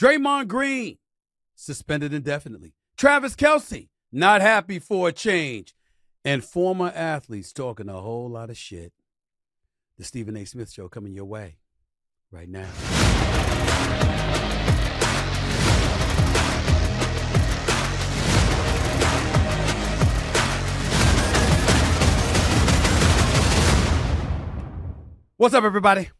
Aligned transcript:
Draymond 0.00 0.46
Green, 0.46 0.96
suspended 1.56 2.14
indefinitely. 2.14 2.72
Travis 2.96 3.34
Kelce, 3.34 3.88
not 4.12 4.40
happy 4.40 4.78
for 4.78 5.08
a 5.08 5.12
change. 5.12 5.74
And 6.24 6.44
former 6.44 6.92
athletes 6.94 7.52
talking 7.52 7.88
a 7.88 8.00
whole 8.00 8.30
lot 8.30 8.48
of 8.48 8.56
shit. 8.56 8.92
The 9.96 10.04
Stephen 10.04 10.36
A. 10.36 10.44
Smith 10.44 10.70
Show 10.70 10.88
coming 10.88 11.14
your 11.14 11.24
way 11.24 11.56
right 12.30 12.48
now. 12.48 12.68
What's 25.38 25.54
up, 25.54 25.64
everybody? 25.64 26.10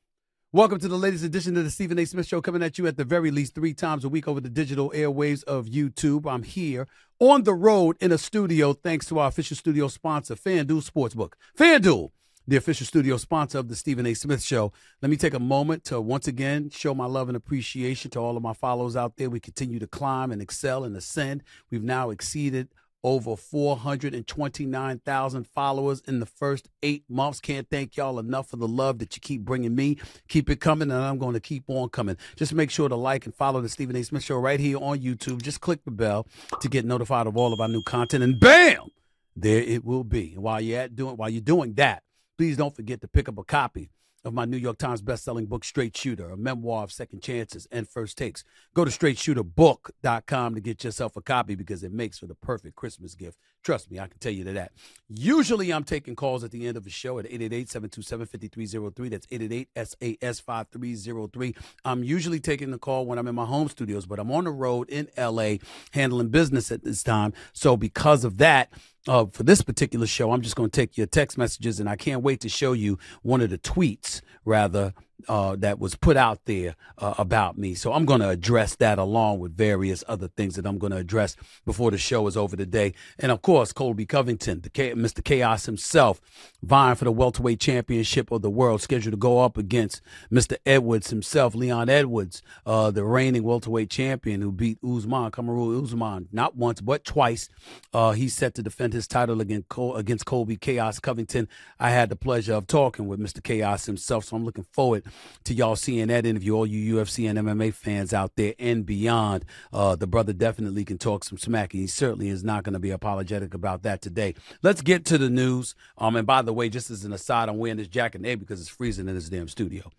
Welcome 0.51 0.79
to 0.79 0.89
the 0.89 0.97
latest 0.97 1.25
edition 1.25 1.59
of 1.59 1.65
the 1.65 1.71
Stephen 1.71 1.99
A. 1.99 2.07
Smith 2.07 2.27
Show, 2.27 2.41
coming 2.41 2.63
at 2.63 2.79
you 2.79 2.87
at 2.87 2.97
the 2.97 3.05
very 3.05 3.31
least 3.31 3.55
three 3.55 3.75
times 3.75 4.03
a 4.03 4.09
week 4.09 4.27
over 4.27 4.41
the 4.41 4.49
digital 4.49 4.91
airwaves 4.97 5.45
of 5.45 5.67
YouTube. 5.67 6.25
I'm 6.25 6.43
here 6.43 6.89
on 7.19 7.43
the 7.43 7.53
road 7.53 7.99
in 8.01 8.13
a 8.13 8.17
studio, 8.17 8.73
thanks 8.73 9.05
to 9.09 9.19
our 9.19 9.29
official 9.29 9.59
studio 9.59 9.89
sponsor, 9.89 10.37
FanDuel 10.37 10.91
Sportsbook. 10.91 11.35
FanDuel, 11.55 12.13
the 12.47 12.57
official 12.57 12.87
studio 12.87 13.19
sponsor 13.19 13.59
of 13.59 13.69
the 13.69 13.77
Stephen 13.77 14.07
A. 14.07 14.15
Smith 14.15 14.43
Show. 14.43 14.73
Let 15.03 15.11
me 15.11 15.19
take 15.19 15.35
a 15.35 15.39
moment 15.39 15.85
to 15.85 16.01
once 16.01 16.27
again 16.27 16.71
show 16.71 16.95
my 16.95 17.05
love 17.05 17.29
and 17.29 17.37
appreciation 17.37 18.11
to 18.13 18.19
all 18.19 18.35
of 18.35 18.43
my 18.43 18.55
followers 18.55 18.97
out 18.97 19.19
there. 19.19 19.29
We 19.29 19.41
continue 19.41 19.79
to 19.81 19.87
climb 19.87 20.33
and 20.33 20.41
excel 20.41 20.83
and 20.83 20.97
ascend. 20.97 21.43
We've 21.71 21.85
now 21.85 22.09
exceeded 22.09 22.69
over 23.05 23.37
429,000 23.37 25.47
followers 25.47 26.03
in 26.07 26.21
the 26.21 26.27
first 26.27 26.69
eight 26.83 27.05
months. 27.09 27.41
Can't 27.41 27.69
thank 27.71 27.97
y'all 27.97 28.19
enough 28.19 28.49
for 28.49 28.57
the 28.57 28.69
love 28.69 28.99
that 28.99 29.17
you 29.17 29.21
keep 29.21 29.43
bringing 29.43 29.75
me. 29.75 29.99
Keep 30.29 30.51
it 30.51 30.61
coming, 30.61 30.91
and 30.91 31.01
I'm 31.01 31.19
going 31.19 31.35
to 31.35 31.41
keep 31.41 31.65
on 31.69 31.89
coming. 31.91 32.17
Just 32.37 32.55
make 32.55 32.71
sure 32.71 32.89
to 32.89 32.97
like 32.97 33.27
and 33.27 33.35
follow 33.35 33.61
the 33.61 33.69
Stephen 33.69 33.97
A. 33.97 34.03
Smith 34.03 34.25
Show 34.25 34.39
right 34.39 34.61
here 34.61 34.79
on 34.79 34.99
YouTube. 34.99 35.43
Just 35.43 35.61
click 35.61 35.85
the 35.85 35.91
bell 35.91 36.27
to 36.61 36.69
get 36.69 36.85
notified 36.85 37.27
of 37.27 37.37
all 37.37 37.53
of 37.53 37.61
our 37.61 37.69
new 37.69 37.83
content, 37.83 38.25
and 38.25 38.41
bam, 38.41 38.89
there 39.37 39.63
it 39.63 39.85
will 39.85 40.05
be. 40.05 40.35
And 40.35 40.43
while 40.43 40.61
you're 40.61 40.81
at 40.81 40.97
doing, 40.97 41.17
while 41.17 41.29
you're 41.29 41.41
doing 41.41 41.75
that, 41.75 42.03
please 42.37 42.57
don't 42.57 42.75
forget 42.75 43.01
to 43.03 43.09
pick 43.09 43.29
up 43.29 43.39
a 43.39 43.45
copy 43.45 43.91
of 44.29 44.35
my 44.35 44.45
New 44.45 44.57
York 44.57 44.79
Times 44.79 45.03
best-selling 45.03 45.47
book, 45.47 45.65
Straight 45.65 45.97
Shooter, 45.97 46.31
a 46.31 46.37
memoir 46.37 46.85
of 46.85 46.93
second 46.93 47.21
chances 47.23 47.67
and 47.73 47.89
first 47.89 48.17
takes. 48.17 48.45
Go 48.75 48.85
to 48.85 48.91
straightshooterbook.com 48.91 50.55
to 50.55 50.61
get 50.61 50.85
yourself 50.85 51.17
a 51.17 51.21
copy 51.21 51.57
because 51.57 51.83
it 51.83 51.93
makes 51.93 52.19
for 52.19 52.27
the 52.27 52.37
perfect 52.37 52.77
Christmas 52.77 53.17
gift. 53.17 53.37
Trust 53.65 53.91
me, 53.91 53.99
I 53.99 54.07
can 54.07 54.19
tell 54.19 54.31
you 54.31 54.45
that. 54.45 54.71
Usually 55.09 55.73
I'm 55.73 55.83
taking 55.83 56.15
calls 56.15 56.45
at 56.45 56.53
the 56.53 56.65
end 56.67 56.77
of 56.77 56.85
the 56.85 56.91
show 56.91 57.19
at 57.19 57.25
888-727-5303. 57.25 59.11
That's 59.11 59.27
888-SAS-5303. 59.27 61.57
I'm 61.85 62.05
usually 62.05 62.39
taking 62.39 62.71
the 62.71 62.79
call 62.79 63.07
when 63.07 63.19
I'm 63.19 63.27
in 63.27 63.35
my 63.35 63.47
home 63.47 63.69
studios, 63.69 64.07
but 64.07 64.21
I'm 64.21 64.31
on 64.31 64.45
the 64.45 64.53
road 64.53 64.89
in 64.89 65.09
L.A. 65.17 65.59
handling 65.91 66.29
business 66.29 66.71
at 66.71 66.85
this 66.85 67.03
time. 67.03 67.33
So 67.53 67.77
because 67.77 68.23
of 68.25 68.39
that, 68.39 68.73
uh, 69.09 69.27
for 69.33 69.43
this 69.43 69.63
particular 69.63 70.07
show, 70.07 70.33
I'm 70.33 70.43
just 70.43 70.55
going 70.55 70.71
to 70.71 70.81
take 70.81 70.97
your 70.97 71.07
text 71.07 71.39
messages, 71.39 71.81
and 71.81 71.89
I 71.89 71.97
can't 71.97 72.23
wait 72.23 72.41
to 72.41 72.49
show 72.49 72.73
you 72.73 72.99
one 73.23 73.41
of 73.41 73.51
the 73.51 73.59
tweets, 73.59 74.21
rather, 74.45 74.93
uh, 75.27 75.57
that 75.57 75.79
was 75.79 75.95
put 75.95 76.17
out 76.17 76.45
there 76.45 76.77
uh, 76.99 77.15
about 77.19 77.59
me. 77.59 77.75
So 77.75 77.93
I'm 77.93 78.05
going 78.05 78.21
to 78.21 78.29
address 78.29 78.77
that 78.77 78.99
along 78.99 79.41
with 79.41 79.57
various 79.57 80.05
other 80.07 80.29
things 80.29 80.55
that 80.57 80.67
I'm 80.67 80.79
going 80.79 80.93
to 80.93 80.99
address 80.99 81.37
before 81.67 81.91
the 81.91 81.99
show 81.99 82.27
is 82.27 82.37
over 82.37 82.57
today. 82.57 82.95
And 83.19 83.33
of 83.33 83.43
course, 83.43 83.73
Colby 83.73 84.07
Covington, 84.07 84.63
K- 84.73 84.95
Mr. 84.95 85.23
Chaos 85.25 85.67
himself, 85.67 86.21
vying 86.63 86.95
for 86.95 87.05
the 87.05 87.13
welterweight 87.13 87.61
championship 87.61 88.31
of 88.31 88.43
the 88.43 88.51
world, 88.51 88.83
scheduled 88.83 89.13
to 89.13 89.19
go 89.19 89.41
up 89.41 89.57
against 89.57 90.01
Mr. 90.33 90.57
Edwards 90.65 91.11
himself, 91.11 91.55
Leon 91.55 91.89
Edwards, 91.89 92.43
uh, 92.67 92.91
the 92.91 93.05
reigning 93.05 93.43
welterweight 93.43 93.91
champion 93.91 94.41
who 94.41 94.53
beat 94.53 94.79
Usman, 94.85 95.31
Kamaru 95.31 95.83
Usman, 95.83 96.29
not 96.33 96.57
once 96.57 96.81
but 96.81 97.05
twice. 97.05 97.49
Uh, 97.93 98.13
he's 98.13 98.35
set 98.35 98.55
to 98.55 98.63
defend 98.63 98.93
his 98.93 99.07
title 99.07 99.41
against, 99.41 99.69
Col- 99.69 99.97
against 99.97 100.27
Colby 100.27 100.57
Chaos 100.57 101.01
Covington. 101.01 101.49
I 101.79 101.91
had 101.91 102.09
the 102.09 102.17
pleasure 102.17 102.55
of 102.55 102.67
talking 102.67 103.07
with 103.09 103.21
Mr. 103.21 103.43
Chaos 103.43 103.87
himself, 103.87 104.25
so 104.25 104.37
I'm 104.37 104.45
looking 104.45 104.67
forward 104.73 105.05
to 105.45 105.55
y'all 105.55 105.77
seeing 105.77 106.09
that 106.09 106.27
interview, 106.27 106.55
all 106.55 106.67
you 106.67 106.97
UFC 106.97 107.29
and 107.29 107.39
MMA 107.39 107.73
fans 107.73 108.13
out 108.13 108.37
there 108.37 108.55
and 108.59 108.85
beyond. 108.85 109.45
Uh, 109.73 109.97
the 109.97 110.07
brother 110.07 110.33
definitely 110.33 110.85
can 110.85 110.99
talk 110.99 111.25
some 111.25 111.39
smack, 111.39 111.73
and 111.75 111.81
he 111.81 111.87
certainly 111.87 112.29
is 112.29 112.45
not 112.45 112.65
going 112.65 112.75
to 112.75 112.79
be 112.79 112.91
apologetic 112.91 113.55
about 113.55 113.83
that 113.83 114.03
today. 114.03 114.35
Let's 114.63 114.83
get 114.83 115.05
to 115.07 115.19
the 115.19 115.31
news. 115.31 115.75
Um, 115.97 116.17
and 116.17 116.27
by 116.27 116.43
the 116.43 116.53
way, 116.53 116.69
just 116.69 116.91
as 116.91 117.05
an 117.05 117.13
aside, 117.13 117.49
I'm 117.49 117.59
wearing 117.59 117.79
this 117.79 117.89
jacket 117.89 118.19
today 118.19 118.35
because 118.35 118.61
it's 118.61 118.71
freezing 118.71 119.09
in 119.09 119.15
this 119.15 119.29
damn 119.29 119.49
studio. 119.49 119.91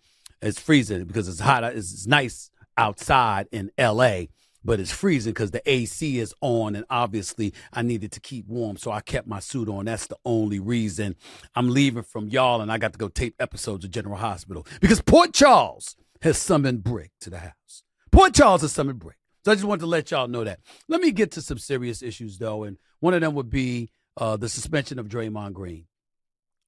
It's 0.42 0.60
freezing 0.60 1.04
because 1.04 1.28
it's 1.28 1.40
hot. 1.40 1.64
It's 1.64 2.06
nice 2.06 2.50
outside 2.76 3.48
in 3.52 3.70
LA 3.78 4.24
but 4.64 4.80
it's 4.80 4.92
freezing 4.92 5.32
because 5.32 5.50
the 5.50 5.62
AC 5.70 6.18
is 6.18 6.34
on, 6.40 6.74
and 6.76 6.84
obviously 6.90 7.54
I 7.72 7.82
needed 7.82 8.12
to 8.12 8.20
keep 8.20 8.46
warm, 8.46 8.76
so 8.76 8.90
I 8.90 9.00
kept 9.00 9.26
my 9.26 9.40
suit 9.40 9.68
on. 9.68 9.86
That's 9.86 10.06
the 10.06 10.18
only 10.24 10.58
reason 10.58 11.16
I'm 11.54 11.70
leaving 11.70 12.02
from 12.02 12.28
y'all, 12.28 12.60
and 12.60 12.70
I 12.70 12.78
got 12.78 12.92
to 12.92 12.98
go 12.98 13.08
tape 13.08 13.34
episodes 13.38 13.84
of 13.84 13.90
General 13.90 14.16
Hospital 14.16 14.66
because 14.80 15.00
Port 15.00 15.32
Charles 15.32 15.96
has 16.22 16.38
summoned 16.38 16.82
Brick 16.82 17.12
to 17.20 17.30
the 17.30 17.38
house. 17.38 17.82
Port 18.12 18.34
Charles 18.34 18.62
has 18.62 18.72
summoned 18.72 18.98
Brick. 18.98 19.16
So 19.44 19.52
I 19.52 19.54
just 19.54 19.66
wanted 19.66 19.80
to 19.80 19.86
let 19.86 20.10
y'all 20.10 20.28
know 20.28 20.44
that. 20.44 20.60
Let 20.88 21.00
me 21.00 21.12
get 21.12 21.30
to 21.32 21.42
some 21.42 21.58
serious 21.58 22.02
issues 22.02 22.38
though, 22.38 22.64
and 22.64 22.76
one 23.00 23.14
of 23.14 23.22
them 23.22 23.34
would 23.34 23.50
be 23.50 23.90
uh, 24.16 24.36
the 24.36 24.48
suspension 24.48 24.98
of 24.98 25.08
Draymond 25.08 25.54
Green. 25.54 25.86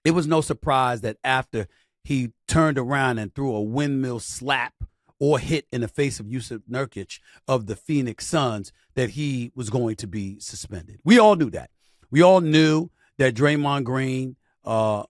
It 0.05 0.13
was 0.13 0.27
no 0.27 0.41
surprise 0.41 1.03
that 1.03 1.19
after 1.23 1.69
he 2.03 2.33
turned 2.49 2.79
around 2.79 3.19
and 3.19 3.35
threw 3.35 3.55
a 3.55 3.63
windmill 3.63 4.21
slap 4.21 4.75
or 5.23 5.39
hit 5.39 5.69
in 5.71 5.83
the 5.83 5.87
face 5.87 6.19
of 6.19 6.27
Jusuf 6.27 6.63
Nurkic 6.69 7.21
of 7.47 7.67
the 7.67 7.77
Phoenix 7.77 8.27
Suns 8.27 8.73
that 8.97 9.11
he 9.11 9.53
was 9.55 9.71
going 9.71 9.95
to 9.95 10.09
be 10.09 10.41
suspended. 10.41 10.99
We 11.05 11.17
all 11.17 11.37
knew 11.37 11.49
that. 11.51 11.71
We 12.11 12.23
all 12.23 12.41
knew 12.41 12.91
that 13.19 13.37
Draymond 13.37 13.85
Green 13.85 14.35
uh, 14.65 15.05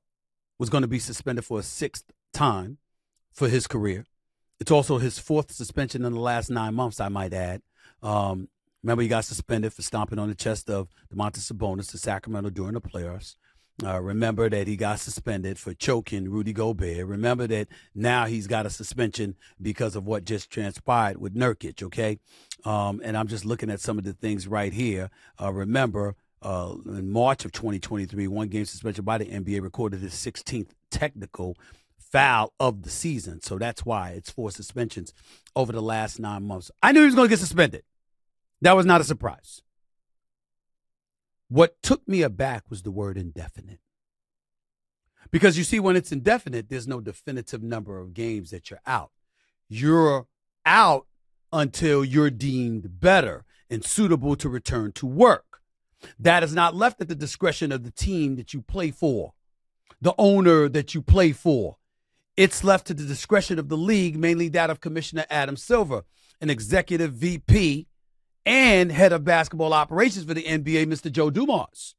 was 0.59 0.69
going 0.69 0.83
to 0.83 0.89
be 0.89 0.99
suspended 0.99 1.47
for 1.47 1.61
a 1.61 1.63
sixth 1.63 2.13
time 2.35 2.77
for 3.33 3.49
his 3.49 3.67
career. 3.67 4.05
It's 4.61 4.71
also 4.71 4.99
his 4.99 5.19
fourth 5.19 5.51
suspension 5.51 6.05
in 6.05 6.13
the 6.13 6.21
last 6.21 6.51
nine 6.51 6.75
months, 6.75 7.01
I 7.01 7.09
might 7.09 7.33
add. 7.33 7.63
Um, 8.03 8.51
remember, 8.83 9.01
he 9.01 9.09
got 9.09 9.25
suspended 9.25 9.73
for 9.73 9.81
stomping 9.81 10.19
on 10.19 10.29
the 10.29 10.35
chest 10.35 10.69
of 10.69 10.91
Domantas 11.11 11.51
Sabonis 11.51 11.91
to 11.91 11.97
Sacramento 11.97 12.51
during 12.51 12.75
the 12.75 12.83
playoffs. 12.83 13.37
Uh, 13.85 14.01
remember 14.01 14.49
that 14.49 14.69
he 14.69 14.77
got 14.77 15.01
suspended 15.01 15.59
for 15.59 15.75
choking 15.75 16.31
Rudy 16.31 16.53
Gobert. 16.53 17.07
Remember 17.07 17.47
that 17.49 17.69
now 17.95 18.27
he's 18.27 18.47
got 18.47 18.65
a 18.65 18.71
suspension 18.71 19.37
because 19.61 19.97
of 19.97 20.07
what 20.07 20.25
just 20.25 20.51
transpired 20.51 21.19
with 21.19 21.35
Nurkic, 21.35 21.83
okay? 21.83 22.19
Um, 22.65 23.01
and 23.03 23.17
I'm 23.17 23.27
just 23.27 23.45
looking 23.45 23.71
at 23.71 23.81
some 23.81 23.99
of 23.99 24.05
the 24.05 24.13
things 24.13 24.47
right 24.47 24.73
here. 24.73 25.11
Uh, 25.41 25.53
remember, 25.53 26.15
uh, 26.43 26.75
in 26.87 27.11
March 27.11 27.45
of 27.45 27.53
2023, 27.53 28.29
one 28.29 28.49
game 28.49 28.65
suspension 28.65 29.05
by 29.05 29.19
the 29.19 29.27
NBA 29.27 29.63
recorded 29.63 30.01
his 30.01 30.15
16th 30.15 30.71
technical 30.91 31.57
foul 31.99 32.53
of 32.61 32.83
the 32.83 32.91
season. 32.91 33.41
So 33.41 33.59
that's 33.59 33.85
why 33.85 34.11
it's 34.11 34.31
four 34.31 34.51
suspensions 34.51 35.13
over 35.57 35.73
the 35.73 35.83
last 35.83 36.21
nine 36.21 36.45
months. 36.45 36.71
I 36.83 36.93
knew 36.93 37.01
he 37.01 37.07
was 37.07 37.15
going 37.15 37.29
to 37.29 37.33
get 37.33 37.41
suspended. 37.41 37.83
That 38.61 38.77
was 38.77 38.87
not 38.87 39.01
a 39.01 39.05
surprise. 39.05 39.63
What 41.53 41.83
took 41.83 42.09
me 42.09 42.23
aback 42.23 42.71
was 42.71 42.81
the 42.81 42.91
word 42.91 43.19
indefinite. 43.19 43.81
Because 45.31 45.59
you 45.59 45.65
see, 45.65 45.79
when 45.79 45.97
it's 45.97 46.11
indefinite, 46.11 46.71
there's 46.71 46.89
no 46.89 46.99
definitive 46.99 47.63
number 47.63 47.99
of 47.99 48.15
games 48.15 48.49
that 48.53 48.71
you're 48.71 48.81
out. 48.87 49.11
You're 49.69 50.29
out 50.65 51.09
until 51.53 52.07
you're 52.07 52.31
deemed 52.31 52.99
better 53.01 53.45
and 53.69 53.85
suitable 53.85 54.35
to 54.37 54.49
return 54.49 54.93
to 54.93 55.07
work. 55.07 55.61
That 56.19 56.43
is 56.43 56.55
not 56.55 56.75
left 56.75 57.03
at 57.03 57.09
the 57.09 57.15
discretion 57.15 57.71
of 57.71 57.85
the 57.85 57.91
team 57.91 58.37
that 58.37 58.55
you 58.55 58.63
play 58.63 58.91
for, 58.91 59.35
the 60.01 60.15
owner 60.17 60.71
that 60.71 60.95
you 60.95 61.03
play 61.03 61.33
for. 61.33 61.77
It's 62.35 62.65
left 62.65 62.87
to 62.87 62.95
the 62.95 63.05
discretion 63.05 63.59
of 63.59 63.69
the 63.69 63.77
league, 63.77 64.17
mainly 64.17 64.49
that 64.49 64.71
of 64.71 64.81
Commissioner 64.81 65.27
Adam 65.29 65.59
Silver, 65.59 66.05
an 66.41 66.49
executive 66.49 67.13
VP 67.13 67.89
and 68.45 68.93
head 68.93 69.13
of 69.13 69.25
basketball 69.25 69.73
operations 69.73 70.25
for 70.25 70.35
the 70.35 70.45
NBA, 70.45 70.87
Mr. 70.87 71.11
Joe 71.11 71.31
Dumars. 71.31 71.95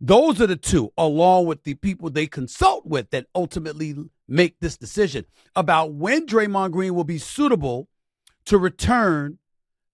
Those 0.00 0.40
are 0.40 0.46
the 0.46 0.56
two, 0.56 0.92
along 0.96 1.46
with 1.46 1.64
the 1.64 1.74
people 1.74 2.08
they 2.08 2.26
consult 2.26 2.86
with, 2.86 3.10
that 3.10 3.26
ultimately 3.34 3.96
make 4.28 4.60
this 4.60 4.76
decision 4.76 5.24
about 5.56 5.92
when 5.92 6.26
Draymond 6.26 6.70
Green 6.70 6.94
will 6.94 7.04
be 7.04 7.18
suitable 7.18 7.88
to 8.44 8.58
return 8.58 9.38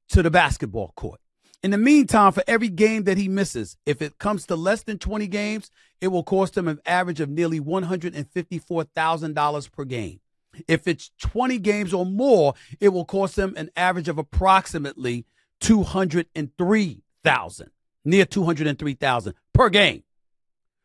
to 0.08 0.22
the 0.22 0.30
basketball 0.30 0.92
court. 0.94 1.20
In 1.62 1.70
the 1.70 1.78
meantime, 1.78 2.32
for 2.32 2.44
every 2.46 2.68
game 2.68 3.04
that 3.04 3.16
he 3.16 3.26
misses, 3.26 3.78
if 3.86 4.02
it 4.02 4.18
comes 4.18 4.44
to 4.46 4.56
less 4.56 4.82
than 4.82 4.98
20 4.98 5.26
games, 5.28 5.70
it 6.02 6.08
will 6.08 6.22
cost 6.22 6.58
him 6.58 6.68
an 6.68 6.80
average 6.84 7.20
of 7.20 7.30
nearly 7.30 7.58
$154,000 7.58 9.72
per 9.72 9.84
game. 9.84 10.20
If 10.68 10.86
it's 10.86 11.10
20 11.20 11.58
games 11.60 11.94
or 11.94 12.04
more, 12.04 12.52
it 12.80 12.90
will 12.90 13.06
cost 13.06 13.38
him 13.38 13.54
an 13.56 13.70
average 13.76 14.08
of 14.08 14.18
approximately 14.18 15.24
203,000, 15.64 17.70
near 18.04 18.24
203,000 18.26 19.34
per 19.54 19.70
game. 19.70 20.02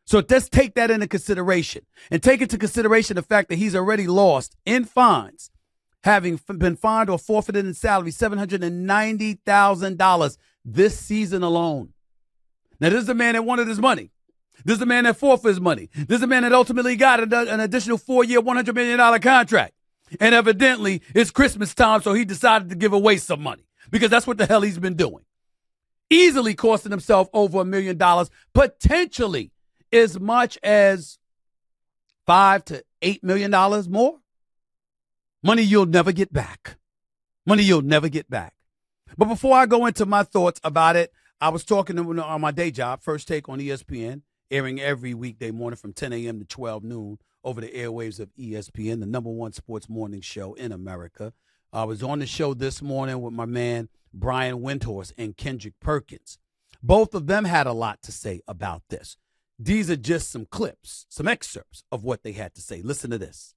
So 0.06 0.22
let's 0.26 0.48
take 0.48 0.74
that 0.74 0.90
into 0.90 1.06
consideration 1.06 1.84
and 2.10 2.22
take 2.22 2.40
into 2.40 2.56
consideration 2.56 3.16
the 3.16 3.22
fact 3.22 3.50
that 3.50 3.56
he's 3.56 3.76
already 3.76 4.06
lost 4.06 4.56
in 4.64 4.86
fines 4.86 5.50
having 6.02 6.40
been 6.56 6.76
fined 6.76 7.10
or 7.10 7.18
forfeited 7.18 7.66
in 7.66 7.74
salary 7.74 8.10
$790,000 8.10 10.36
this 10.64 10.98
season 10.98 11.42
alone. 11.42 11.92
Now, 12.80 12.88
this 12.88 13.02
is 13.02 13.08
a 13.10 13.14
man 13.14 13.34
that 13.34 13.44
wanted 13.44 13.68
his 13.68 13.78
money. 13.78 14.12
This 14.64 14.76
is 14.76 14.82
a 14.82 14.86
man 14.86 15.04
that 15.04 15.18
fought 15.18 15.42
for 15.42 15.48
his 15.48 15.60
money. 15.60 15.90
This 15.94 16.16
is 16.16 16.22
a 16.22 16.26
man 16.26 16.42
that 16.42 16.54
ultimately 16.54 16.96
got 16.96 17.20
an 17.20 17.60
additional 17.60 17.98
four 17.98 18.24
year, 18.24 18.40
$100 18.40 18.74
million 18.74 19.20
contract. 19.20 19.74
And 20.18 20.34
evidently, 20.34 21.02
it's 21.14 21.30
Christmas 21.30 21.74
time, 21.74 22.00
so 22.00 22.14
he 22.14 22.24
decided 22.24 22.70
to 22.70 22.76
give 22.76 22.94
away 22.94 23.18
some 23.18 23.42
money 23.42 23.66
because 23.90 24.10
that's 24.10 24.26
what 24.26 24.38
the 24.38 24.46
hell 24.46 24.62
he's 24.62 24.78
been 24.78 24.94
doing. 24.94 25.24
Easily 26.08 26.54
costing 26.54 26.90
himself 26.90 27.28
over 27.32 27.60
a 27.60 27.64
million 27.64 27.96
dollars, 27.96 28.30
potentially 28.52 29.52
as 29.92 30.18
much 30.18 30.58
as 30.62 31.18
five 32.26 32.64
to 32.66 32.84
eight 33.02 33.22
million 33.22 33.50
dollars 33.50 33.88
more. 33.88 34.18
Money 35.42 35.62
you'll 35.62 35.86
never 35.86 36.12
get 36.12 36.32
back. 36.32 36.76
Money 37.46 37.62
you'll 37.62 37.82
never 37.82 38.08
get 38.08 38.28
back. 38.28 38.54
But 39.16 39.26
before 39.26 39.56
I 39.56 39.66
go 39.66 39.86
into 39.86 40.06
my 40.06 40.22
thoughts 40.22 40.60
about 40.62 40.96
it, 40.96 41.12
I 41.40 41.48
was 41.48 41.64
talking 41.64 41.96
to, 41.96 42.02
on 42.02 42.18
uh, 42.18 42.38
my 42.38 42.50
day 42.50 42.70
job, 42.70 43.02
First 43.02 43.26
Take 43.26 43.48
on 43.48 43.58
ESPN, 43.58 44.22
airing 44.50 44.80
every 44.80 45.14
weekday 45.14 45.50
morning 45.50 45.78
from 45.78 45.92
10 45.92 46.12
a.m. 46.12 46.38
to 46.40 46.44
12 46.44 46.84
noon 46.84 47.18
over 47.42 47.60
the 47.60 47.68
airwaves 47.68 48.20
of 48.20 48.28
ESPN, 48.36 49.00
the 49.00 49.06
number 49.06 49.30
one 49.30 49.52
sports 49.52 49.88
morning 49.88 50.20
show 50.20 50.52
in 50.54 50.70
America. 50.72 51.32
I 51.72 51.84
was 51.84 52.02
on 52.02 52.18
the 52.18 52.26
show 52.26 52.52
this 52.52 52.82
morning 52.82 53.22
with 53.22 53.32
my 53.32 53.44
man 53.44 53.90
Brian 54.12 54.56
Windhorst 54.56 55.12
and 55.16 55.36
Kendrick 55.36 55.74
Perkins. 55.80 56.36
Both 56.82 57.14
of 57.14 57.28
them 57.28 57.44
had 57.44 57.68
a 57.68 57.72
lot 57.72 58.02
to 58.02 58.12
say 58.12 58.40
about 58.48 58.82
this. 58.90 59.16
These 59.56 59.88
are 59.88 59.96
just 59.96 60.32
some 60.32 60.46
clips, 60.46 61.06
some 61.08 61.28
excerpts 61.28 61.84
of 61.92 62.02
what 62.02 62.24
they 62.24 62.32
had 62.32 62.56
to 62.56 62.60
say. 62.60 62.82
Listen 62.82 63.10
to 63.10 63.18
this. 63.18 63.54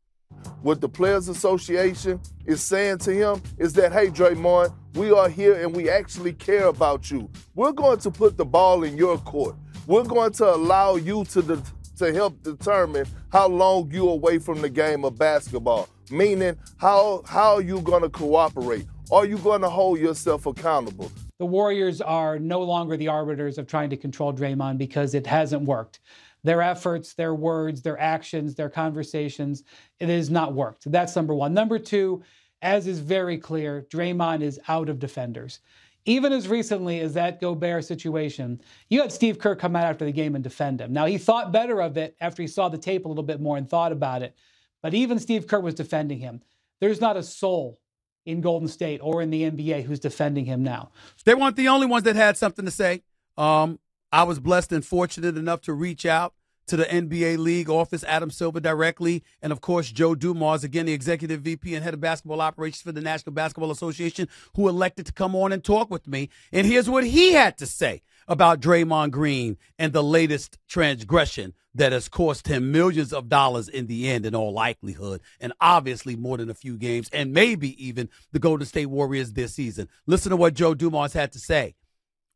What 0.62 0.80
the 0.80 0.90
Players 0.90 1.28
Association 1.28 2.20
is 2.46 2.62
saying 2.62 3.00
to 3.00 3.14
him 3.14 3.42
is 3.58 3.74
that, 3.74 3.92
hey, 3.92 4.10
Draymond, 4.10 4.76
we 4.94 5.12
are 5.12 5.28
here 5.28 5.56
and 5.56 5.76
we 5.76 5.90
actually 5.90 6.34
care 6.34 6.68
about 6.68 7.10
you. 7.10 7.32
We're 7.56 7.72
going 7.72 8.00
to 8.00 8.12
put 8.12 8.38
the 8.38 8.46
ball 8.46 8.84
in 8.84 8.96
your 8.96 9.18
court. 9.18 9.56
We're 9.88 10.04
going 10.04 10.34
to 10.34 10.54
allow 10.54 10.98
you 10.98 11.26
to, 11.26 11.42
de- 11.42 11.64
to 11.98 12.14
help 12.14 12.44
determine 12.44 13.08
how 13.32 13.48
long 13.48 13.90
you're 13.92 14.12
away 14.12 14.38
from 14.38 14.62
the 14.62 14.70
game 14.70 15.04
of 15.04 15.18
basketball. 15.18 15.90
Meaning, 16.14 16.56
how, 16.78 17.24
how 17.26 17.56
are 17.56 17.62
you 17.62 17.82
going 17.82 18.04
to 18.04 18.10
cooperate? 18.10 18.86
Are 19.12 19.26
you 19.26 19.40
going 19.40 19.62
to 19.62 19.70
hold 19.70 19.98
yourself 19.98 20.46
accountable? 20.46 21.12
The 21.40 21.46
Warriors 21.48 22.02
are 22.02 22.38
no 22.38 22.62
longer 22.62 22.96
the 22.98 23.08
arbiters 23.08 23.58
of 23.58 23.66
trying 23.66 23.90
to 23.90 23.98
control 23.98 24.32
Draymond 24.32 24.78
because 24.78 25.16
it 25.16 25.26
hasn't 25.26 25.64
worked 25.64 26.02
their 26.44 26.62
efforts, 26.62 27.16
their 27.16 27.34
words, 27.34 27.82
their 27.82 28.00
actions, 28.00 28.54
their 28.54 28.70
conversations. 28.70 29.64
It 30.00 30.10
has 30.10 30.30
not 30.30 30.54
worked. 30.54 30.92
That's 30.92 31.16
number 31.16 31.34
one. 31.34 31.54
Number 31.54 31.80
two, 31.80 32.22
as 32.62 32.86
is 32.86 33.00
very 33.00 33.38
clear, 33.40 33.88
Draymond 33.90 34.42
is 34.42 34.60
out 34.68 34.90
of 34.90 35.00
defenders. 35.00 35.62
Even 36.06 36.32
as 36.32 36.48
recently 36.48 37.00
as 37.00 37.16
that 37.16 37.42
Gobert 37.42 37.86
situation, 37.86 38.62
you 38.90 39.02
had 39.02 39.12
Steve 39.12 39.40
Kerr 39.40 39.56
come 39.56 39.76
out 39.76 39.86
after 39.86 40.06
the 40.06 40.12
game 40.12 40.36
and 40.36 40.44
defend 40.44 40.80
him. 40.80 40.94
Now, 40.94 41.06
he 41.06 41.18
thought 41.18 41.54
better 41.54 41.82
of 41.82 41.98
it 41.98 42.16
after 42.22 42.44
he 42.44 42.48
saw 42.48 42.70
the 42.70 42.78
tape 42.78 43.06
a 43.06 43.08
little 43.08 43.24
bit 43.24 43.42
more 43.42 43.58
and 43.58 43.68
thought 43.68 43.92
about 43.92 44.22
it. 44.22 44.36
But 44.84 44.94
even 44.94 45.18
Steve 45.18 45.48
Kerr 45.48 45.62
was 45.62 45.74
defending 45.74 46.20
him. 46.20 46.42
There's 46.80 47.02
not 47.02 47.18
a 47.18 47.24
soul 47.24 47.80
in 48.26 48.42
Golden 48.42 48.68
State 48.68 49.00
or 49.02 49.22
in 49.22 49.32
the 49.32 49.50
NBA 49.50 49.84
who's 49.84 50.00
defending 50.00 50.46
him 50.46 50.62
now. 50.62 50.92
They 51.26 51.34
weren't 51.34 51.56
the 51.56 51.70
only 51.70 51.88
ones 51.88 52.04
that 52.04 52.16
had 52.16 52.38
something 52.38 52.66
to 52.66 52.72
say. 52.72 53.02
Um, 53.38 53.80
I 54.12 54.24
was 54.24 54.40
blessed 54.40 54.72
and 54.72 54.86
fortunate 54.86 55.38
enough 55.38 55.62
to 55.62 55.74
reach 55.74 56.06
out 56.06 56.34
to 56.68 56.78
the 56.78 56.86
NBA 56.86 57.38
League 57.40 57.70
office, 57.70 58.04
Adam 58.06 58.30
Silver 58.30 58.60
directly, 58.60 59.24
and 59.42 59.52
of 59.52 59.60
course, 59.60 59.92
Joe 59.92 60.16
Dumars, 60.16 60.64
again, 60.64 60.86
the 60.86 60.94
executive 60.94 61.42
VP 61.42 61.76
and 61.76 61.84
head 61.84 61.94
of 61.94 62.00
basketball 62.00 62.40
operations 62.40 62.82
for 62.82 62.92
the 62.92 63.02
National 63.02 63.34
Basketball 63.34 63.72
Association, 63.72 64.30
who 64.56 64.70
elected 64.70 65.06
to 65.08 65.14
come 65.14 65.36
on 65.36 65.52
and 65.52 65.64
talk 65.64 65.90
with 65.90 66.08
me. 66.08 66.30
And 66.54 66.66
here's 66.66 66.90
what 66.90 67.04
he 67.04 67.34
had 67.34 67.58
to 67.58 67.66
say 67.66 68.02
about 68.28 68.60
Draymond 68.60 69.12
Green 69.12 69.58
and 69.78 69.94
the 69.94 70.04
latest 70.04 70.58
transgression 70.68 71.54
that 71.76 71.92
has 71.92 72.08
cost 72.08 72.48
him 72.48 72.72
millions 72.72 73.12
of 73.14 73.30
dollars 73.30 73.68
in 73.68 73.88
the 73.88 74.10
end, 74.10 74.26
in 74.26 74.36
all 74.36 74.54
likelihood, 74.54 75.22
and 75.40 75.54
obviously 75.60 76.16
more 76.16 76.38
than 76.38 76.50
a 76.50 76.54
few 76.54 76.78
games, 76.78 77.10
and 77.12 77.34
maybe 77.34 77.84
even 77.84 78.10
the 78.32 78.40
Golden 78.40 78.68
State 78.68 78.88
Warriors 78.88 79.34
this 79.34 79.56
season. 79.56 79.90
Listen 80.06 80.30
to 80.30 80.38
what 80.38 80.54
Joe 80.54 80.76
Dumars 80.76 81.14
had 81.14 81.32
to 81.32 81.40
say 81.40 81.76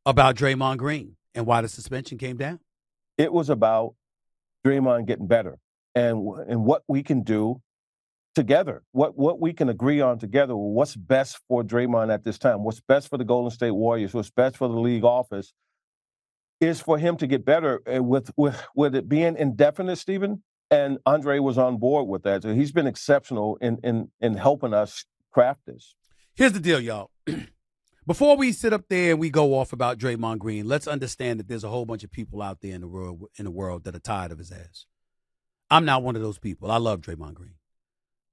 about 0.05 0.35
Draymond 0.35 0.77
Green 0.77 1.15
and 1.35 1.45
why 1.45 1.61
the 1.61 1.67
suspension 1.67 2.17
came 2.17 2.37
down? 2.37 2.59
It 3.17 3.31
was 3.31 3.49
about 3.49 3.95
Draymond 4.65 5.05
getting 5.05 5.27
better 5.27 5.59
and 5.95 6.27
and 6.47 6.65
what 6.65 6.83
we 6.87 7.03
can 7.03 7.21
do 7.21 7.61
together. 8.35 8.83
What 8.91 9.17
what 9.17 9.39
we 9.39 9.53
can 9.53 9.69
agree 9.69 10.01
on 10.01 10.19
together. 10.19 10.55
What's 10.55 10.95
best 10.95 11.39
for 11.47 11.63
Draymond 11.63 12.13
at 12.13 12.23
this 12.23 12.37
time? 12.37 12.63
What's 12.63 12.81
best 12.81 13.09
for 13.09 13.17
the 13.17 13.23
Golden 13.23 13.51
State 13.51 13.71
Warriors? 13.71 14.13
What's 14.13 14.29
best 14.29 14.57
for 14.57 14.67
the 14.67 14.79
league 14.79 15.03
office? 15.03 15.53
Is 16.59 16.81
for 16.81 16.97
him 16.97 17.17
to 17.17 17.27
get 17.27 17.45
better 17.45 17.81
uh, 17.87 18.01
with 18.01 18.31
with 18.35 18.59
with 18.75 18.95
it 18.95 19.07
being 19.07 19.35
indefinite, 19.37 19.97
Stephen. 19.97 20.43
And 20.69 20.97
Andre 21.05 21.39
was 21.39 21.57
on 21.57 21.77
board 21.77 22.07
with 22.07 22.23
that. 22.23 22.43
So 22.43 22.53
he's 22.53 22.71
been 22.71 22.87
exceptional 22.87 23.57
in 23.61 23.77
in 23.83 24.09
in 24.19 24.35
helping 24.35 24.73
us 24.73 25.05
craft 25.31 25.61
this. 25.67 25.93
Here's 26.35 26.53
the 26.53 26.59
deal, 26.59 26.79
y'all. 26.79 27.11
Before 28.07 28.37
we 28.37 28.53
sit 28.53 28.71
up 28.73 28.85
there 28.89 29.11
and 29.11 29.19
we 29.19 29.29
go 29.29 29.53
off 29.53 29.73
about 29.73 29.97
Draymond 29.97 30.39
Green, 30.39 30.65
let's 30.65 30.87
understand 30.87 31.39
that 31.39 31.47
there's 31.47 31.65
a 31.65 31.69
whole 31.69 31.85
bunch 31.85 32.05
of 32.05 32.11
people 32.11 32.41
out 32.41 32.61
there 32.61 32.73
in 32.73 32.81
the 32.81 32.87
world 32.87 33.25
in 33.37 33.45
the 33.45 33.51
world 33.51 33.83
that 33.83 33.95
are 33.95 33.99
tired 33.99 34.31
of 34.31 34.37
his 34.37 34.51
ass. 34.51 34.85
I'm 35.69 35.85
not 35.85 36.03
one 36.03 36.15
of 36.15 36.21
those 36.21 36.39
people. 36.39 36.71
I 36.71 36.77
love 36.77 37.01
Draymond 37.01 37.33
Green. 37.33 37.55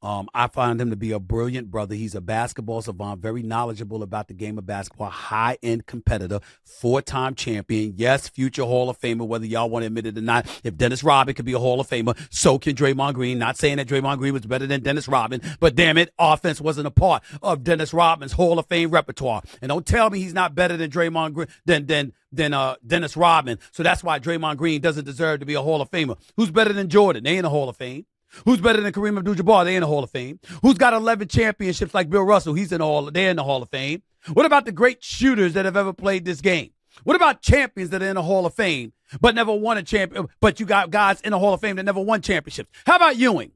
Um, 0.04 0.28
I 0.34 0.48
find 0.48 0.78
him 0.78 0.90
to 0.90 0.96
be 0.96 1.12
a 1.12 1.18
brilliant 1.18 1.70
brother. 1.70 1.94
He's 1.94 2.14
a 2.14 2.20
basketball 2.20 2.82
savant, 2.82 3.22
very 3.22 3.42
knowledgeable 3.42 4.02
about 4.02 4.28
the 4.28 4.34
game 4.34 4.58
of 4.58 4.66
basketball, 4.66 5.08
high 5.08 5.56
end 5.62 5.86
competitor, 5.86 6.40
four 6.62 7.00
time 7.00 7.34
champion. 7.34 7.94
Yes, 7.96 8.28
future 8.28 8.64
Hall 8.64 8.90
of 8.90 9.00
Famer, 9.00 9.26
whether 9.26 9.46
y'all 9.46 9.70
want 9.70 9.84
to 9.84 9.86
admit 9.86 10.06
it 10.06 10.18
or 10.18 10.20
not. 10.20 10.46
If 10.62 10.76
Dennis 10.76 11.02
Rodman 11.02 11.34
could 11.34 11.46
be 11.46 11.54
a 11.54 11.58
Hall 11.58 11.80
of 11.80 11.88
Famer, 11.88 12.18
so 12.28 12.58
can 12.58 12.76
Draymond 12.76 13.14
Green. 13.14 13.38
Not 13.38 13.56
saying 13.56 13.78
that 13.78 13.88
Draymond 13.88 14.18
Green 14.18 14.34
was 14.34 14.44
better 14.44 14.66
than 14.66 14.82
Dennis 14.82 15.08
Rodman, 15.08 15.40
but 15.58 15.74
damn 15.74 15.96
it, 15.96 16.12
offense 16.18 16.60
wasn't 16.60 16.86
a 16.86 16.90
part 16.90 17.22
of 17.42 17.64
Dennis 17.64 17.94
Rodman's 17.94 18.32
Hall 18.32 18.58
of 18.58 18.66
Fame 18.66 18.90
repertoire. 18.90 19.40
And 19.62 19.70
don't 19.70 19.86
tell 19.86 20.10
me 20.10 20.18
he's 20.18 20.34
not 20.34 20.54
better 20.54 20.76
than 20.76 20.90
Draymond 20.90 21.32
Green, 21.32 21.48
than, 21.64 21.86
than, 21.86 22.12
than 22.30 22.52
uh, 22.52 22.76
Dennis 22.86 23.16
Rodman. 23.16 23.58
So 23.72 23.82
that's 23.82 24.04
why 24.04 24.18
Draymond 24.18 24.58
Green 24.58 24.82
doesn't 24.82 25.06
deserve 25.06 25.40
to 25.40 25.46
be 25.46 25.54
a 25.54 25.62
Hall 25.62 25.80
of 25.80 25.90
Famer. 25.90 26.18
Who's 26.36 26.50
better 26.50 26.74
than 26.74 26.90
Jordan? 26.90 27.24
They 27.24 27.38
ain't 27.38 27.46
a 27.46 27.50
Hall 27.50 27.70
of 27.70 27.78
Fame. 27.78 28.04
Who's 28.44 28.60
better 28.60 28.80
than 28.80 28.92
Kareem 28.92 29.18
Abdul-Jabbar? 29.18 29.64
They 29.64 29.76
in 29.76 29.82
the 29.82 29.86
Hall 29.86 30.04
of 30.04 30.10
Fame. 30.10 30.40
Who's 30.62 30.78
got 30.78 30.92
11 30.92 31.28
championships 31.28 31.94
like 31.94 32.10
Bill 32.10 32.22
Russell? 32.22 32.54
He's 32.54 32.72
in 32.72 32.78
the 32.78 32.84
Hall. 32.84 33.10
They're 33.10 33.30
in 33.30 33.36
the 33.36 33.44
Hall 33.44 33.62
of 33.62 33.70
Fame. 33.70 34.02
What 34.32 34.46
about 34.46 34.64
the 34.64 34.72
great 34.72 35.04
shooters 35.04 35.52
that 35.54 35.64
have 35.64 35.76
ever 35.76 35.92
played 35.92 36.24
this 36.24 36.40
game? 36.40 36.70
What 37.02 37.16
about 37.16 37.42
champions 37.42 37.90
that 37.90 38.02
are 38.02 38.06
in 38.06 38.14
the 38.14 38.22
Hall 38.22 38.46
of 38.46 38.54
Fame 38.54 38.92
but 39.20 39.34
never 39.34 39.52
won 39.52 39.78
a 39.78 39.82
champion? 39.82 40.28
But 40.40 40.60
you 40.60 40.66
got 40.66 40.90
guys 40.90 41.20
in 41.20 41.32
the 41.32 41.38
Hall 41.38 41.54
of 41.54 41.60
Fame 41.60 41.76
that 41.76 41.82
never 41.84 42.00
won 42.00 42.22
championships. 42.22 42.70
How 42.86 42.96
about 42.96 43.16
Ewing, 43.16 43.52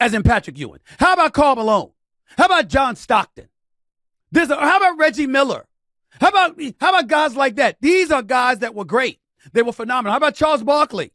as 0.00 0.14
in 0.14 0.22
Patrick 0.22 0.58
Ewing? 0.58 0.80
How 0.98 1.12
about 1.12 1.32
Karl 1.32 1.56
Malone? 1.56 1.90
How 2.38 2.46
about 2.46 2.68
John 2.68 2.96
Stockton? 2.96 3.48
How 4.34 4.76
about 4.76 4.98
Reggie 4.98 5.26
Miller? 5.26 5.66
How 6.20 6.28
about 6.28 6.60
how 6.80 6.90
about 6.90 7.08
guys 7.08 7.36
like 7.36 7.56
that? 7.56 7.76
These 7.80 8.10
are 8.10 8.22
guys 8.22 8.60
that 8.60 8.74
were 8.74 8.84
great. 8.84 9.18
They 9.52 9.62
were 9.62 9.72
phenomenal. 9.72 10.12
How 10.12 10.18
about 10.18 10.34
Charles 10.34 10.62
Barkley? 10.62 11.12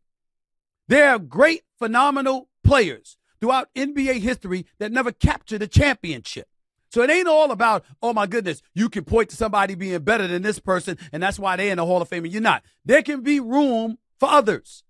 They're 0.88 1.18
great, 1.18 1.64
phenomenal 1.80 2.47
players 2.68 3.18
throughout 3.40 3.74
NBA 3.76 4.20
history 4.20 4.66
that 4.80 4.92
never 4.92 5.12
captured 5.12 5.62
a 5.62 5.68
championship. 5.68 6.48
So 6.90 7.02
it 7.02 7.10
ain't 7.10 7.28
all 7.28 7.52
about, 7.52 7.86
oh 8.02 8.14
my 8.14 8.28
goodness, 8.28 8.62
you 8.74 8.90
can 8.90 9.04
point 9.04 9.30
to 9.30 9.36
somebody 9.36 9.76
being 9.76 10.00
better 10.00 10.28
than 10.28 10.42
this 10.42 10.60
person, 10.60 10.98
and 11.12 11.22
that's 11.22 11.40
why 11.40 11.56
they're 11.56 11.72
in 11.72 11.78
the 11.78 11.86
Hall 11.86 12.02
of 12.02 12.10
Fame 12.10 12.24
and 12.24 12.34
you're 12.34 12.42
not. 12.42 12.64
There 12.86 13.02
can 13.02 13.22
be 13.22 13.40
room 13.40 13.98
for 14.20 14.30
others. 14.30 14.84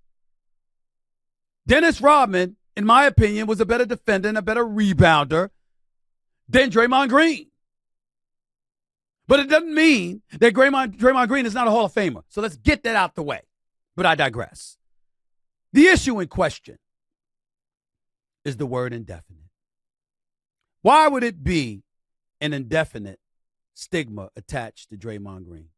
Dennis 1.66 2.02
Rodman, 2.02 2.56
in 2.76 2.86
my 2.86 3.06
opinion, 3.06 3.48
was 3.48 3.60
a 3.60 3.66
better 3.66 3.86
defender 3.86 4.30
and 4.30 4.38
a 4.38 4.42
better 4.42 4.64
rebounder 4.64 5.50
than 6.48 6.70
Draymond 6.70 7.10
Green. 7.10 7.48
But 9.28 9.42
it 9.42 9.50
doesn't 9.50 9.74
mean 9.74 10.22
that 10.40 10.54
Draymond, 10.54 10.98
Draymond 10.98 11.28
Green 11.28 11.46
is 11.46 11.54
not 11.54 11.68
a 11.68 11.72
Hall 11.72 11.86
of 11.86 11.94
Famer. 11.94 12.24
So 12.30 12.42
let's 12.42 12.56
get 12.56 12.84
that 12.84 12.96
out 12.96 13.16
the 13.16 13.24
way. 13.24 13.42
But 13.96 14.06
I 14.06 14.16
digress. 14.16 14.78
The 15.74 15.88
issue 15.88 16.20
in 16.20 16.28
question 16.28 16.78
is 18.48 18.58
the 18.58 18.66
word 18.66 18.94
indefinite. 18.94 19.50
Why 20.82 21.08
would 21.10 21.24
it 21.24 21.44
be 21.44 21.84
an 22.40 22.54
indefinite 22.54 23.20
stigma 23.74 24.30
attached 24.38 24.90
to 24.90 24.98
Draymond 24.98 25.46
Green? 25.46 25.70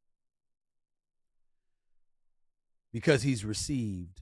Because 2.93 3.23
he's 3.23 3.43
received 3.43 4.21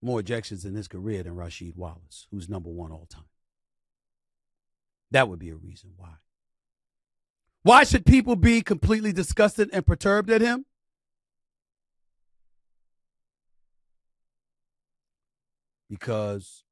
more 0.00 0.20
ejections 0.20 0.64
in 0.64 0.74
his 0.74 0.88
career 0.88 1.22
than 1.22 1.36
Rasheed 1.36 1.76
Wallace, 1.76 2.26
who's 2.30 2.48
number 2.48 2.70
one 2.70 2.92
all 2.92 3.06
time. 3.10 3.24
That 5.10 5.28
would 5.28 5.38
be 5.38 5.50
a 5.50 5.54
reason 5.54 5.90
why. 5.96 6.14
Why 7.62 7.84
should 7.84 8.06
people 8.06 8.36
be 8.36 8.62
completely 8.62 9.12
disgusted 9.12 9.68
and 9.72 9.86
perturbed 9.86 10.30
at 10.30 10.40
him? 10.40 10.64
Because 15.92 16.64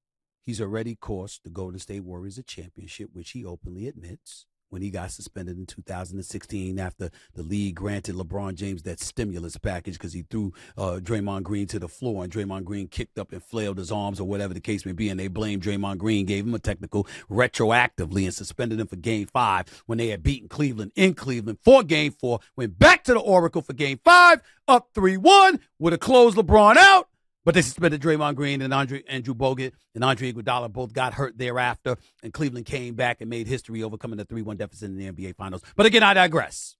He's 0.51 0.61
already 0.61 0.97
cost 0.97 1.45
the 1.45 1.51
Golden 1.51 1.79
State 1.79 2.03
Warriors 2.03 2.39
a 2.39 2.43
championship, 2.43 3.11
which 3.13 3.31
he 3.31 3.45
openly 3.45 3.87
admits 3.87 4.47
when 4.71 4.83
he 4.83 4.91
got 4.91 5.11
suspended 5.11 5.59
in 5.59 5.67
2016 5.67 6.79
after 6.79 7.11
the 7.35 7.43
league 7.43 7.75
granted 7.75 8.15
LeBron 8.17 8.55
James 8.55 8.83
that 8.85 9.01
stimulus 9.01 9.57
package 9.57 9.95
because 9.95 10.13
he 10.13 10.23
threw 10.23 10.53
uh, 10.77 10.99
Draymond 11.03 11.43
Green 11.43 11.67
to 11.69 11.79
the 11.79 11.89
floor 11.89 12.25
and 12.25 12.33
Draymond 12.33 12.65
Green 12.65 12.89
kicked 12.89 13.19
up 13.19 13.33
and 13.33 13.43
flailed 13.43 13.79
his 13.79 13.93
arms 13.93 14.19
or 14.19 14.27
whatever 14.27 14.55
the 14.55 14.61
case 14.61 14.87
may 14.87 14.93
be. 14.93 15.09
And 15.09 15.21
they 15.21 15.29
blamed 15.29 15.63
Draymond 15.63 15.99
Green, 15.99 16.25
gave 16.25 16.47
him 16.47 16.55
a 16.55 16.59
technical 16.59 17.07
retroactively 17.29 18.25
and 18.25 18.35
suspended 18.35 18.81
him 18.81 18.87
for 18.87 18.97
game 18.97 19.27
five 19.27 19.83
when 19.87 19.99
they 19.99 20.09
had 20.09 20.23
beaten 20.23 20.49
Cleveland 20.49 20.93
in 20.97 21.15
Cleveland 21.15 21.59
for 21.63 21.83
game 21.83 22.13
four. 22.13 22.41
Went 22.57 22.79
back 22.79 23.05
to 23.05 23.15
the 23.15 23.21
Oracle 23.21 23.63
for 23.63 23.73
game 23.73 24.01
five, 24.05 24.41
up 24.67 24.89
3 24.95 25.17
1, 25.17 25.61
would 25.79 25.93
have 25.93 26.01
closed 26.01 26.37
LeBron 26.37 26.77
out. 26.77 27.10
But 27.45 27.55
they 27.55 27.63
suspended 27.63 28.03
Draymond 28.03 28.35
Green 28.35 28.61
and 28.61 28.75
Andre 28.75 29.03
Andrew 29.09 29.35
Bogut 29.35 29.73
and 29.95 30.05
Andre 30.05 30.33
Iguodala 30.33 30.71
both 30.71 30.93
got 30.93 31.15
hurt 31.15 31.39
thereafter, 31.39 31.97
and 32.23 32.35
Cleveland 32.35 32.67
came 32.67 32.95
back 32.95 33.21
and 33.21 33.31
made 33.31 33.47
history, 33.47 33.83
overcoming 33.83 34.19
the 34.19 34.27
three-one 34.27 34.59
deficit 34.59 34.91
in 34.91 34.99
the 34.99 35.11
NBA 35.11 35.37
Finals. 35.37 35.63
But 35.75 35.87
again, 35.87 36.03
I 36.03 36.13
digress. 36.13 36.77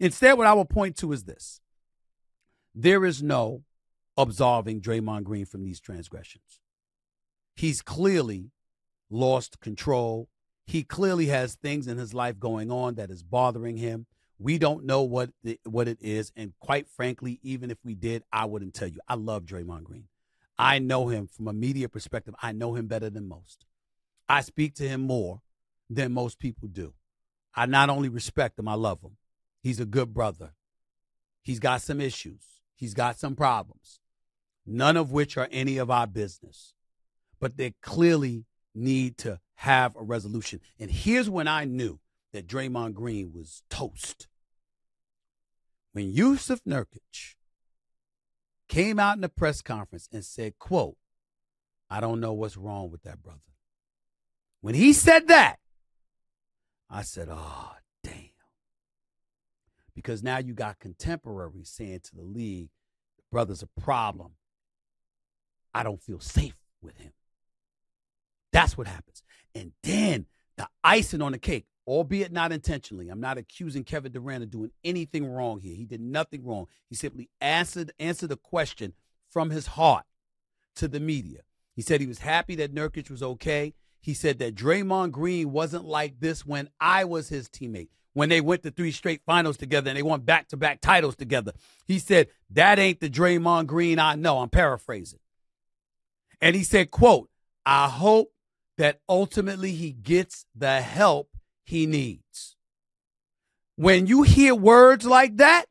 Instead, 0.00 0.38
what 0.38 0.46
I 0.46 0.54
will 0.54 0.64
point 0.64 0.96
to 0.98 1.12
is 1.12 1.24
this: 1.24 1.60
there 2.74 3.04
is 3.04 3.22
no 3.22 3.64
absolving 4.16 4.80
Draymond 4.80 5.24
Green 5.24 5.44
from 5.44 5.62
these 5.62 5.80
transgressions. 5.80 6.60
He's 7.54 7.82
clearly 7.82 8.50
lost 9.10 9.60
control. 9.60 10.28
He 10.66 10.82
clearly 10.82 11.26
has 11.26 11.54
things 11.54 11.86
in 11.86 11.98
his 11.98 12.14
life 12.14 12.40
going 12.40 12.70
on 12.70 12.94
that 12.94 13.10
is 13.10 13.22
bothering 13.22 13.76
him. 13.76 14.06
We 14.38 14.58
don't 14.58 14.84
know 14.84 15.02
what 15.02 15.30
the, 15.42 15.58
what 15.64 15.88
it 15.88 15.98
is, 16.00 16.32
and 16.36 16.52
quite 16.58 16.88
frankly, 16.88 17.38
even 17.42 17.70
if 17.70 17.78
we 17.84 17.94
did, 17.94 18.24
I 18.32 18.46
wouldn't 18.46 18.74
tell 18.74 18.88
you. 18.88 18.98
I 19.08 19.14
love 19.14 19.44
Draymond 19.44 19.84
Green. 19.84 20.08
I 20.58 20.78
know 20.78 21.08
him 21.08 21.28
from 21.28 21.48
a 21.48 21.52
media 21.52 21.88
perspective. 21.88 22.34
I 22.42 22.52
know 22.52 22.74
him 22.74 22.86
better 22.86 23.10
than 23.10 23.28
most. 23.28 23.64
I 24.28 24.40
speak 24.40 24.74
to 24.76 24.88
him 24.88 25.02
more 25.02 25.42
than 25.88 26.12
most 26.12 26.38
people 26.38 26.68
do. 26.68 26.94
I 27.54 27.66
not 27.66 27.90
only 27.90 28.08
respect 28.08 28.58
him, 28.58 28.68
I 28.68 28.74
love 28.74 29.00
him. 29.02 29.16
He's 29.62 29.80
a 29.80 29.86
good 29.86 30.12
brother. 30.12 30.52
He's 31.42 31.60
got 31.60 31.82
some 31.82 32.00
issues. 32.00 32.42
He's 32.74 32.94
got 32.94 33.18
some 33.18 33.36
problems, 33.36 34.00
none 34.66 34.96
of 34.96 35.12
which 35.12 35.36
are 35.36 35.48
any 35.52 35.78
of 35.78 35.90
our 35.90 36.06
business. 36.06 36.74
But 37.38 37.56
they 37.56 37.74
clearly 37.82 38.46
need 38.74 39.16
to 39.18 39.38
have 39.56 39.94
a 39.96 40.02
resolution. 40.02 40.60
And 40.80 40.90
here's 40.90 41.30
when 41.30 41.46
I 41.46 41.64
knew 41.64 42.00
that 42.34 42.48
Draymond 42.48 42.94
Green 42.94 43.32
was 43.32 43.62
toast. 43.70 44.26
When 45.92 46.12
Jusuf 46.12 46.58
Nurkic 46.68 47.36
came 48.68 48.98
out 48.98 49.14
in 49.14 49.20
the 49.20 49.28
press 49.28 49.62
conference 49.62 50.08
and 50.12 50.24
said, 50.24 50.58
quote, 50.58 50.96
I 51.88 52.00
don't 52.00 52.18
know 52.18 52.32
what's 52.32 52.56
wrong 52.56 52.90
with 52.90 53.04
that 53.04 53.22
brother. 53.22 53.38
When 54.60 54.74
he 54.74 54.92
said 54.92 55.28
that, 55.28 55.60
I 56.90 57.02
said, 57.02 57.28
oh, 57.30 57.74
damn. 58.02 58.30
Because 59.94 60.24
now 60.24 60.38
you 60.38 60.54
got 60.54 60.80
contemporaries 60.80 61.70
saying 61.70 62.00
to 62.04 62.16
the 62.16 62.22
league, 62.22 62.70
the 63.16 63.22
brother's 63.30 63.62
a 63.62 63.80
problem. 63.80 64.32
I 65.72 65.84
don't 65.84 66.02
feel 66.02 66.18
safe 66.18 66.56
with 66.82 66.98
him. 66.98 67.12
That's 68.52 68.76
what 68.76 68.88
happens. 68.88 69.22
And 69.54 69.70
then 69.84 70.26
the 70.56 70.66
icing 70.82 71.22
on 71.22 71.30
the 71.30 71.38
cake, 71.38 71.66
albeit 71.86 72.32
not 72.32 72.52
intentionally. 72.52 73.08
I'm 73.08 73.20
not 73.20 73.38
accusing 73.38 73.84
Kevin 73.84 74.12
Durant 74.12 74.44
of 74.44 74.50
doing 74.50 74.70
anything 74.84 75.26
wrong 75.26 75.60
here. 75.60 75.74
He 75.74 75.84
did 75.84 76.00
nothing 76.00 76.44
wrong. 76.44 76.66
He 76.88 76.94
simply 76.94 77.28
answered 77.40 77.92
answered 77.98 78.32
a 78.32 78.36
question 78.36 78.94
from 79.30 79.50
his 79.50 79.68
heart 79.68 80.04
to 80.76 80.88
the 80.88 81.00
media. 81.00 81.40
He 81.74 81.82
said 81.82 82.00
he 82.00 82.06
was 82.06 82.20
happy 82.20 82.54
that 82.56 82.74
Nurkic 82.74 83.10
was 83.10 83.22
okay. 83.22 83.74
He 84.00 84.14
said 84.14 84.38
that 84.38 84.54
Draymond 84.54 85.12
Green 85.12 85.50
wasn't 85.50 85.84
like 85.84 86.20
this 86.20 86.46
when 86.46 86.68
I 86.80 87.04
was 87.04 87.28
his 87.28 87.48
teammate. 87.48 87.88
When 88.12 88.28
they 88.28 88.40
went 88.40 88.62
to 88.62 88.70
three 88.70 88.92
straight 88.92 89.22
finals 89.26 89.56
together 89.56 89.90
and 89.90 89.98
they 89.98 90.02
won 90.02 90.20
back 90.20 90.48
to 90.48 90.56
back 90.56 90.80
titles 90.80 91.16
together. 91.16 91.52
He 91.84 91.98
said, 91.98 92.28
That 92.50 92.78
ain't 92.78 93.00
the 93.00 93.10
Draymond 93.10 93.66
Green 93.66 93.98
I 93.98 94.14
know. 94.14 94.38
I'm 94.38 94.50
paraphrasing. 94.50 95.18
And 96.40 96.54
he 96.54 96.62
said, 96.62 96.90
quote, 96.90 97.28
I 97.66 97.88
hope 97.88 98.32
that 98.76 99.00
ultimately 99.08 99.72
he 99.72 99.92
gets 99.92 100.46
the 100.54 100.80
help 100.80 101.30
he 101.64 101.86
needs. 101.86 102.56
When 103.76 104.06
you 104.06 104.22
hear 104.22 104.54
words 104.54 105.04
like 105.04 105.38
that, 105.38 105.66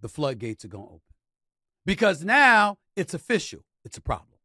the 0.00 0.08
floodgates 0.08 0.64
are 0.64 0.68
going 0.68 0.84
to 0.84 0.90
open. 0.90 1.00
Because 1.84 2.22
now 2.22 2.78
it's 2.94 3.14
official. 3.14 3.64
It's 3.84 3.96
a 3.96 4.02
problem. 4.02 4.38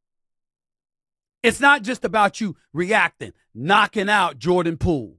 It's 1.43 1.60
not 1.60 1.83
just 1.83 2.05
about 2.05 2.39
you 2.39 2.55
reacting, 2.72 3.33
knocking 3.53 4.10
out 4.10 4.39
Jordan 4.39 4.77
Poole, 4.77 5.17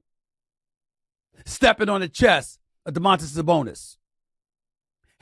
stepping 1.44 1.90
on 1.90 2.00
the 2.00 2.08
chest 2.08 2.58
of 2.86 2.94
Domantas 2.94 3.36
Sabonis, 3.36 3.98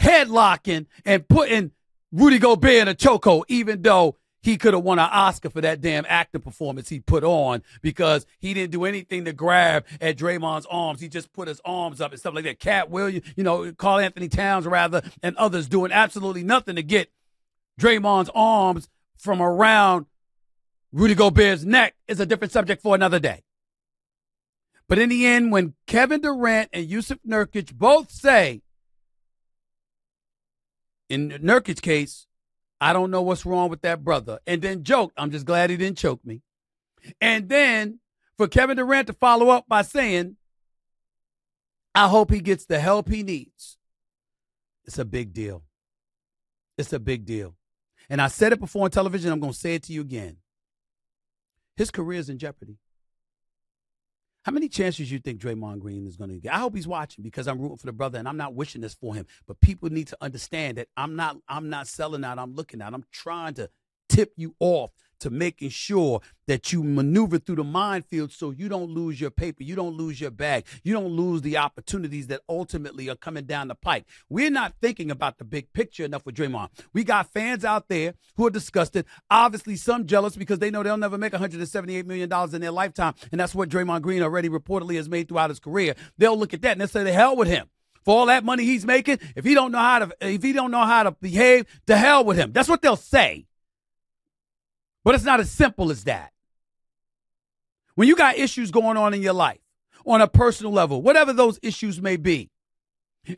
headlocking 0.00 0.86
and 1.04 1.28
putting 1.28 1.72
Rudy 2.12 2.38
Gobert 2.38 2.82
in 2.82 2.88
a 2.88 2.94
chokehold, 2.94 3.44
even 3.48 3.82
though 3.82 4.16
he 4.42 4.58
could 4.58 4.74
have 4.74 4.82
won 4.82 4.98
an 4.98 5.08
Oscar 5.10 5.50
for 5.50 5.60
that 5.60 5.80
damn 5.80 6.04
acting 6.08 6.40
performance 6.40 6.88
he 6.88 7.00
put 7.00 7.22
on 7.24 7.62
because 7.80 8.26
he 8.40 8.52
didn't 8.54 8.72
do 8.72 8.84
anything 8.84 9.24
to 9.24 9.32
grab 9.32 9.84
at 10.00 10.16
Draymond's 10.16 10.66
arms. 10.68 11.00
He 11.00 11.08
just 11.08 11.32
put 11.32 11.48
his 11.48 11.60
arms 11.64 12.00
up 12.00 12.10
and 12.10 12.20
stuff 12.20 12.34
like 12.34 12.44
that. 12.44 12.58
Cat 12.58 12.90
Williams, 12.90 13.26
you 13.36 13.44
know, 13.44 13.72
Karl-Anthony 13.72 14.28
Towns 14.28 14.66
rather, 14.66 15.02
and 15.22 15.36
others 15.36 15.68
doing 15.68 15.92
absolutely 15.92 16.42
nothing 16.42 16.76
to 16.76 16.82
get 16.82 17.10
Draymond's 17.80 18.30
arms 18.34 18.88
from 19.16 19.40
around 19.40 20.06
Rudy 20.92 21.14
Gobert's 21.14 21.64
neck 21.64 21.94
is 22.08 22.20
a 22.20 22.26
different 22.26 22.52
subject 22.52 22.82
for 22.82 22.94
another 22.94 23.18
day. 23.18 23.44
But 24.88 24.98
in 24.98 25.08
the 25.08 25.26
end, 25.26 25.52
when 25.52 25.74
Kevin 25.86 26.20
Durant 26.20 26.68
and 26.72 26.86
Jusuf 26.86 27.18
Nurkic 27.26 27.72
both 27.72 28.10
say, 28.10 28.62
in 31.08 31.30
Nurkic's 31.30 31.80
case, 31.80 32.26
I 32.82 32.92
don't 32.92 33.12
know 33.12 33.22
what's 33.22 33.46
wrong 33.46 33.70
with 33.70 33.82
that 33.82 34.02
brother. 34.02 34.40
And 34.44 34.60
then 34.60 34.82
joked, 34.82 35.14
I'm 35.16 35.30
just 35.30 35.46
glad 35.46 35.70
he 35.70 35.76
didn't 35.76 35.98
choke 35.98 36.24
me. 36.24 36.42
And 37.20 37.48
then 37.48 38.00
for 38.36 38.48
Kevin 38.48 38.76
Durant 38.76 39.06
to 39.06 39.12
follow 39.12 39.50
up 39.50 39.68
by 39.68 39.82
saying, 39.82 40.36
I 41.94 42.08
hope 42.08 42.32
he 42.32 42.40
gets 42.40 42.64
the 42.64 42.80
help 42.80 43.08
he 43.08 43.22
needs. 43.22 43.78
It's 44.84 44.98
a 44.98 45.04
big 45.04 45.32
deal. 45.32 45.62
It's 46.76 46.92
a 46.92 46.98
big 46.98 47.24
deal. 47.24 47.54
And 48.10 48.20
I 48.20 48.26
said 48.26 48.52
it 48.52 48.58
before 48.58 48.82
on 48.84 48.90
television. 48.90 49.30
I'm 49.30 49.38
going 49.38 49.52
to 49.52 49.58
say 49.58 49.76
it 49.76 49.84
to 49.84 49.92
you 49.92 50.00
again. 50.00 50.38
His 51.76 51.92
career 51.92 52.18
is 52.18 52.28
in 52.28 52.38
jeopardy. 52.38 52.78
How 54.44 54.50
many 54.50 54.68
chances 54.68 55.10
you 55.10 55.20
think 55.20 55.40
Draymond 55.40 55.78
Green 55.78 56.06
is 56.06 56.16
going 56.16 56.30
to 56.30 56.38
get? 56.38 56.52
I 56.52 56.58
hope 56.58 56.74
he's 56.74 56.88
watching 56.88 57.22
because 57.22 57.46
I'm 57.46 57.60
rooting 57.60 57.76
for 57.76 57.86
the 57.86 57.92
brother 57.92 58.18
and 58.18 58.28
I'm 58.28 58.36
not 58.36 58.54
wishing 58.54 58.80
this 58.80 58.94
for 58.94 59.14
him. 59.14 59.26
But 59.46 59.60
people 59.60 59.88
need 59.88 60.08
to 60.08 60.16
understand 60.20 60.78
that 60.78 60.88
I'm 60.96 61.14
not 61.14 61.36
I'm 61.48 61.70
not 61.70 61.86
selling 61.86 62.24
out. 62.24 62.38
I'm 62.38 62.54
looking 62.54 62.82
out. 62.82 62.92
I'm 62.92 63.04
trying 63.12 63.54
to 63.54 63.70
tip 64.08 64.32
you 64.36 64.54
off 64.58 64.90
to 65.22 65.30
making 65.30 65.70
sure 65.70 66.20
that 66.48 66.72
you 66.72 66.82
maneuver 66.82 67.38
through 67.38 67.56
the 67.56 67.64
minefield 67.64 68.32
so 68.32 68.50
you 68.50 68.68
don't 68.68 68.90
lose 68.90 69.20
your 69.20 69.30
paper, 69.30 69.62
you 69.62 69.76
don't 69.76 69.96
lose 69.96 70.20
your 70.20 70.32
bag, 70.32 70.64
you 70.82 70.92
don't 70.92 71.12
lose 71.12 71.42
the 71.42 71.56
opportunities 71.56 72.26
that 72.26 72.40
ultimately 72.48 73.08
are 73.08 73.14
coming 73.14 73.44
down 73.44 73.68
the 73.68 73.74
pike. 73.76 74.04
We're 74.28 74.50
not 74.50 74.74
thinking 74.82 75.10
about 75.10 75.38
the 75.38 75.44
big 75.44 75.72
picture 75.72 76.04
enough 76.04 76.26
with 76.26 76.34
Draymond. 76.34 76.70
We 76.92 77.04
got 77.04 77.32
fans 77.32 77.64
out 77.64 77.88
there 77.88 78.14
who 78.36 78.46
are 78.46 78.50
disgusted, 78.50 79.06
obviously 79.30 79.76
some 79.76 80.06
jealous 80.06 80.34
because 80.34 80.58
they 80.58 80.70
know 80.70 80.82
they'll 80.82 80.96
never 80.96 81.18
make 81.18 81.32
$178 81.32 82.04
million 82.04 82.30
in 82.54 82.60
their 82.60 82.70
lifetime, 82.72 83.14
and 83.30 83.40
that's 83.40 83.54
what 83.54 83.68
Draymond 83.68 84.02
Green 84.02 84.22
already 84.22 84.48
reportedly 84.48 84.96
has 84.96 85.08
made 85.08 85.28
throughout 85.28 85.50
his 85.50 85.60
career. 85.60 85.94
They'll 86.18 86.38
look 86.38 86.52
at 86.52 86.62
that 86.62 86.72
and 86.72 86.80
they'll 86.80 86.88
say, 86.88 87.04
the 87.04 87.12
hell 87.12 87.36
with 87.36 87.48
him 87.48 87.68
for 88.04 88.16
all 88.18 88.26
that 88.26 88.44
money 88.44 88.64
he's 88.64 88.84
making. 88.84 89.18
If 89.36 89.44
he 89.44 89.54
don't 89.54 89.72
know 89.72 89.78
how 89.78 90.00
to, 90.00 90.12
if 90.20 90.42
he 90.42 90.52
don't 90.52 90.70
know 90.70 90.84
how 90.84 91.04
to 91.04 91.12
behave, 91.12 91.66
to 91.86 91.96
hell 91.96 92.24
with 92.24 92.36
him. 92.36 92.52
That's 92.52 92.68
what 92.68 92.82
they'll 92.82 92.96
say. 92.96 93.46
But 95.04 95.14
it's 95.14 95.24
not 95.24 95.40
as 95.40 95.50
simple 95.50 95.90
as 95.90 96.04
that. 96.04 96.32
When 97.94 98.08
you 98.08 98.16
got 98.16 98.36
issues 98.36 98.70
going 98.70 98.96
on 98.96 99.14
in 99.14 99.22
your 99.22 99.32
life 99.32 99.60
on 100.06 100.20
a 100.20 100.28
personal 100.28 100.72
level, 100.72 101.02
whatever 101.02 101.32
those 101.32 101.58
issues 101.62 102.00
may 102.00 102.16
be, 102.16 102.50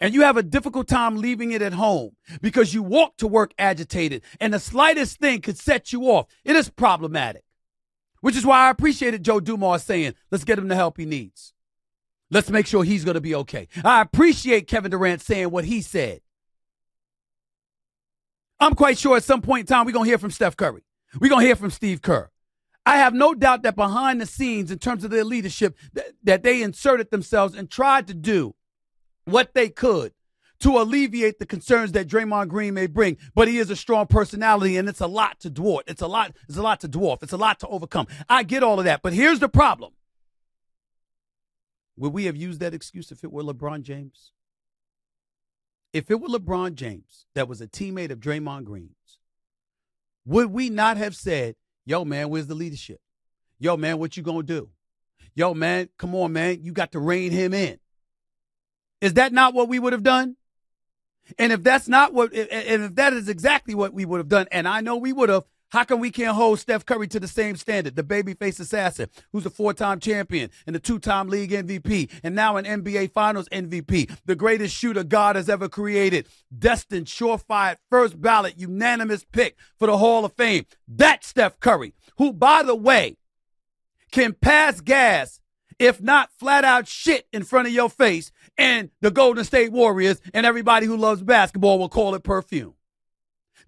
and 0.01 0.15
you 0.15 0.23
have 0.23 0.37
a 0.37 0.43
difficult 0.43 0.89
time 0.89 1.17
leaving 1.17 1.53
it 1.53 1.61
at 1.61 1.75
home 1.75 2.17
because 2.41 2.73
you 2.73 2.83
walk 2.83 3.17
to 3.19 3.27
work 3.27 3.53
agitated 3.59 4.23
and 4.41 4.55
the 4.55 4.59
slightest 4.59 5.19
thing 5.19 5.41
could 5.41 5.59
set 5.59 5.93
you 5.93 6.05
off, 6.05 6.27
it 6.45 6.57
is 6.57 6.71
problematic. 6.71 7.45
Which 8.21 8.37
is 8.37 8.47
why 8.47 8.67
I 8.67 8.71
appreciated 8.71 9.23
Joe 9.23 9.41
Dumars 9.41 9.83
saying, 9.83 10.15
let's 10.31 10.45
get 10.45 10.59
him 10.59 10.69
the 10.69 10.75
help 10.75 10.97
he 10.97 11.05
needs. 11.05 11.53
Let's 12.31 12.49
make 12.49 12.67
sure 12.67 12.83
he's 12.83 13.05
going 13.05 13.17
to 13.17 13.21
be 13.21 13.35
okay. 13.35 13.69
I 13.85 14.01
appreciate 14.01 14.67
Kevin 14.67 14.91
Durant 14.91 15.21
saying 15.21 15.51
what 15.51 15.67
he 15.67 15.83
said. 15.83 16.21
I'm 18.59 18.75
quite 18.75 18.97
sure 18.97 19.19
at 19.19 19.25
some 19.25 19.43
point 19.43 19.61
in 19.61 19.67
time 19.67 19.85
we're 19.85 19.93
going 19.93 20.07
to 20.07 20.11
hear 20.11 20.19
from 20.19 20.31
Steph 20.31 20.57
Curry. 20.57 20.85
We're 21.21 21.29
going 21.29 21.43
to 21.43 21.47
hear 21.47 21.57
from 21.57 21.71
Steve 21.71 22.03
Kerr. 22.03 22.31
I 22.87 22.99
have 22.99 23.15
no 23.15 23.35
doubt 23.35 23.63
that 23.63 23.77
behind 23.77 24.21
the 24.21 24.27
scenes, 24.27 24.71
in 24.71 24.79
terms 24.79 25.05
of 25.05 25.11
their 25.11 25.25
leadership, 25.25 25.77
that, 26.23 26.43
they 26.43 26.63
inserted 26.63 27.11
themselves 27.11 27.55
and 27.55 27.71
tried 27.71 28.07
to 28.09 28.15
do 28.15 28.55
what 29.25 29.55
they 29.55 29.71
could 29.71 30.13
to 30.61 30.79
alleviate 30.79 31.39
the 31.39 31.47
concerns 31.47 31.93
that 31.93 32.09
Draymond 32.09 32.49
Green 32.49 32.75
may 32.75 32.87
bring, 32.87 33.17
but 33.35 33.49
he 33.49 33.59
is 33.59 33.71
a 33.71 33.77
strong 33.77 34.07
personality 34.07 34.77
and 34.77 34.89
it's 34.89 35.01
a 35.01 35.07
lot 35.07 35.41
to 35.41 35.51
dwarf. 35.51 35.81
It's 35.87 36.03
a 36.03 36.07
lot, 36.07 36.37
it's 36.49 36.59
a 36.59 36.63
lot 36.63 36.81
to 36.81 36.89
dwarf. 36.89 37.23
It's 37.23 37.33
a 37.33 37.39
lot 37.39 37.59
to 37.61 37.69
overcome. 37.69 38.07
I 38.29 38.43
get 38.43 38.63
all 38.63 38.79
of 38.79 38.85
that, 38.85 39.03
but 39.03 39.13
here's 39.13 39.41
the 39.41 39.49
problem. 39.49 39.93
Would 41.97 42.13
we 42.13 42.25
have 42.25 42.37
used 42.37 42.61
that 42.61 42.75
excuse 42.75 43.11
if 43.11 43.25
it 43.25 43.33
were 43.33 43.43
LeBron 43.43 43.83
James? 43.83 44.33
If 45.93 46.11
it 46.11 46.21
were 46.21 46.29
LeBron 46.29 46.75
James 46.75 47.27
that 47.35 47.49
was 47.49 47.61
a 47.61 47.69
teammate 47.69 48.11
of 48.11 48.21
Draymond 48.21 48.65
Green's, 48.65 48.91
would 50.27 50.51
we 50.51 50.71
not 50.71 50.97
have 50.97 51.15
said, 51.15 51.57
yo, 51.85 52.05
man, 52.05 52.29
where's 52.31 52.47
the 52.47 52.55
leadership? 52.55 53.01
Yo, 53.59 53.77
man, 53.77 53.99
what 53.99 54.17
you 54.17 54.23
gonna 54.23 54.43
do? 54.43 54.71
Yo, 55.35 55.55
man, 55.55 55.89
come 55.99 56.15
on, 56.15 56.33
man, 56.33 56.63
you 56.63 56.73
got 56.73 56.93
to 56.93 56.99
rein 56.99 57.33
him 57.33 57.53
in. 57.53 57.79
Is 59.01 59.15
that 59.15 59.33
not 59.33 59.55
what 59.55 59.69
we 59.69 59.79
would 59.79 59.93
have 59.93 60.03
done? 60.03 60.37
And 61.39 61.53
if 61.53 61.63
that's 61.63 61.89
not 61.89 62.13
what, 62.13 62.33
and 62.35 62.83
if 62.85 62.95
that 62.97 63.13
is 63.13 63.29
exactly 63.29 63.75
what 63.75 63.95
we 63.95 64.05
would 64.05 64.19
have 64.19 64.29
done, 64.29 64.47
and 64.53 64.69
I 64.69 64.81
know 64.81 64.97
we 64.97 65.13
would 65.13 65.29
have, 65.29 65.45
how 65.71 65.85
come 65.85 65.99
we 65.99 66.11
can't 66.11 66.37
hold 66.37 66.61
Steph 66.61 66.87
Curry 66.87 67.09
to 67.09 67.19
the 67.19 67.27
same 67.27 67.57
standard? 67.57 67.97
The 67.97 68.05
babyface 68.05 68.61
assassin, 68.61 69.09
who's 69.33 69.47
a 69.47 69.51
four-time 69.51 69.99
champion 69.99 70.51
and 70.67 70.77
a 70.77 70.79
two-time 70.79 71.29
league 71.29 71.51
MVP, 71.51 72.11
and 72.23 72.35
now 72.35 72.57
an 72.57 72.65
NBA 72.65 73.13
Finals 73.13 73.49
MVP, 73.51 74.11
the 74.25 74.37
greatest 74.37 74.77
shooter 74.77 75.03
God 75.03 75.37
has 75.37 75.49
ever 75.49 75.69
created, 75.69 76.29
destined, 76.57 77.07
surefire, 77.07 77.77
first 77.91 78.21
ballot, 78.21 78.55
unanimous 78.57 79.25
pick 79.25 79.57
for 79.79 79.87
the 79.87 79.99
Hall 79.99 80.25
of 80.25 80.33
Fame. 80.35 80.65
That's 80.87 81.27
Steph 81.27 81.59
Curry, 81.59 81.95
who, 82.19 82.33
by 82.33 82.63
the 82.63 82.77
way, 82.77 83.17
can 84.13 84.33
pass 84.33 84.81
gas, 84.81 85.41
if 85.81 86.01
not 86.01 86.31
flat 86.39 86.65
out 86.65 86.87
shit 86.87 87.27
in 87.33 87.43
front 87.43 87.67
of 87.67 87.75
your 87.75 87.91
face, 87.91 88.31
and 88.57 88.91
the 89.01 89.11
Golden 89.11 89.43
State 89.43 89.73
Warriors 89.73 90.21
and 90.33 90.47
everybody 90.47 90.87
who 90.87 90.97
loves 90.97 91.23
basketball 91.23 91.81
will 91.81 91.89
call 91.89 92.15
it 92.15 92.23
perfume. 92.23 92.75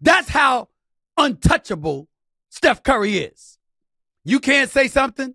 That's 0.01 0.29
how 0.29 0.69
untouchable 1.17 2.09
Steph 2.49 2.83
Curry 2.83 3.19
is. 3.19 3.59
You 4.25 4.41
can't 4.41 4.71
say 4.71 4.89
something. 4.89 5.35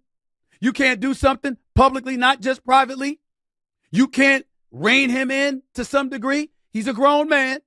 You 0.59 0.73
can't 0.73 0.99
do 0.99 1.13
something 1.13 1.57
publicly, 1.75 2.17
not 2.17 2.41
just 2.41 2.63
privately. 2.63 3.19
You 3.91 4.07
can't 4.07 4.45
rein 4.71 5.09
him 5.09 5.31
in 5.31 5.63
to 5.73 5.83
some 5.83 6.09
degree. 6.09 6.51
He's 6.71 6.87
a 6.87 6.93
grown 6.93 7.27
man. 7.29 7.59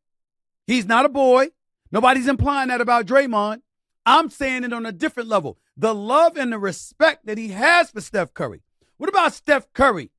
He's 0.66 0.86
not 0.86 1.04
a 1.04 1.08
boy. 1.08 1.48
Nobody's 1.90 2.28
implying 2.28 2.68
that 2.68 2.80
about 2.80 3.06
Draymond. 3.06 3.62
I'm 4.06 4.30
saying 4.30 4.64
it 4.64 4.72
on 4.72 4.86
a 4.86 4.92
different 4.92 5.28
level. 5.28 5.58
The 5.76 5.94
love 5.94 6.36
and 6.36 6.52
the 6.52 6.58
respect 6.58 7.26
that 7.26 7.38
he 7.38 7.48
has 7.48 7.90
for 7.90 8.00
Steph 8.00 8.34
Curry. 8.34 8.62
What 8.96 9.08
about 9.08 9.34
Steph 9.34 9.72
Curry 9.72 10.10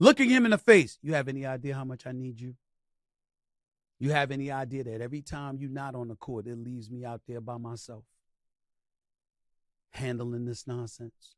looking 0.00 0.30
him 0.30 0.44
in 0.44 0.50
the 0.50 0.58
face? 0.58 0.98
You 1.02 1.14
have 1.14 1.28
any 1.28 1.44
idea 1.44 1.74
how 1.74 1.84
much 1.84 2.06
I 2.06 2.12
need 2.12 2.40
you? 2.40 2.54
You 4.00 4.12
have 4.12 4.30
any 4.30 4.50
idea 4.50 4.84
that 4.84 5.00
every 5.00 5.22
time 5.22 5.58
you're 5.58 5.70
not 5.70 5.94
on 5.94 6.08
the 6.08 6.14
court, 6.14 6.46
it 6.46 6.56
leaves 6.56 6.90
me 6.90 7.04
out 7.04 7.22
there 7.26 7.40
by 7.40 7.56
myself 7.56 8.04
handling 9.90 10.44
this 10.44 10.66
nonsense? 10.66 11.34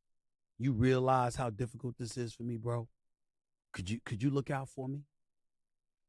You 0.59 0.73
realize 0.73 1.37
how 1.37 1.49
difficult 1.50 1.97
this 1.99 2.19
is 2.19 2.35
for 2.35 2.43
me, 2.43 2.59
bro? 2.59 2.87
Could 3.73 3.88
you 3.88 4.00
could 4.05 4.23
you 4.23 4.31
look 4.31 4.50
out 4.50 4.69
for 4.69 4.88
me? 4.88 5.05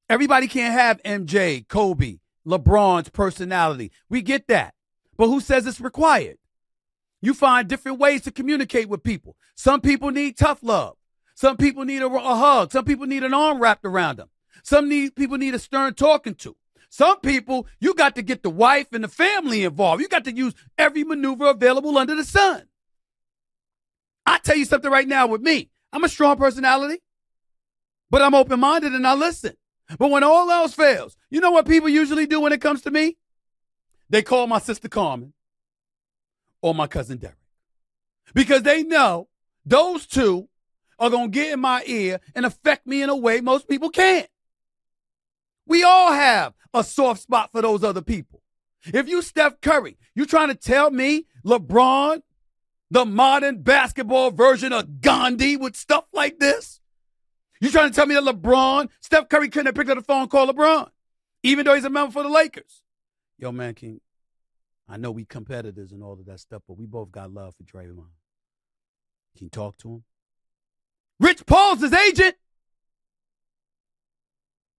Everybody 0.09 0.47
can't 0.47 0.73
have 0.73 1.01
MJ, 1.03 1.65
Kobe, 1.67 2.17
LeBron's 2.45 3.09
personality. 3.09 3.91
We 4.09 4.21
get 4.21 4.47
that. 4.47 4.73
But 5.17 5.27
who 5.27 5.39
says 5.39 5.65
it's 5.65 5.79
required? 5.79 6.37
You 7.21 7.33
find 7.33 7.67
different 7.67 7.99
ways 7.99 8.21
to 8.23 8.31
communicate 8.31 8.89
with 8.89 9.03
people. 9.03 9.37
Some 9.55 9.79
people 9.79 10.11
need 10.11 10.37
tough 10.37 10.63
love. 10.63 10.97
Some 11.35 11.55
people 11.55 11.85
need 11.85 12.01
a, 12.01 12.07
a 12.07 12.35
hug. 12.35 12.71
Some 12.71 12.83
people 12.83 13.05
need 13.05 13.23
an 13.23 13.33
arm 13.33 13.59
wrapped 13.59 13.85
around 13.85 14.17
them. 14.17 14.29
Some 14.63 14.89
need, 14.89 15.15
people 15.15 15.37
need 15.37 15.53
a 15.53 15.59
stern 15.59 15.93
talking 15.93 16.35
to. 16.35 16.55
Some 16.89 17.21
people, 17.21 17.67
you 17.79 17.93
got 17.93 18.15
to 18.15 18.21
get 18.21 18.43
the 18.43 18.49
wife 18.49 18.91
and 18.91 19.03
the 19.03 19.07
family 19.07 19.63
involved. 19.63 20.01
You 20.01 20.09
got 20.09 20.25
to 20.25 20.35
use 20.35 20.53
every 20.77 21.03
maneuver 21.03 21.49
available 21.49 21.97
under 21.97 22.15
the 22.15 22.25
sun. 22.25 22.63
I 24.25 24.39
tell 24.39 24.57
you 24.57 24.65
something 24.65 24.91
right 24.91 25.07
now 25.07 25.27
with 25.27 25.41
me. 25.41 25.69
I'm 25.93 26.03
a 26.03 26.09
strong 26.09 26.37
personality, 26.37 27.01
but 28.09 28.21
I'm 28.21 28.35
open 28.35 28.59
minded 28.59 28.93
and 28.93 29.07
I 29.07 29.13
listen. 29.13 29.55
But 29.97 30.11
when 30.11 30.23
all 30.23 30.49
else 30.49 30.73
fails, 30.73 31.17
you 31.29 31.41
know 31.41 31.51
what 31.51 31.65
people 31.65 31.89
usually 31.89 32.25
do 32.25 32.39
when 32.39 32.53
it 32.53 32.61
comes 32.61 32.81
to 32.83 32.91
me? 32.91 33.17
They 34.09 34.21
call 34.21 34.47
my 34.47 34.59
sister 34.59 34.89
Carmen 34.89 35.33
or 36.61 36.75
my 36.75 36.87
cousin 36.87 37.17
Derek 37.17 37.37
because 38.33 38.63
they 38.63 38.83
know 38.83 39.27
those 39.65 40.05
two 40.05 40.49
are 40.99 41.09
going 41.09 41.31
to 41.31 41.35
get 41.35 41.53
in 41.53 41.59
my 41.59 41.83
ear 41.85 42.19
and 42.35 42.45
affect 42.45 42.85
me 42.85 43.01
in 43.01 43.09
a 43.09 43.15
way 43.15 43.41
most 43.41 43.67
people 43.67 43.89
can't. 43.89 44.27
We 45.71 45.83
all 45.85 46.11
have 46.11 46.53
a 46.73 46.83
soft 46.83 47.21
spot 47.21 47.53
for 47.53 47.61
those 47.61 47.81
other 47.81 48.01
people. 48.01 48.41
If 48.87 49.07
you 49.07 49.21
Steph 49.21 49.61
Curry, 49.61 49.97
you 50.13 50.25
trying 50.25 50.49
to 50.49 50.55
tell 50.55 50.91
me 50.91 51.27
LeBron, 51.45 52.23
the 52.89 53.05
modern 53.05 53.61
basketball 53.61 54.31
version 54.31 54.73
of 54.73 54.99
Gandhi 54.99 55.55
with 55.55 55.77
stuff 55.77 56.03
like 56.11 56.39
this? 56.39 56.81
You 57.61 57.71
trying 57.71 57.89
to 57.89 57.95
tell 57.95 58.05
me 58.05 58.15
that 58.15 58.23
LeBron, 58.25 58.89
Steph 58.99 59.29
Curry 59.29 59.47
couldn't 59.47 59.67
have 59.67 59.75
picked 59.75 59.89
up 59.89 59.97
the 59.97 60.03
phone 60.03 60.23
and 60.23 60.29
called 60.29 60.53
LeBron, 60.53 60.89
even 61.41 61.65
though 61.65 61.75
he's 61.75 61.85
a 61.85 61.89
member 61.89 62.11
for 62.11 62.23
the 62.23 62.29
Lakers? 62.29 62.81
Yo, 63.37 63.53
man, 63.53 63.73
King, 63.73 64.01
I 64.89 64.97
know 64.97 65.11
we 65.11 65.23
competitors 65.23 65.93
and 65.93 66.03
all 66.03 66.19
of 66.19 66.25
that 66.25 66.41
stuff, 66.41 66.63
but 66.67 66.77
we 66.77 66.85
both 66.85 67.13
got 67.13 67.31
love 67.31 67.55
for 67.55 67.63
Draymond. 67.63 68.11
Can 69.37 69.45
you 69.45 69.49
talk 69.49 69.77
to 69.77 69.87
him? 69.87 70.03
Rich 71.21 71.45
Paul's 71.45 71.79
his 71.79 71.93
agent. 71.93 72.35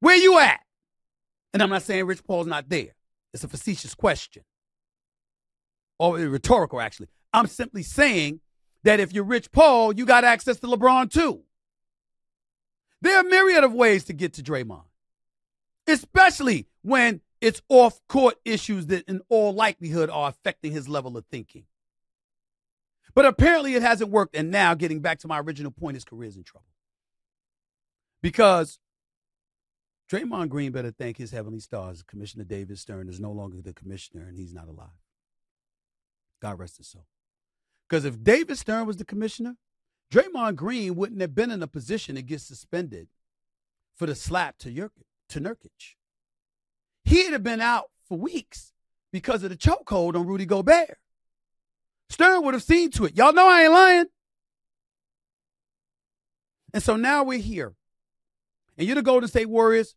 Where 0.01 0.17
you 0.17 0.39
at? 0.39 0.62
And 1.53 1.62
I'm 1.62 1.71
not 1.71 1.83
saying 1.83 2.07
Rich 2.07 2.25
Paul's 2.25 2.47
not 2.47 2.69
there. 2.69 2.95
It's 3.35 3.45
a 3.45 3.49
facetious 3.49 3.95
question. 3.95 4.43
Or 5.99 6.17
rhetorical, 6.17 6.81
actually. 6.81 7.09
I'm 7.33 7.47
simply 7.47 7.83
saying 7.83 8.41
that 8.85 9.01
if 9.01 9.12
you're 9.12 9.25
Rich 9.25 9.53
Paul, 9.53 9.95
you 9.95 10.05
got 10.05 10.25
access 10.25 10.59
to 10.61 10.67
LeBron 10.67 11.11
too. 11.11 11.43
There 13.01 13.19
are 13.19 13.25
myriad 13.25 13.65
of 13.65 13.73
ways 13.73 14.05
to 14.05 14.12
get 14.12 14.35
to 14.35 14.43
Draymond, 14.43 14.85
especially 15.87 16.69
when 16.83 17.21
it's 17.41 17.61
off 17.69 18.01
court 18.09 18.37
issues 18.45 18.87
that, 18.87 19.09
in 19.09 19.21
all 19.29 19.53
likelihood, 19.53 20.09
are 20.09 20.29
affecting 20.29 20.73
his 20.73 20.88
level 20.88 21.17
of 21.17 21.27
thinking. 21.27 21.65
But 23.15 23.27
apparently, 23.27 23.75
it 23.75 23.83
hasn't 23.83 24.11
worked. 24.11 24.37
And 24.37 24.51
now, 24.51 24.75
getting 24.75 25.01
back 25.01 25.19
to 25.21 25.29
my 25.29 25.41
original 25.41 25.73
point, 25.73 25.97
his 25.97 26.05
career 26.05 26.29
is 26.29 26.37
in 26.37 26.45
trouble. 26.45 26.69
Because 28.23 28.79
Draymond 30.12 30.51
Green 30.51 30.72
better 30.72 30.90
thank 30.90 31.16
his 31.16 31.31
heavenly 31.31 31.61
stars. 31.61 32.03
Commissioner 32.03 32.44
David 32.44 32.79
Stern 32.79 33.09
is 33.09 33.18
no 33.18 33.33
longer 33.33 33.62
the 33.62 33.72
commissioner 33.72 34.27
and 34.29 34.37
he's 34.37 34.53
not 34.53 34.68
alive. 34.68 34.88
God 36.42 36.59
rest 36.59 36.77
his 36.77 36.88
soul. 36.88 37.07
Because 37.88 38.05
if 38.05 38.22
David 38.22 38.59
Stern 38.59 38.87
was 38.87 38.98
the 38.98 39.07
commissioner, 39.07 39.57
Draymond 40.12 40.57
Green 40.57 40.96
wouldn't 40.96 41.22
have 41.22 41.35
been 41.35 41.51
in 41.51 41.62
a 41.62 41.66
position 41.66 42.16
to 42.16 42.22
get 42.22 42.42
suspended 42.42 43.09
for 43.94 44.05
the 44.05 44.14
slap 44.14 44.59
to, 44.59 44.70
Yurkic, 44.70 45.07
to 45.31 45.40
Nurkic. 45.40 45.94
He'd 47.05 47.33
have 47.33 47.42
been 47.42 47.62
out 47.62 47.87
for 48.07 48.18
weeks 48.18 48.75
because 49.12 49.42
of 49.42 49.48
the 49.48 49.57
chokehold 49.57 50.14
on 50.14 50.27
Rudy 50.27 50.44
Gobert. 50.44 50.98
Stern 52.11 52.44
would 52.44 52.53
have 52.53 52.62
seen 52.62 52.90
to 52.90 53.07
it. 53.07 53.16
Y'all 53.16 53.33
know 53.33 53.48
I 53.48 53.62
ain't 53.62 53.72
lying. 53.72 54.07
And 56.75 56.83
so 56.83 56.96
now 56.96 57.25
we're 57.25 57.38
here. 57.38 57.72
And 58.77 58.87
you're 58.87 58.96
the 58.96 59.03
Golden 59.03 59.29
State 59.29 59.48
Warriors. 59.48 59.94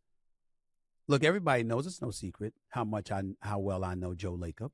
Look, 1.07 1.23
everybody 1.23 1.63
knows 1.63 1.85
it's 1.85 2.01
no 2.01 2.11
secret 2.11 2.53
how 2.69 2.83
much 2.83 3.11
I 3.11 3.21
how 3.41 3.59
well 3.59 3.83
I 3.83 3.93
know 3.93 4.15
Joe 4.15 4.37
Lacob, 4.37 4.71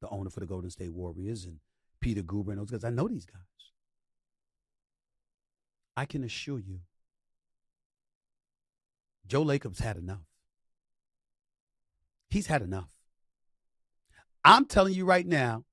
the 0.00 0.08
owner 0.08 0.30
for 0.30 0.40
the 0.40 0.46
Golden 0.46 0.70
State 0.70 0.92
Warriors, 0.92 1.44
and 1.44 1.58
Peter 2.00 2.22
Guber 2.22 2.50
and 2.50 2.58
those 2.58 2.70
guys. 2.70 2.84
I 2.84 2.90
know 2.90 3.08
these 3.08 3.24
guys. 3.24 3.40
I 5.96 6.04
can 6.04 6.24
assure 6.24 6.58
you, 6.58 6.80
Joe 9.26 9.44
Lacob's 9.44 9.80
had 9.80 9.96
enough. 9.96 10.24
He's 12.28 12.46
had 12.46 12.62
enough. 12.62 12.90
I'm 14.44 14.64
telling 14.64 14.94
you 14.94 15.04
right 15.04 15.26
now, 15.26 15.64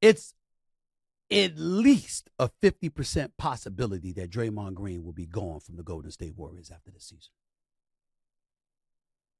it's 0.00 0.34
at 1.32 1.56
least 1.56 2.28
a 2.38 2.50
50% 2.62 3.30
possibility 3.38 4.12
that 4.12 4.30
Draymond 4.30 4.74
Green 4.74 5.02
will 5.02 5.12
be 5.12 5.26
gone 5.26 5.60
from 5.60 5.76
the 5.76 5.82
Golden 5.82 6.10
State 6.10 6.36
Warriors 6.36 6.70
after 6.70 6.90
the 6.90 7.00
season. 7.00 7.32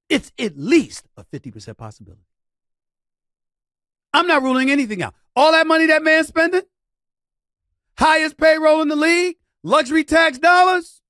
It's 0.09 0.33
at 0.38 0.59
least 0.59 1.07
a 1.16 1.24
50% 1.24 1.76
possibility. 1.76 2.22
I'm 4.14 4.26
not 4.26 4.42
ruling 4.42 4.70
anything 4.70 5.02
out. 5.02 5.14
All 5.35 5.52
that 5.52 5.66
money 5.66 5.87
that 5.87 6.02
man's 6.02 6.28
spending, 6.28 6.62
highest 7.98 8.37
payroll 8.37 8.83
in 8.83 8.88
the 8.88 8.96
league, 8.96 9.37
luxury 9.62 10.05
tax 10.05 10.38
dollars, 10.38 11.00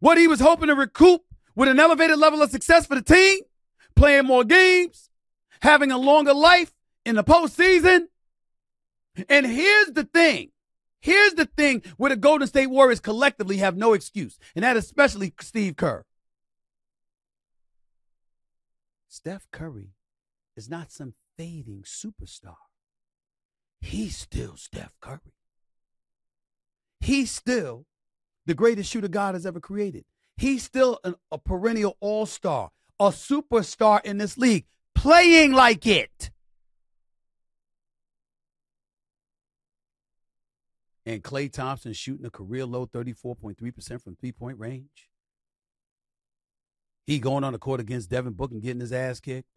what 0.00 0.18
he 0.18 0.26
was 0.26 0.40
hoping 0.40 0.68
to 0.68 0.74
recoup 0.74 1.22
with 1.54 1.68
an 1.68 1.80
elevated 1.80 2.18
level 2.18 2.42
of 2.42 2.50
success 2.50 2.86
for 2.86 2.94
the 2.94 3.02
team, 3.02 3.40
playing 3.94 4.26
more 4.26 4.44
games, 4.44 5.10
having 5.60 5.90
a 5.90 5.98
longer 5.98 6.34
life 6.34 6.72
in 7.04 7.16
the 7.16 7.24
postseason 7.24 8.06
and 9.28 9.46
here's 9.46 9.88
the 9.88 10.04
thing 10.04 10.50
Here's 11.00 11.34
the 11.34 11.46
thing 11.46 11.82
where 11.96 12.10
the 12.10 12.16
Golden 12.16 12.48
State 12.48 12.66
Warriors 12.68 13.00
collectively 13.00 13.58
have 13.58 13.76
no 13.76 13.92
excuse, 13.92 14.38
and 14.54 14.64
that 14.64 14.76
especially 14.76 15.32
Steve 15.40 15.76
Kerr. 15.76 16.04
Steph 19.08 19.46
Curry 19.52 19.90
is 20.56 20.68
not 20.68 20.90
some 20.90 21.14
fading 21.36 21.84
superstar. 21.84 22.56
He's 23.80 24.16
still 24.16 24.56
Steph 24.56 24.94
Curry. 25.00 25.34
He's 27.00 27.30
still 27.30 27.86
the 28.46 28.54
greatest 28.54 28.90
shooter 28.90 29.08
God 29.08 29.34
has 29.34 29.46
ever 29.46 29.60
created. 29.60 30.04
He's 30.36 30.64
still 30.64 30.98
an, 31.04 31.14
a 31.30 31.38
perennial 31.38 31.96
all 32.00 32.26
star, 32.26 32.70
a 32.98 33.10
superstar 33.10 34.04
in 34.04 34.18
this 34.18 34.36
league, 34.36 34.66
playing 34.94 35.52
like 35.52 35.86
it. 35.86 36.30
And 41.08 41.24
Klay 41.24 41.50
Thompson 41.50 41.94
shooting 41.94 42.26
a 42.26 42.30
career 42.30 42.66
low 42.66 42.86
34.3% 42.86 44.02
from 44.02 44.16
three 44.16 44.30
point 44.30 44.58
range. 44.58 45.08
He 47.06 47.18
going 47.18 47.44
on 47.44 47.54
the 47.54 47.58
court 47.58 47.80
against 47.80 48.10
Devin 48.10 48.34
Book 48.34 48.50
and 48.50 48.60
getting 48.60 48.82
his 48.82 48.92
ass 48.92 49.18
kicked. 49.18 49.48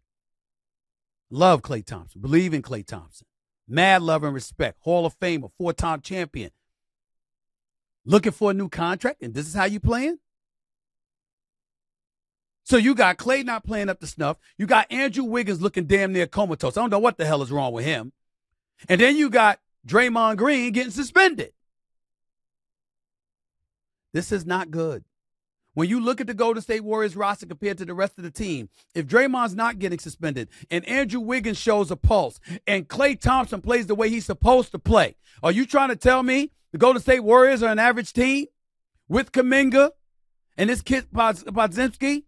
Love 1.29 1.61
Klay 1.61 1.85
Thompson. 1.85 2.21
Believe 2.21 2.53
in 2.53 2.61
Klay 2.61 2.87
Thompson. 2.87 3.27
Mad 3.67 4.01
love 4.01 4.23
and 4.23 4.33
respect. 4.33 4.77
Hall 4.79 5.05
of 5.05 5.19
Famer, 5.19 5.51
four 5.57 5.73
time 5.73 5.99
champion. 5.99 6.51
Looking 8.05 8.31
for 8.31 8.51
a 8.51 8.53
new 8.53 8.69
contract, 8.69 9.21
and 9.21 9.33
this 9.33 9.45
is 9.45 9.53
how 9.53 9.65
you 9.65 9.81
playing? 9.81 10.19
So 12.63 12.77
you 12.77 12.95
got 12.95 13.17
Klay 13.17 13.43
not 13.43 13.65
playing 13.65 13.89
up 13.89 13.99
to 13.99 14.07
snuff. 14.07 14.37
You 14.57 14.67
got 14.67 14.89
Andrew 14.89 15.25
Wiggins 15.25 15.61
looking 15.61 15.83
damn 15.83 16.13
near 16.13 16.27
comatose. 16.27 16.77
I 16.77 16.81
don't 16.81 16.91
know 16.91 16.99
what 16.99 17.17
the 17.17 17.25
hell 17.25 17.41
is 17.41 17.51
wrong 17.51 17.73
with 17.73 17.83
him. 17.83 18.13
And 18.87 19.01
then 19.01 19.17
you 19.17 19.29
got 19.29 19.59
Draymond 19.87 20.37
Green 20.37 20.71
getting 20.71 20.91
suspended. 20.91 21.53
This 24.13 24.31
is 24.31 24.45
not 24.45 24.71
good. 24.71 25.03
When 25.73 25.87
you 25.87 26.01
look 26.01 26.19
at 26.19 26.27
the 26.27 26.33
Golden 26.33 26.61
State 26.61 26.83
Warriors 26.83 27.15
roster 27.15 27.45
compared 27.45 27.77
to 27.77 27.85
the 27.85 27.93
rest 27.93 28.17
of 28.17 28.25
the 28.25 28.31
team, 28.31 28.69
if 28.93 29.07
Draymond's 29.07 29.55
not 29.55 29.79
getting 29.79 29.99
suspended 29.99 30.49
and 30.69 30.85
Andrew 30.85 31.21
Wiggins 31.21 31.57
shows 31.57 31.89
a 31.91 31.95
pulse 31.95 32.39
and 32.67 32.89
Klay 32.89 33.19
Thompson 33.19 33.61
plays 33.61 33.87
the 33.87 33.95
way 33.95 34.09
he's 34.09 34.25
supposed 34.25 34.71
to 34.71 34.79
play, 34.79 35.15
are 35.41 35.51
you 35.51 35.65
trying 35.65 35.89
to 35.89 35.95
tell 35.95 36.23
me 36.23 36.51
the 36.73 36.77
Golden 36.77 37.01
State 37.01 37.21
Warriors 37.21 37.63
are 37.63 37.71
an 37.71 37.79
average 37.79 38.11
team 38.11 38.47
with 39.07 39.31
Kuminga 39.31 39.91
and 40.57 40.69
this 40.69 40.81
kid 40.81 41.05
Podziemski 41.13 42.23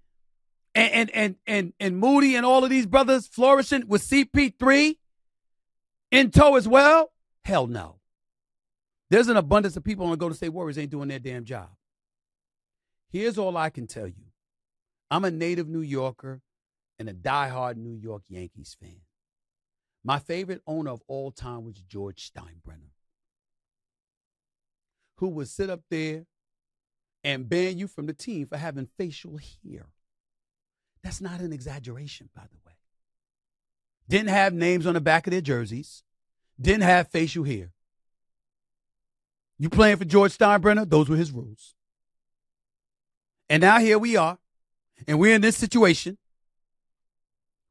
and, 0.74 0.94
and, 0.94 1.12
and, 1.12 1.36
and, 1.46 1.74
and 1.82 1.98
Moody 1.98 2.36
and 2.36 2.46
all 2.46 2.63
of 2.63 2.70
these 2.70 2.86
brothers 2.86 3.28
flourishing 3.28 3.88
with 3.88 4.08
CP3 4.08 4.98
in 6.12 6.32
tow 6.32 6.56
as 6.56 6.68
well? 6.68 7.12
Hell 7.46 7.68
no. 7.68 8.00
There's 9.10 9.28
an 9.28 9.38
abundance 9.38 9.76
of 9.78 9.84
people 9.84 10.06
on 10.06 10.12
the 10.12 10.18
Golden 10.18 10.36
State 10.36 10.50
Warriors 10.50 10.78
ain't 10.78 10.90
doing 10.90 11.10
their 11.10 11.20
damn 11.20 11.46
job. 11.46 11.70
Here's 13.10 13.38
all 13.38 13.58
I 13.58 13.70
can 13.70 13.86
tell 13.86 14.08
you 14.08 14.32
I'm 15.12 15.26
a 15.26 15.32
native 15.32 15.68
New 15.68 15.82
Yorker 15.82 16.42
and 16.98 17.10
a 17.10 17.14
diehard 17.14 17.76
New 17.76 17.96
York 17.96 18.24
Yankees 18.28 18.76
fan. 18.80 19.02
My 20.04 20.20
favorite 20.20 20.62
owner 20.66 20.92
of 20.92 21.02
all 21.08 21.32
time 21.32 21.64
was 21.64 21.76
George 21.76 22.32
Steinbrenner, 22.32 22.92
who 25.18 25.30
would 25.30 25.48
sit 25.48 25.70
up 25.70 25.82
there 25.90 26.26
and 27.24 27.48
ban 27.48 27.78
you 27.78 27.88
from 27.88 28.06
the 28.06 28.14
team 28.14 28.48
for 28.48 28.58
having 28.58 28.88
facial 28.98 29.38
hair. 29.38 29.86
That's 31.04 31.22
not 31.22 31.40
an 31.40 31.54
exaggeration, 31.54 32.30
by 32.36 32.44
the 32.44 32.58
way. 32.66 32.74
Didn't 34.10 34.30
have 34.30 34.54
names 34.54 34.86
on 34.86 34.96
the 34.96 35.02
back 35.02 35.28
of 35.28 35.32
their 35.32 35.42
jerseys, 35.42 36.04
didn't 36.60 36.84
have 36.84 37.10
facial 37.10 37.44
hair. 37.44 37.72
You 39.60 39.70
playing 39.70 39.98
for 39.98 40.06
George 40.06 40.38
Steinbrenner? 40.38 40.89
Those 40.89 41.10
were 41.10 41.16
his 41.16 41.32
rules. 41.32 41.76
And 43.50 43.62
now 43.62 43.80
here 43.80 44.00
we 44.00 44.16
are, 44.16 44.39
and 45.08 45.20
we're 45.20 45.36
in 45.36 45.42
this 45.42 45.58
situation 45.58 46.18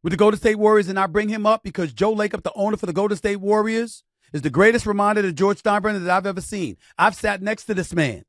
with 0.03 0.13
the 0.13 0.17
Golden 0.17 0.39
State 0.39 0.57
Warriors, 0.57 0.89
and 0.89 0.99
I 0.99 1.07
bring 1.07 1.29
him 1.29 1.47
up 1.47 1.63
because 1.63 1.93
Joe 1.93 2.15
Lacob, 2.15 2.43
the 2.43 2.53
owner 2.55 2.77
for 2.77 2.87
the 2.87 2.93
Golden 2.93 3.17
State 3.17 3.37
Warriors, 3.37 4.05
is 4.33 4.43
the 4.43 4.51
greatest 4.51 4.87
reminder 4.87 5.23
to 5.23 5.33
George 5.33 5.63
Steinbrenner 5.63 6.03
that 6.05 6.11
I've 6.11 6.27
ever 6.27 6.41
seen. 6.41 6.77
I've 6.99 7.15
sat 7.15 7.43
next 7.43 7.65
to 7.65 7.75
this 7.75 7.95
man. 7.95 8.25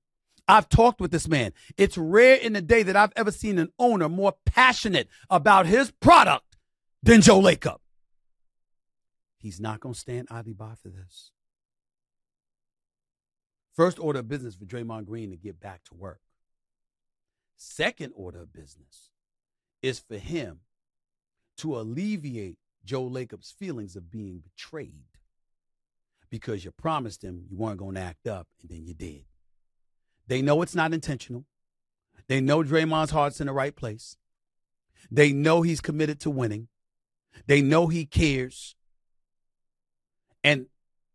I've 0.48 0.68
talked 0.68 1.00
with 1.00 1.12
this 1.12 1.28
man. 1.28 1.54
It's 1.78 1.98
rare 1.98 2.36
in 2.36 2.54
the 2.54 2.62
day 2.62 2.84
that 2.84 2.96
I've 2.96 3.14
ever 3.16 3.32
seen 3.32 3.58
an 3.60 3.70
owner 3.80 4.10
more 4.10 4.34
passionate 4.46 5.08
about 5.30 5.66
his 5.66 5.92
product 5.92 6.58
than 7.02 7.22
Joe 7.22 7.40
Lacob. 7.42 7.78
He's 9.44 9.60
not 9.60 9.82
going 9.82 9.94
to 9.94 10.00
stand 10.00 10.30
idly 10.32 10.54
by 10.54 10.74
for 10.82 10.88
this. 10.88 11.32
First 13.76 14.00
order 14.00 14.20
of 14.20 14.30
business 14.30 14.56
for 14.56 14.64
Draymond 14.64 15.06
Green 15.06 15.32
to 15.32 15.36
get 15.36 15.60
back 15.60 15.84
to 15.84 15.94
work. 15.94 16.22
Second 17.58 18.14
order 18.16 18.40
of 18.40 18.54
business 18.54 19.10
is 19.82 20.00
for 20.00 20.16
him 20.16 20.62
to 21.58 21.78
alleviate 21.78 22.56
Joe 22.86 23.04
Lacob's 23.04 23.52
feelings 23.52 23.98
of 23.98 24.10
being 24.10 24.40
betrayed 24.40 25.18
because 26.30 26.64
you 26.64 26.72
promised 26.72 27.22
him 27.22 27.44
you 27.50 27.58
weren't 27.58 27.80
going 27.80 27.96
to 27.96 28.02
act 28.02 28.26
up 28.28 28.48
and 28.62 28.72
then 28.72 28.86
you 28.86 28.94
did. 28.94 29.26
They 30.26 30.42
know 30.42 30.62
it's 30.62 30.74
not 30.74 30.94
intentional. 30.94 31.44
They 32.28 32.40
know 32.40 32.64
Draymond's 32.64 33.12
heart's 33.12 33.42
in 33.42 33.48
the 33.48 33.54
right 33.54 33.76
place. 33.76 34.16
They 35.12 35.34
know 35.34 35.64
he's 35.64 35.82
committed 35.82 36.22
to 36.22 36.30
winning. 36.30 36.70
They 37.46 37.62
know 37.62 37.88
he 37.88 38.06
cares. 38.06 38.78
And 40.44 40.68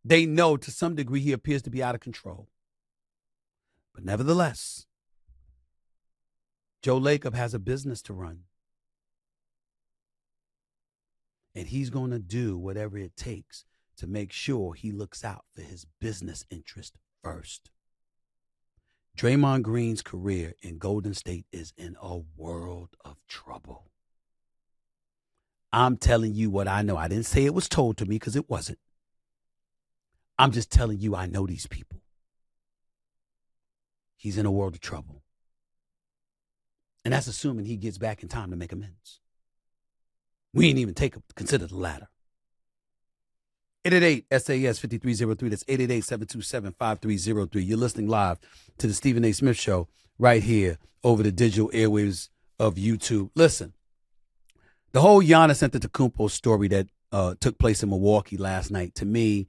they 0.05 0.27
know 0.27 0.57
to 0.57 0.71
some 0.71 0.95
degree 0.95 1.21
he 1.21 1.33
appears 1.33 1.63
to 1.63 1.71
be 1.71 1.83
out 1.83 1.95
of 1.95 2.01
control. 2.01 2.49
But 3.95 4.05
nevertheless, 4.05 4.87
Joe 6.83 7.01
Lacob 7.01 7.35
has 7.35 7.55
a 7.55 7.59
business 7.59 8.01
to 8.03 8.15
run. 8.15 8.45
And 11.55 11.69
he's 11.69 11.91
going 11.91 12.13
to 12.13 12.21
do 12.21 12.57
whatever 12.57 12.97
it 12.97 13.17
takes 13.17 13.65
to 13.97 14.07
make 14.07 14.33
sure 14.33 14.75
he 14.75 14.93
looks 14.93 15.25
out 15.25 15.45
for 15.55 15.63
his 15.63 15.87
business 16.01 16.45
interest 16.51 16.95
first. 17.23 17.71
Draymond 19.17 19.63
Green's 19.63 20.03
career 20.03 20.55
in 20.63 20.79
Golden 20.79 21.13
State 21.15 21.47
is 21.51 21.73
in 21.77 21.97
a 22.01 22.21
world 22.37 22.91
of 23.05 23.17
trouble. 23.27 23.91
I'm 25.73 25.97
telling 25.97 26.35
you 26.35 26.51
what 26.51 26.69
I 26.69 26.83
know. 26.83 26.97
I 26.97 27.09
didn't 27.09 27.27
say 27.27 27.45
it 27.45 27.55
was 27.55 27.69
told 27.69 27.97
to 27.97 28.07
me 28.07 28.15
because 28.15 28.37
it 28.37 28.49
wasn't. 28.49 28.79
I'm 30.39 30.53
just 30.53 30.71
telling 30.71 31.01
you 31.01 31.17
I 31.17 31.27
know 31.27 31.47
these 31.47 31.67
people. 31.67 32.01
He's 34.17 34.39
in 34.39 34.47
a 34.47 34.51
world 34.51 34.75
of 34.75 34.81
trouble. 34.81 35.23
And 37.05 37.15
that's 37.15 37.27
assuming 37.27 37.65
he 37.65 37.77
gets 37.77 37.99
back 37.99 38.23
in 38.23 38.29
time 38.29 38.51
to 38.51 38.57
make 38.57 38.73
amends. 38.73 39.21
We 40.53 40.69
ain't 40.69 40.79
even 40.79 40.95
take 40.95 41.15
consider 41.35 41.67
the 41.67 41.77
latter. 41.77 42.09
888 43.85 44.27
SAS 44.43 44.79
5303. 44.79 45.49
That's 45.49 45.65
888 45.69 46.05
727 46.05 46.75
5303. 46.79 47.63
You're 47.63 47.79
listening 47.79 48.09
live 48.09 48.39
to 48.79 48.87
the 48.87 48.95
Stephen 48.95 49.25
A. 49.25 49.33
Smith 49.33 49.57
Show 49.57 49.89
right 50.19 50.43
here 50.43 50.79
over 51.05 51.23
the 51.23 51.33
digital 51.33 51.71
airwaves 51.71 52.29
of 52.59 52.75
YouTube. 52.75 53.31
Listen, 53.35 53.73
the 54.93 55.01
whole 55.01 55.23
Giannis 55.23 55.67
Antetokounmpo 55.67 56.31
story 56.31 56.69
that 56.69 56.89
uh, 57.13 57.35
took 57.41 57.59
place 57.59 57.83
in 57.83 57.89
Milwaukee 57.89 58.37
last 58.37 58.71
night, 58.71 58.95
to 58.97 59.07
me, 59.07 59.49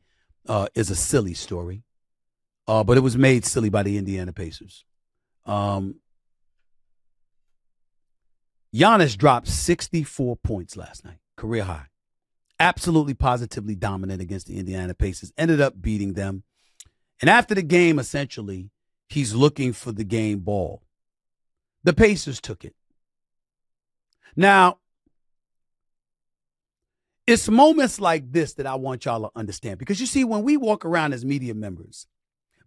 uh, 0.50 0.68
is 0.76 0.90
a 0.90 0.96
silly 0.96 1.34
story. 1.34 1.84
Uh, 2.68 2.84
but 2.84 2.98
it 2.98 3.02
was 3.02 3.18
made 3.18 3.46
silly 3.46 3.70
by 3.70 3.84
the 3.84 3.98
Indiana 3.98 4.34
Pacers. 4.34 4.84
Um, 5.46 5.96
Giannis 8.76 9.18
dropped 9.18 9.48
64 9.48 10.36
points 10.38 10.76
last 10.76 11.06
night, 11.06 11.18
career 11.36 11.64
high. 11.64 11.88
Absolutely 12.60 13.14
positively 13.14 13.74
dominant 13.74 14.22
against 14.22 14.48
the 14.48 14.58
Indiana 14.58 14.94
Pacers. 14.94 15.32
Ended 15.38 15.62
up 15.62 15.82
beating 15.82 16.14
them. 16.14 16.44
And 17.22 17.30
after 17.30 17.56
the 17.56 17.64
game, 17.64 17.98
essentially, 17.98 18.70
he's 19.08 19.34
looking 19.34 19.74
for 19.74 19.92
the 19.92 20.04
game 20.04 20.40
ball. 20.40 20.84
The 21.84 21.94
Pacers 21.94 22.40
took 22.40 22.66
it. 22.66 22.76
Now, 24.36 24.78
it's 27.30 27.48
moments 27.48 28.02
like 28.02 28.32
this 28.32 28.56
that 28.56 28.66
I 28.66 28.74
want 28.74 29.06
y'all 29.06 29.30
to 29.30 29.38
understand 29.38 29.78
because 29.78 30.00
you 30.02 30.08
see, 30.08 30.24
when 30.24 30.42
we 30.42 30.58
walk 30.58 30.84
around 30.84 31.14
as 31.14 31.24
media 31.24 31.54
members, 31.54 32.08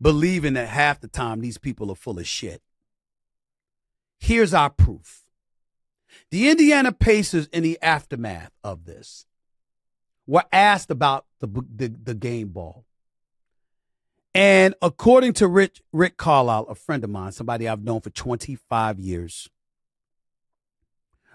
believing 0.01 0.55
that 0.55 0.69
half 0.69 1.01
the 1.01 1.09
time 1.09 1.41
these 1.41 1.59
people 1.59 1.91
are 1.91 1.97
full 1.97 2.21
of 2.21 2.29
shit, 2.29 2.63
here's 4.21 4.55
our 4.55 4.71
proof. 4.71 5.25
The 6.31 6.49
Indiana 6.49 6.93
Pacers, 6.93 7.49
in 7.49 7.65
the 7.65 7.77
aftermath 7.83 8.53
of 8.63 8.85
this, 8.85 9.27
were 10.29 10.45
asked 10.53 10.93
about 10.93 11.27
the, 11.41 11.49
the, 11.49 11.89
the 11.89 12.15
game 12.15 12.51
ball. 12.51 12.85
And 14.33 14.77
according 14.81 15.33
to 15.35 15.49
Rich, 15.49 15.83
Rick 15.93 16.17
Carlisle, 16.17 16.67
a 16.69 16.77
friend 16.77 17.03
of 17.03 17.11
mine, 17.11 17.33
somebody 17.33 17.69
I've 17.69 17.83
known 17.83 18.01
for 18.01 18.11
25 18.11 19.01
years, 19.01 19.51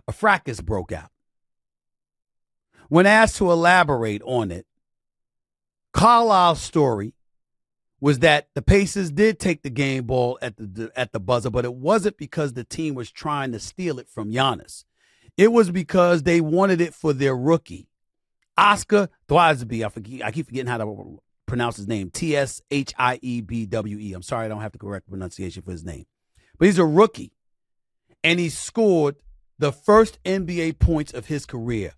a 0.07 0.13
fracas 0.13 0.61
broke 0.61 0.93
out. 0.93 1.11
When 2.89 3.05
asked 3.05 3.37
to 3.37 3.51
elaborate 3.51 4.21
on 4.23 4.51
it, 4.51 4.65
Carlisle's 5.93 6.61
story 6.61 7.13
was 7.99 8.19
that 8.19 8.49
the 8.53 8.61
Pacers 8.61 9.11
did 9.11 9.39
take 9.39 9.63
the 9.63 9.69
game 9.69 10.05
ball 10.05 10.37
at 10.41 10.55
the 10.57 10.91
at 10.95 11.11
the 11.11 11.19
buzzer, 11.19 11.49
but 11.49 11.65
it 11.65 11.73
wasn't 11.73 12.17
because 12.17 12.53
the 12.53 12.63
team 12.63 12.93
was 12.95 13.11
trying 13.11 13.51
to 13.51 13.59
steal 13.59 13.99
it 13.99 14.07
from 14.07 14.31
Giannis. 14.31 14.83
It 15.35 15.51
was 15.51 15.71
because 15.71 16.23
they 16.23 16.41
wanted 16.41 16.81
it 16.81 16.93
for 16.93 17.13
their 17.13 17.35
rookie, 17.35 17.87
Oscar 18.57 19.09
Thwazby. 19.27 19.85
I 19.85 19.89
forget. 19.89 20.23
I 20.23 20.31
keep 20.31 20.45
forgetting 20.47 20.69
how 20.69 20.77
to 20.77 21.19
pronounce 21.45 21.77
his 21.77 21.87
name. 21.87 22.11
T 22.11 22.35
S 22.35 22.61
H 22.69 22.93
I 22.97 23.19
E 23.21 23.41
B 23.41 23.65
W 23.65 23.97
E. 23.97 24.13
I'm 24.13 24.21
sorry, 24.21 24.45
I 24.45 24.49
don't 24.49 24.61
have 24.61 24.71
the 24.71 24.77
correct 24.77 25.09
pronunciation 25.09 25.63
for 25.63 25.71
his 25.71 25.83
name, 25.83 26.05
but 26.57 26.67
he's 26.67 26.79
a 26.79 26.85
rookie, 26.85 27.33
and 28.23 28.39
he 28.39 28.49
scored 28.49 29.15
the 29.57 29.71
first 29.71 30.19
NBA 30.23 30.77
points 30.77 31.13
of 31.13 31.25
his 31.25 31.47
career. 31.47 31.93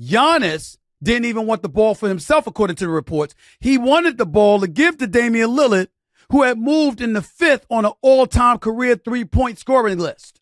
Giannis 0.00 0.76
didn't 1.02 1.26
even 1.26 1.46
want 1.46 1.62
the 1.62 1.68
ball 1.68 1.94
for 1.94 2.08
himself, 2.08 2.46
according 2.46 2.76
to 2.76 2.86
the 2.86 2.90
reports. 2.90 3.34
He 3.60 3.78
wanted 3.78 4.18
the 4.18 4.26
ball 4.26 4.60
to 4.60 4.68
give 4.68 4.98
to 4.98 5.06
Damian 5.06 5.50
Lillard, 5.50 5.88
who 6.30 6.42
had 6.42 6.58
moved 6.58 7.00
in 7.00 7.12
the 7.12 7.22
fifth 7.22 7.66
on 7.70 7.84
an 7.84 7.92
all 8.02 8.26
time 8.26 8.58
career 8.58 8.96
three 8.96 9.24
point 9.24 9.58
scoring 9.58 9.98
list. 9.98 10.40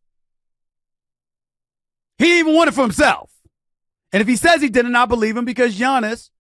He 2.19 2.25
didn't 2.25 2.38
even 2.40 2.55
want 2.55 2.69
it 2.69 2.73
for 2.73 2.83
himself. 2.83 3.31
And 4.12 4.23
if 4.23 4.29
he 4.29 4.37
says 4.37 4.62
he 4.62 4.71
didn't, 4.71 4.97
I 4.97 5.05
believe 5.05 5.37
him 5.37 5.45
because 5.45 5.79
Giannis 5.79 6.31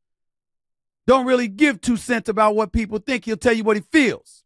don't 1.06 1.26
really 1.26 1.48
give 1.48 1.80
two 1.80 1.96
cents 1.96 2.28
about 2.28 2.56
what 2.56 2.72
people 2.72 2.98
think. 2.98 3.24
He'll 3.24 3.36
tell 3.36 3.52
you 3.52 3.64
what 3.64 3.76
he 3.76 3.82
feels. 3.92 4.44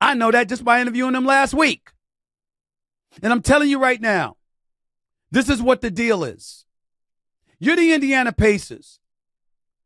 I 0.00 0.14
know 0.14 0.30
that 0.30 0.48
just 0.48 0.64
by 0.64 0.80
interviewing 0.80 1.14
him 1.14 1.26
last 1.26 1.54
week. 1.54 1.90
And 3.22 3.32
I'm 3.32 3.42
telling 3.42 3.68
you 3.68 3.78
right 3.78 4.00
now, 4.00 4.36
this 5.30 5.48
is 5.48 5.62
what 5.62 5.80
the 5.80 5.90
deal 5.90 6.24
is. 6.24 6.64
You're 7.62 7.76
the 7.76 7.92
Indiana 7.92 8.32
Pacers. 8.32 8.98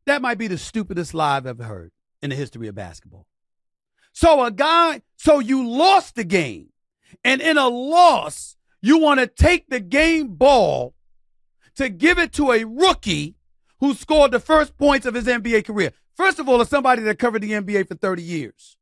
That 0.07 0.23
might 0.23 0.39
be 0.39 0.47
the 0.47 0.57
stupidest 0.57 1.13
lie 1.13 1.37
I've 1.37 1.47
ever 1.47 1.65
heard 1.65 1.93
in 2.23 2.31
the 2.31 2.37
history 2.37 2.69
of 2.69 2.75
basketball. 2.75 3.27
So 4.15 4.43
a 4.43 4.51
guy, 4.51 5.03
so 5.17 5.41
you 5.41 5.69
lost 5.69 6.15
the 6.15 6.25
game. 6.25 6.71
And 7.23 7.43
in 7.43 7.59
a 7.59 7.69
loss, 7.69 8.57
you 8.81 8.97
want 8.97 9.21
to 9.21 9.27
take 9.27 9.69
the 9.69 9.81
game 9.81 10.37
ball 10.37 10.95
to 11.75 11.91
give 11.91 12.19
it 12.19 12.33
to 12.33 12.53
a 12.53 12.65
rookie 12.65 13.35
who 13.81 13.93
scored 13.93 14.31
the 14.31 14.41
first 14.41 14.79
points 14.79 15.05
of 15.05 15.13
his 15.13 15.27
NBA 15.27 15.67
career. 15.67 15.93
First 16.15 16.39
of 16.39 16.49
all, 16.49 16.63
as 16.63 16.71
somebody 16.71 17.03
that 17.03 17.19
covered 17.19 17.43
the 17.43 17.53
NBA 17.53 17.89
for 17.89 17.95
30 17.95 18.23
years, 18.23 18.79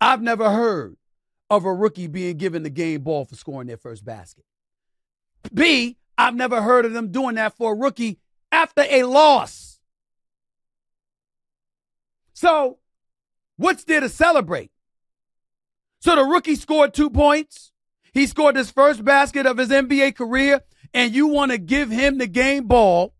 I've 0.00 0.22
never 0.22 0.48
heard 0.48 0.96
of 1.50 1.64
a 1.64 1.74
rookie 1.74 2.06
being 2.06 2.36
given 2.36 2.62
the 2.62 2.70
game 2.70 3.02
ball 3.02 3.24
for 3.24 3.34
scoring 3.34 3.66
their 3.66 3.76
first 3.76 4.04
basket. 4.04 4.44
B, 5.52 5.96
I've 6.18 6.34
never 6.34 6.62
heard 6.62 6.84
of 6.84 6.92
them 6.92 7.10
doing 7.10 7.36
that 7.36 7.56
for 7.56 7.72
a 7.72 7.76
rookie 7.76 8.18
after 8.52 8.84
a 8.88 9.04
loss. 9.04 9.78
So, 12.32 12.78
what's 13.56 13.84
there 13.84 14.00
to 14.00 14.08
celebrate? 14.08 14.70
So 16.00 16.16
the 16.16 16.24
rookie 16.24 16.56
scored 16.56 16.94
two 16.94 17.10
points. 17.10 17.72
He 18.12 18.26
scored 18.26 18.56
his 18.56 18.70
first 18.70 19.04
basket 19.04 19.46
of 19.46 19.58
his 19.58 19.68
NBA 19.68 20.16
career, 20.16 20.62
and 20.92 21.14
you 21.14 21.26
want 21.26 21.52
to 21.52 21.58
give 21.58 21.90
him 21.90 22.18
the 22.18 22.26
game 22.26 22.66
ball, 22.66 23.14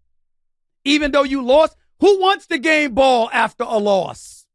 even 0.84 1.12
though 1.12 1.22
you 1.22 1.44
lost? 1.44 1.76
Who 2.00 2.18
wants 2.18 2.46
the 2.46 2.58
game 2.58 2.94
ball 2.94 3.28
after 3.32 3.64
a 3.64 3.76
loss? 3.76 4.46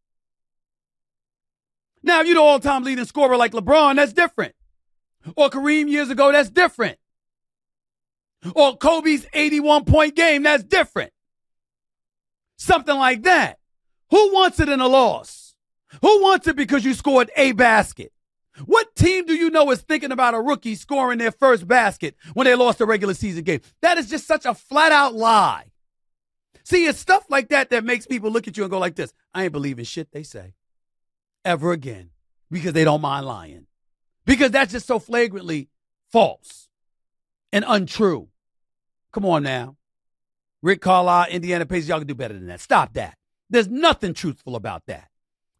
Now, 2.02 2.22
if 2.22 2.28
you're 2.28 2.36
the 2.36 2.42
all 2.42 2.60
time 2.60 2.84
leading 2.84 3.06
scorer 3.06 3.38
like 3.38 3.54
LeBron, 3.54 3.96
that's 3.96 4.14
different. 4.14 4.56
Or 5.36 5.50
Kareem 5.50 5.90
years 5.90 6.10
ago, 6.10 6.32
that's 6.32 6.50
different. 6.50 6.98
Or 8.54 8.78
Kobe's 8.78 9.26
81 9.34 9.86
point 9.86 10.16
game, 10.16 10.44
that's 10.44 10.64
different. 10.64 11.12
Something 12.58 12.98
like 12.98 13.24
that. 13.24 13.60
Who 14.12 14.34
wants 14.34 14.60
it 14.60 14.70
in 14.70 14.80
a 14.80 14.88
loss? 14.88 15.56
Who 16.02 16.22
wants 16.22 16.48
it 16.48 16.56
because 16.56 16.86
you 16.86 16.94
scored 16.94 17.32
a 17.36 17.54
basket? 17.54 18.12
What 18.66 18.96
team 18.96 19.26
do 19.26 19.34
you 19.34 19.50
know 19.50 19.70
is 19.72 19.82
thinking 19.82 20.12
about 20.12 20.34
a 20.34 20.40
rookie 20.40 20.76
scoring 20.76 21.18
their 21.18 21.32
first 21.32 21.68
basket 21.68 22.16
when 22.34 22.46
they 22.46 22.56
lost 22.56 22.80
a 22.80 22.86
regular 22.86 23.14
season 23.14 23.44
game? 23.44 23.62
That 23.82 23.98
is 23.98 24.10
just 24.10 24.28
such 24.28 24.46
a 24.46 24.54
flat 24.54 24.92
out 24.92 25.14
lie. 25.14 25.66
See, 26.64 26.86
it's 26.86 27.00
stuff 27.00 27.26
like 27.30 27.50
that 27.50 27.70
that 27.72 27.84
makes 27.84 28.08
people 28.08 28.32
look 28.32 28.48
at 28.48 28.58
you 28.58 28.64
and 28.64 28.72
go 28.72 28.80
like 28.80 28.96
this 28.96 29.14
I 29.34 29.44
ain't 29.44 29.52
believing 29.52 29.86
shit 29.86 30.12
they 30.12 30.24
say 30.24 30.54
ever 31.44 31.72
again 31.72 32.10
because 32.50 32.74
they 32.74 32.84
don't 32.84 33.02
mind 33.02 33.26
lying. 33.26 33.68
Because 34.26 34.52
that's 34.52 34.72
just 34.72 34.88
so 34.88 35.00
flagrantly 35.00 35.70
false 36.12 36.70
and 37.52 37.64
untrue. 37.68 38.30
Come 39.16 39.26
on 39.28 39.44
now. 39.44 39.78
Rick 40.62 40.82
Carlisle, 40.82 41.28
Indiana 41.30 41.66
Pacers, 41.66 41.88
y'all 41.88 42.00
can 42.00 42.08
do 42.08 42.14
better 42.14 42.34
than 42.34 42.48
that. 42.48 42.60
Stop 42.60 42.96
that. 42.96 43.18
There's 43.50 43.70
nothing 43.70 44.14
truthful 44.14 44.58
about 44.58 44.88
that. 44.88 45.08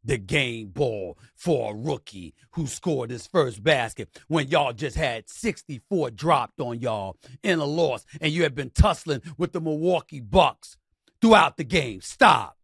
The 0.04 0.18
game 0.18 0.72
ball 0.72 1.18
for 1.38 1.72
a 1.72 1.74
rookie 1.74 2.34
who 2.52 2.68
scored 2.68 3.12
his 3.12 3.28
first 3.28 3.64
basket 3.64 4.10
when 4.28 4.50
y'all 4.50 4.74
just 4.74 4.98
had 4.98 5.30
64 5.30 6.12
dropped 6.12 6.60
on 6.60 6.82
y'all 6.82 7.16
in 7.44 7.60
a 7.60 7.64
loss 7.64 8.06
and 8.20 8.34
you 8.34 8.44
have 8.44 8.56
been 8.56 8.72
tussling 8.72 9.22
with 9.38 9.54
the 9.54 9.62
Milwaukee 9.62 10.20
Bucks 10.20 10.76
throughout 11.22 11.56
the 11.56 11.64
game. 11.64 12.02
Stop. 12.02 12.58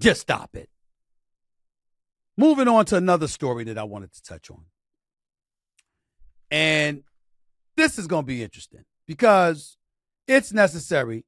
Just 0.00 0.22
stop 0.22 0.56
it. 0.56 0.68
Moving 2.36 2.66
on 2.66 2.86
to 2.86 2.96
another 2.96 3.28
story 3.28 3.62
that 3.64 3.78
I 3.78 3.84
wanted 3.84 4.12
to 4.14 4.22
touch 4.24 4.50
on. 4.50 4.64
And 6.50 7.04
this 7.76 8.00
is 8.00 8.08
going 8.08 8.24
to 8.24 8.26
be 8.26 8.42
interesting 8.42 8.84
because 9.06 9.78
it's 10.32 10.52
necessary 10.52 11.24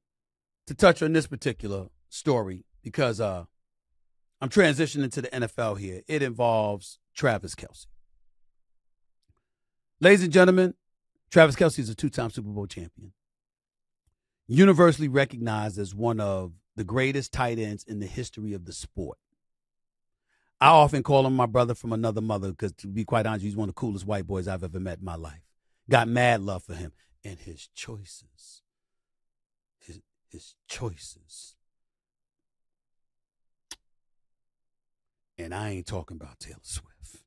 to 0.67 0.73
touch 0.73 1.01
on 1.01 1.13
this 1.13 1.27
particular 1.27 1.87
story 2.09 2.65
because 2.81 3.21
uh, 3.21 3.45
I'm 4.41 4.49
transitioning 4.49 5.11
to 5.11 5.21
the 5.21 5.27
NFL 5.29 5.79
here. 5.79 6.01
It 6.07 6.21
involves 6.21 6.99
Travis 7.13 7.55
Kelce. 7.55 7.87
Ladies 10.01 10.23
and 10.23 10.33
gentlemen, 10.33 10.73
Travis 11.31 11.55
Kelce 11.55 11.79
is 11.79 11.89
a 11.89 11.95
two 11.95 12.09
time 12.09 12.29
Super 12.29 12.49
Bowl 12.49 12.67
champion, 12.67 13.13
universally 14.47 15.07
recognized 15.07 15.77
as 15.77 15.95
one 15.95 16.19
of 16.19 16.53
the 16.75 16.83
greatest 16.83 17.31
tight 17.31 17.59
ends 17.59 17.83
in 17.83 17.99
the 17.99 18.07
history 18.07 18.53
of 18.53 18.65
the 18.65 18.73
sport. 18.73 19.17
I 20.59 20.69
often 20.69 21.03
call 21.03 21.25
him 21.25 21.35
my 21.35 21.45
brother 21.45 21.75
from 21.75 21.93
another 21.93 22.21
mother 22.21 22.49
because, 22.49 22.73
to 22.73 22.87
be 22.87 23.03
quite 23.03 23.25
honest, 23.25 23.43
he's 23.43 23.55
one 23.55 23.69
of 23.69 23.75
the 23.75 23.79
coolest 23.79 24.05
white 24.05 24.25
boys 24.25 24.47
I've 24.47 24.63
ever 24.63 24.79
met 24.79 24.99
in 24.99 25.05
my 25.05 25.15
life. 25.15 25.41
Got 25.89 26.07
mad 26.07 26.41
love 26.41 26.63
for 26.63 26.73
him 26.73 26.91
and 27.23 27.39
his 27.39 27.69
choices 27.75 28.61
his 30.35 30.55
choices. 30.67 31.55
And 35.37 35.53
I 35.53 35.69
ain't 35.71 35.87
talking 35.87 36.17
about 36.17 36.39
Taylor 36.39 36.59
Swift. 36.61 37.23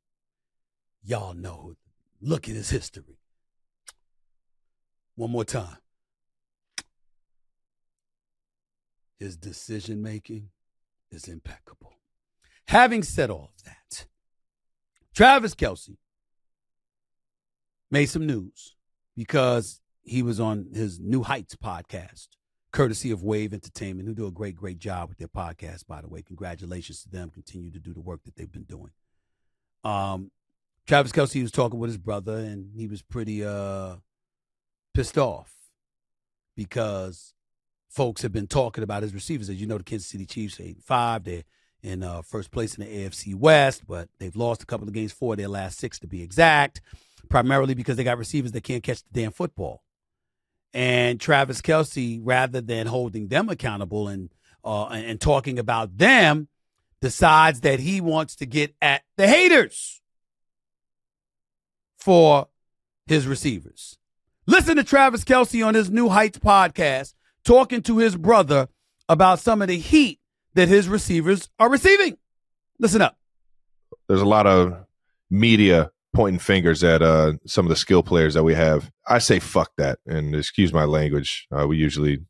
Y'all 1.03 1.35
know, 1.35 1.75
look 2.21 2.49
at 2.49 2.55
his 2.55 2.71
history. 2.71 3.19
One 5.15 5.31
more 5.31 5.45
time. 5.45 5.79
His 9.19 9.37
decision 9.37 10.03
making 10.03 10.51
is 11.11 11.29
impeccable. 11.29 11.95
Having 12.69 13.03
said 13.03 13.31
all 13.31 13.53
of 13.57 13.65
that, 13.65 14.07
Travis 15.15 15.55
Kelce 15.55 15.97
made 17.91 18.07
some 18.07 18.27
news 18.27 18.77
because 19.17 19.81
he 20.03 20.23
was 20.23 20.39
on 20.39 20.69
his 20.75 21.01
New 21.01 21.23
Heights 21.23 21.57
podcast 21.57 22.29
courtesy 22.73 23.11
of 23.11 23.23
Wave 23.23 23.53
Entertainment, 23.53 24.09
who 24.09 24.15
do 24.15 24.27
a 24.27 24.31
great, 24.31 24.57
great 24.57 24.79
job 24.79 25.09
with 25.09 25.19
their 25.19 25.29
podcast, 25.29 25.87
by 25.87 26.01
the 26.01 26.09
way. 26.09 26.23
Congratulations 26.23 27.03
to 27.03 27.09
them. 27.09 27.31
Continue 27.31 27.71
to 27.71 27.79
do 27.79 27.95
the 27.95 28.01
work 28.01 28.23
that 28.25 28.37
they've 28.37 28.51
been 28.51 28.65
doing. 28.65 28.91
Um, 29.85 30.31
Travis 30.87 31.13
Kelce 31.13 31.43
was 31.43 31.51
talking 31.51 31.79
with 31.79 31.91
his 31.91 31.99
brother, 31.99 32.37
and 32.37 32.73
he 32.75 32.87
was 32.87 33.03
pretty 33.03 33.45
uh, 33.45 33.97
pissed 34.95 35.19
off 35.19 35.55
because 36.57 37.35
folks 37.89 38.23
have 38.23 38.33
been 38.33 38.47
talking 38.47 38.85
about 38.85 39.03
his 39.03 39.15
receivers. 39.15 39.49
As 39.49 39.61
you 39.61 39.67
know, 39.67 39.79
the 39.79 39.85
Kansas 39.85 40.09
City 40.09 40.27
Chiefs 40.27 40.61
are 40.61 40.65
8 40.65 40.83
5. 40.83 41.25
They're 41.25 41.43
in 41.83 42.03
uh, 42.03 42.23
first 42.23 42.51
place 42.51 42.77
in 42.77 42.85
the 42.85 42.91
AFC 42.91 43.35
West, 43.35 43.87
but 43.87 44.09
they've 44.19 44.35
lost 44.35 44.63
a 44.63 44.67
couple 44.67 44.89
of 44.89 44.95
games, 44.95 45.13
four 45.13 45.35
of 45.35 45.39
their 45.39 45.49
last 45.49 45.79
six 45.79 45.99
to 46.01 46.07
be 46.07 46.23
exact, 46.23 46.81
primarily 47.29 47.75
because 47.75 47.97
they 47.97 48.05
got 48.05 48.19
receivers 48.19 48.53
that 48.53 48.65
can't 48.65 48.83
catch 48.83 49.03
the 49.03 49.21
damn 49.21 49.31
football 49.31 49.83
and 50.75 51.21
Travis 51.21 51.61
Kelce, 51.61 52.21
rather 52.23 52.61
than 52.61 52.87
holding 52.87 53.29
them 53.29 53.49
accountable 53.49 54.09
and 54.09 54.31
uh, 54.65 54.87
and 54.87 55.21
talking 55.21 55.59
about 55.59 55.97
them, 55.97 56.49
decides 57.01 57.61
that 57.61 57.81
he 57.81 58.01
wants 58.01 58.37
to 58.37 58.47
get 58.47 58.75
at 58.83 59.03
the 59.17 59.27
haters 59.27 60.01
for 61.97 62.49
his 63.07 63.27
receivers. 63.27 63.99
Listen 64.47 64.77
to 64.77 64.85
Travis 64.85 65.25
Kelce 65.25 65.67
on 65.67 65.75
his 65.75 65.91
New 65.91 66.09
Heights 66.09 66.39
podcast 66.39 67.15
talking 67.45 67.83
to 67.83 67.99
his 67.99 68.17
brother 68.17 68.69
about 69.09 69.41
some 69.41 69.63
of 69.63 69.69
the 69.69 69.79
heat 69.79 70.21
that 70.55 70.69
his 70.69 70.89
receivers 70.89 71.49
are 71.59 71.71
receiving. 71.71 72.17
Listen 72.79 73.03
up. 73.03 73.19
There's 74.07 74.21
a 74.21 74.27
lot 74.27 74.47
of 74.47 74.87
media 75.31 75.91
pointing 76.19 76.41
fingers 76.41 76.83
at 76.83 77.01
uh, 77.01 77.35
some 77.47 77.65
of 77.65 77.69
the 77.71 77.77
skill 77.77 78.03
players 78.03 78.35
that 78.35 78.43
we 78.43 78.53
have. 78.53 78.91
I 79.07 79.21
say 79.21 79.39
fuck 79.39 79.71
that, 79.79 80.01
and 80.05 80.35
excuse 80.35 80.73
my 80.73 80.83
language. 80.83 81.47
Uh, 81.57 81.69
we 81.69 81.77
usually 81.77 82.25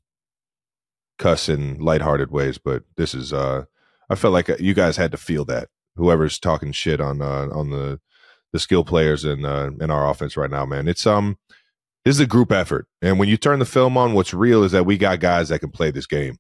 cuss 1.19 1.49
in 1.49 1.79
lighthearted 1.79 2.31
ways, 2.31 2.59
but 2.59 2.83
this 2.99 3.15
is 3.15 3.33
uh, 3.33 3.65
I 4.11 4.15
felt 4.15 4.35
like 4.35 4.51
uh, 4.51 4.57
you 4.59 4.75
guys 4.75 4.99
had 4.99 5.11
to 5.13 5.17
feel 5.17 5.47
that. 5.47 5.71
Whoever's 5.97 6.39
talking 6.39 6.71
shit 6.73 7.01
on 7.01 7.23
uh, 7.23 7.49
on 7.51 7.71
the 7.71 7.99
the 8.53 8.59
skill 8.59 8.85
players 8.85 9.25
in 9.25 9.47
uh, 9.47 9.71
in 9.81 9.91
our 9.91 10.07
offense 10.11 10.37
right 10.37 10.51
now, 10.51 10.67
man. 10.67 10.87
It's 10.87 11.07
um 11.07 11.39
this 12.05 12.15
is 12.15 12.21
a 12.21 12.27
group 12.27 12.53
effort, 12.53 12.89
and 13.01 13.19
when 13.19 13.31
you 13.31 13.39
turn 13.39 13.59
the 13.59 13.65
film 13.65 13.97
on, 13.97 14.13
what's 14.13 14.35
real 14.35 14.65
is 14.65 14.73
that 14.73 14.85
we 14.85 14.99
got 14.99 15.19
guys 15.19 15.49
that 15.49 15.61
can 15.61 15.71
play 15.71 15.91
this 15.91 16.07
game. 16.07 16.37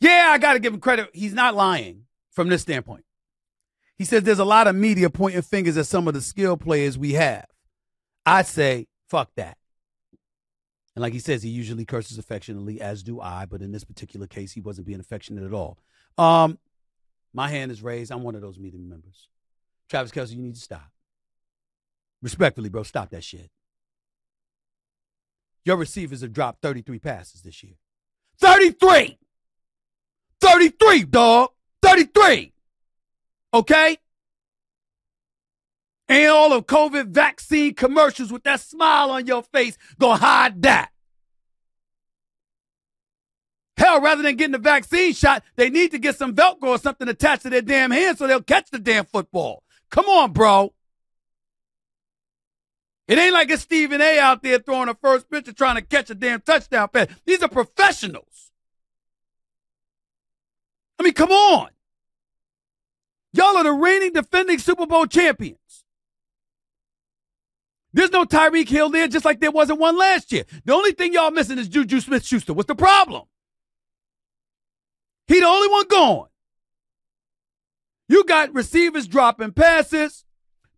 Yeah, 0.00 0.30
I 0.32 0.38
got 0.38 0.54
to 0.54 0.58
give 0.58 0.74
him 0.74 0.80
credit. 0.80 1.10
He's 1.12 1.32
not 1.32 1.54
lying 1.54 2.06
from 2.32 2.48
this 2.48 2.62
standpoint. 2.62 3.04
He 3.98 4.04
says 4.04 4.22
there's 4.22 4.38
a 4.38 4.44
lot 4.44 4.68
of 4.68 4.76
media 4.76 5.10
pointing 5.10 5.42
fingers 5.42 5.76
at 5.76 5.86
some 5.86 6.06
of 6.06 6.14
the 6.14 6.20
skill 6.20 6.56
players 6.56 6.96
we 6.96 7.14
have. 7.14 7.46
I 8.24 8.42
say, 8.42 8.86
fuck 9.10 9.30
that. 9.36 9.56
And 10.94 11.02
like 11.02 11.12
he 11.12 11.18
says, 11.18 11.42
he 11.42 11.48
usually 11.50 11.84
curses 11.84 12.18
affectionately, 12.18 12.80
as 12.80 13.02
do 13.02 13.20
I, 13.20 13.46
but 13.46 13.62
in 13.62 13.72
this 13.72 13.84
particular 13.84 14.26
case, 14.26 14.52
he 14.52 14.60
wasn't 14.60 14.86
being 14.86 15.00
affectionate 15.00 15.44
at 15.44 15.52
all. 15.52 15.78
Um, 16.16 16.58
my 17.32 17.48
hand 17.48 17.70
is 17.70 17.82
raised. 17.82 18.12
I'm 18.12 18.22
one 18.22 18.34
of 18.34 18.40
those 18.40 18.58
media 18.58 18.80
members. 18.80 19.28
Travis 19.88 20.12
Kelce, 20.12 20.32
you 20.32 20.42
need 20.42 20.54
to 20.54 20.60
stop. 20.60 20.90
Respectfully, 22.22 22.68
bro, 22.68 22.82
stop 22.82 23.10
that 23.10 23.24
shit. 23.24 23.50
Your 25.64 25.76
receivers 25.76 26.20
have 26.22 26.32
dropped 26.32 26.62
33 26.62 26.98
passes 26.98 27.42
this 27.42 27.62
year. 27.62 27.74
33! 28.40 29.18
33, 30.40 31.04
dog! 31.04 31.50
33! 31.82 32.52
Okay? 33.52 33.98
And 36.08 36.30
all 36.30 36.52
of 36.52 36.66
COVID 36.66 37.08
vaccine 37.08 37.74
commercials 37.74 38.32
with 38.32 38.44
that 38.44 38.60
smile 38.60 39.10
on 39.10 39.26
your 39.26 39.42
face 39.42 39.76
gonna 39.98 40.16
hide 40.16 40.62
that. 40.62 40.90
Hell, 43.76 44.00
rather 44.00 44.22
than 44.22 44.36
getting 44.36 44.52
the 44.52 44.58
vaccine 44.58 45.12
shot, 45.12 45.44
they 45.56 45.70
need 45.70 45.92
to 45.92 45.98
get 45.98 46.16
some 46.16 46.34
Velcro 46.34 46.64
or 46.64 46.78
something 46.78 47.08
attached 47.08 47.42
to 47.42 47.50
their 47.50 47.62
damn 47.62 47.90
hands 47.90 48.18
so 48.18 48.26
they'll 48.26 48.42
catch 48.42 48.70
the 48.70 48.78
damn 48.78 49.04
football. 49.04 49.62
Come 49.90 50.06
on, 50.06 50.32
bro. 50.32 50.74
It 53.06 53.18
ain't 53.18 53.32
like 53.32 53.50
it's 53.50 53.62
Stephen 53.62 54.02
A 54.02 54.18
out 54.18 54.42
there 54.42 54.58
throwing 54.58 54.88
a 54.88 54.94
first 54.94 55.30
pitch 55.30 55.48
and 55.48 55.56
trying 55.56 55.76
to 55.76 55.82
catch 55.82 56.10
a 56.10 56.14
damn 56.14 56.40
touchdown 56.40 56.88
pass. 56.88 57.06
These 57.24 57.42
are 57.42 57.48
professionals. 57.48 58.50
I 60.98 61.04
mean, 61.04 61.14
come 61.14 61.30
on. 61.30 61.68
Y'all 63.32 63.56
are 63.56 63.64
the 63.64 63.72
reigning 63.72 64.12
defending 64.12 64.58
Super 64.58 64.86
Bowl 64.86 65.06
champions. 65.06 65.58
There's 67.92 68.10
no 68.10 68.24
Tyreek 68.24 68.68
Hill 68.68 68.90
there, 68.90 69.08
just 69.08 69.24
like 69.24 69.40
there 69.40 69.50
wasn't 69.50 69.80
one 69.80 69.98
last 69.98 70.30
year. 70.32 70.44
The 70.64 70.74
only 70.74 70.92
thing 70.92 71.12
y'all 71.12 71.30
missing 71.30 71.58
is 71.58 71.68
Juju 71.68 72.00
Smith 72.00 72.24
Schuster. 72.24 72.52
What's 72.52 72.68
the 72.68 72.74
problem? 72.74 73.22
He 75.26 75.40
the 75.40 75.46
only 75.46 75.68
one 75.68 75.86
gone. 75.88 76.28
You 78.08 78.24
got 78.24 78.54
receivers 78.54 79.06
dropping 79.06 79.52
passes, 79.52 80.24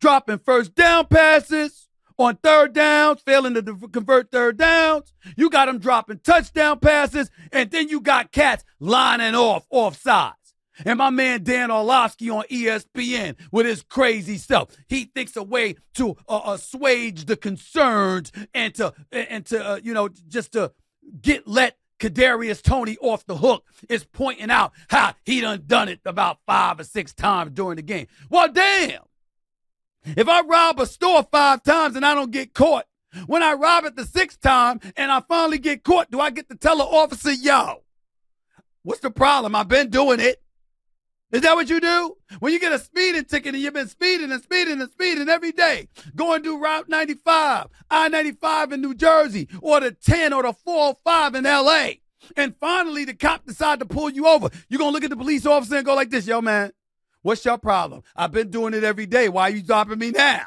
dropping 0.01 0.39
first 0.39 0.75
down 0.75 1.07
passes 1.07 1.89
on 2.19 2.37
third 2.37 2.73
downs, 2.73 3.23
failing 3.23 3.55
to 3.55 3.63
convert 3.93 4.31
third 4.31 4.59
downs. 4.59 5.13
You 5.37 5.51
got 5.51 5.67
them 5.67 5.79
dropping 5.79 6.19
touchdown 6.21 6.81
passes, 6.81 7.31
and 7.53 7.71
then 7.71 7.89
you 7.89 8.01
got 8.01 8.33
cats 8.33 8.65
lining 8.81 9.35
off 9.35 9.67
offside. 9.71 10.33
And 10.85 10.99
my 10.99 11.11
man 11.11 11.43
Dan 11.43 11.71
Orlovsky 11.71 12.31
on 12.31 12.45
ESPN 12.51 13.37
with 13.53 13.67
his 13.67 13.83
crazy 13.83 14.39
stuff. 14.39 14.69
He 14.89 15.05
thinks 15.05 15.37
a 15.37 15.43
way 15.43 15.77
to 15.95 16.17
uh, 16.29 16.41
assuage 16.47 17.27
the 17.27 17.37
concerns 17.37 18.33
and 18.55 18.75
to 18.77 18.95
and 19.13 19.45
to 19.47 19.65
uh, 19.65 19.81
you 19.83 19.93
know 19.93 20.09
just 20.29 20.53
to 20.53 20.73
get 21.21 21.47
let 21.47 21.77
Kadarius 21.99 22.63
Toney 22.63 22.97
off 23.01 23.27
the 23.27 23.37
hook 23.37 23.65
is 23.89 24.05
pointing 24.05 24.51
out 24.51 24.73
how 24.89 25.15
he 25.25 25.41
done 25.41 25.63
done 25.67 25.89
it 25.89 26.01
about 26.05 26.39
five 26.47 26.81
or 26.81 26.85
six 26.85 27.13
times 27.13 27.53
during 27.53 27.77
the 27.77 27.83
game. 27.83 28.07
Well, 28.31 28.51
damn. 28.51 29.03
If 30.05 30.29
I 30.29 30.41
rob 30.41 30.81
a 30.81 30.87
store 30.87 31.23
five 31.31 31.63
times 31.63 31.95
and 31.95 32.07
I 32.07 32.15
don't 32.15 32.31
get 32.31 32.55
caught, 32.55 32.87
when 33.27 33.43
I 33.43 33.53
rob 33.53 33.85
it 33.85 33.97
the 33.97 34.07
sixth 34.07 34.41
time 34.41 34.81
and 34.97 35.13
I 35.13 35.21
finally 35.21 35.59
get 35.59 35.85
caught, 35.85 36.11
do 36.11 36.21
I 36.21 36.31
get 36.31 36.49
to 36.49 36.57
tell 36.57 36.79
the 36.79 36.85
officer, 36.85 37.33
yo, 37.33 37.83
what's 38.83 39.01
the 39.01 39.11
problem? 39.11 39.55
I've 39.55 39.69
been 39.69 39.91
doing 39.91 40.21
it. 40.21 40.43
Is 41.33 41.43
that 41.43 41.55
what 41.55 41.71
you 41.71 41.81
do? 41.81 42.17
When 42.41 42.53
you 42.53 42.59
get 42.59 42.73
a 42.73 42.79
speeding 42.79 43.25
ticket 43.25 43.55
and 43.55 43.63
you've 43.63 43.75
been 43.75 43.89
speeding 43.89 44.33
and 44.33 44.43
speeding 44.43 44.81
and 44.81 44.91
speeding 44.91 45.29
every 45.29 45.53
day, 45.53 45.89
going 46.17 46.43
to 46.43 46.61
Route 46.61 46.89
95, 46.89 47.69
I 47.89 48.09
95 48.09 48.73
in 48.73 48.81
New 48.81 48.95
Jersey, 48.95 49.49
or 49.63 49.81
the 49.81 49.93
10 49.93 50.33
or 50.33 50.43
the 50.43 50.53
405 50.53 51.37
in 51.37 51.45
LA, 51.45 51.91
and 52.37 52.57
finally 52.57 53.05
the 53.05 53.15
cop 53.15 53.47
decide 53.47 53.79
to 53.79 53.87
pull 53.87 54.11
you 54.11 54.27
over, 54.27 54.51
you're 54.69 54.79
going 54.79 54.91
to 54.91 54.95
look 54.95 55.05
at 55.05 55.11
the 55.11 55.17
police 55.17 55.47
officer 55.47 55.77
and 55.77 55.87
go 55.87 55.95
like 55.95 56.11
this, 56.11 56.27
yo, 56.27 56.41
man, 56.41 56.73
what's 57.23 57.45
your 57.45 57.59
problem? 57.59 58.03
I've 58.17 58.33
been 58.33 58.51
doing 58.51 58.75
it 58.75 58.83
every 58.83 59.07
day. 59.07 59.29
Why 59.29 59.43
are 59.43 59.51
you 59.51 59.63
stopping 59.63 59.99
me 59.99 60.11
now? 60.11 60.47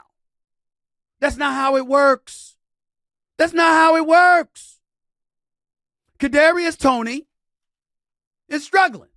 That's 1.22 1.38
not 1.38 1.54
how 1.54 1.78
it 1.78 1.88
works. 1.88 2.58
That's 3.38 3.54
not 3.54 3.72
how 3.72 3.96
it 3.96 4.06
works. 4.06 4.80
Kadarius 6.19 6.78
Toney 6.78 7.28
is 8.50 8.65
struggling. 8.65 9.10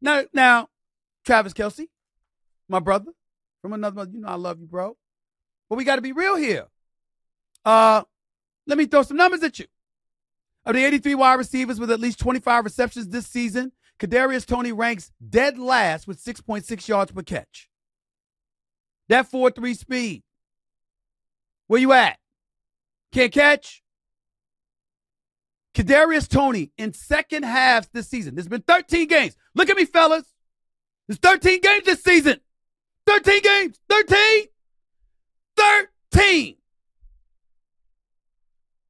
Now, 0.00 0.24
now, 0.32 0.68
Travis 1.24 1.52
Kelce, 1.52 1.88
my 2.68 2.80
brother 2.80 3.12
from 3.62 3.72
another 3.72 3.96
mother. 3.96 4.10
You 4.12 4.20
know 4.20 4.28
I 4.28 4.34
love 4.34 4.60
you, 4.60 4.66
bro. 4.66 4.96
But 5.68 5.76
we 5.76 5.84
got 5.84 5.96
to 5.96 6.02
be 6.02 6.12
real 6.12 6.36
here. 6.36 6.66
Uh, 7.64 8.02
let 8.66 8.78
me 8.78 8.86
throw 8.86 9.02
some 9.02 9.16
numbers 9.16 9.42
at 9.42 9.58
you. 9.58 9.66
Of 10.66 10.74
the 10.74 10.84
83 10.84 11.14
wide 11.14 11.34
receivers 11.34 11.78
with 11.78 11.90
at 11.90 12.00
least 12.00 12.18
25 12.18 12.64
receptions 12.64 13.08
this 13.08 13.26
season, 13.26 13.72
Kadarius 13.98 14.46
Toney 14.46 14.72
ranks 14.72 15.12
dead 15.26 15.58
last 15.58 16.06
with 16.06 16.22
6.6 16.22 16.88
yards 16.88 17.12
per 17.12 17.22
catch. 17.22 17.68
That 19.08 19.30
4-3 19.30 19.76
speed. 19.76 20.22
Where 21.66 21.80
you 21.80 21.92
at? 21.92 22.18
Can't 23.12 23.32
catch? 23.32 23.82
Kadarius 25.74 26.28
Toney 26.28 26.72
in 26.78 26.92
second 26.92 27.44
halves 27.44 27.88
this 27.92 28.08
season. 28.08 28.34
There's 28.34 28.48
been 28.48 28.62
13 28.62 29.08
games. 29.08 29.36
Look 29.54 29.70
at 29.70 29.76
me, 29.76 29.84
fellas. 29.84 30.24
There's 31.06 31.18
13 31.18 31.60
games 31.60 31.84
this 31.84 32.02
season. 32.02 32.40
13 33.06 33.42
games. 33.42 33.80
13. 33.88 34.46
13. 35.56 36.56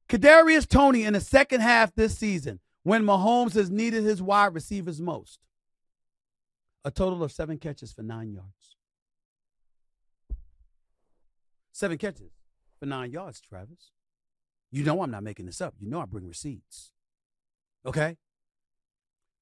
Kadarius 0.07 0.67
Toney 0.67 1.03
in 1.03 1.13
the 1.13 1.21
second 1.21 1.61
half 1.61 1.93
this 1.95 2.17
season, 2.17 2.59
when 2.83 3.03
Mahomes 3.03 3.55
has 3.55 3.69
needed 3.69 4.03
his 4.03 4.21
wide 4.21 4.53
receivers 4.53 5.01
most, 5.01 5.39
a 6.83 6.91
total 6.91 7.23
of 7.23 7.31
seven 7.31 7.57
catches 7.57 7.91
for 7.91 8.03
nine 8.03 8.31
yards. 8.31 8.75
Seven 11.71 11.97
catches 11.97 12.31
for 12.79 12.85
nine 12.85 13.11
yards, 13.11 13.41
Travis. 13.41 13.91
You 14.71 14.83
know 14.83 15.01
I'm 15.01 15.11
not 15.11 15.23
making 15.23 15.47
this 15.47 15.61
up. 15.61 15.73
You 15.79 15.89
know 15.89 15.99
I 15.99 16.05
bring 16.05 16.27
receipts. 16.27 16.91
Okay? 17.85 18.17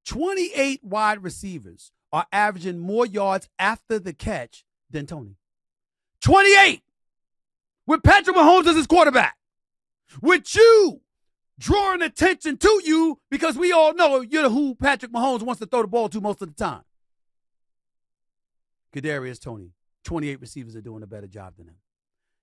28 0.06 0.84
wide 0.84 1.22
receivers 1.22 1.92
are 2.14 2.28
averaging 2.32 2.80
more 2.80 3.06
yards 3.06 3.50
after 3.58 3.98
the 3.98 4.14
catch 4.14 4.64
than 4.90 5.08
Toney. 5.08 5.36
28 6.22 6.82
with 7.88 8.04
Patrick 8.04 8.36
Mahomes 8.36 8.68
as 8.68 8.78
his 8.78 8.88
quarterback. 8.88 9.36
With 10.22 10.56
you 10.56 11.02
drawing 11.60 12.04
attention 12.04 12.58
to 12.58 12.82
you 12.86 13.20
because 13.32 13.58
we 13.58 13.72
all 13.72 13.94
know 13.96 14.22
you're 14.22 14.50
who 14.50 14.76
Patrick 14.76 15.12
Mahomes 15.12 15.42
wants 15.42 15.60
to 15.60 15.66
throw 15.66 15.82
the 15.82 15.88
ball 15.88 16.08
to 16.10 16.22
most 16.22 16.42
of 16.42 16.50
the 16.50 16.64
time. 16.64 16.84
Kadarius 18.96 19.42
Toney, 19.42 19.72
28 20.04 20.40
receivers 20.40 20.76
are 20.76 20.82
doing 20.82 21.02
a 21.02 21.08
better 21.08 21.28
job 21.28 21.56
than 21.58 21.68
him. 21.68 21.78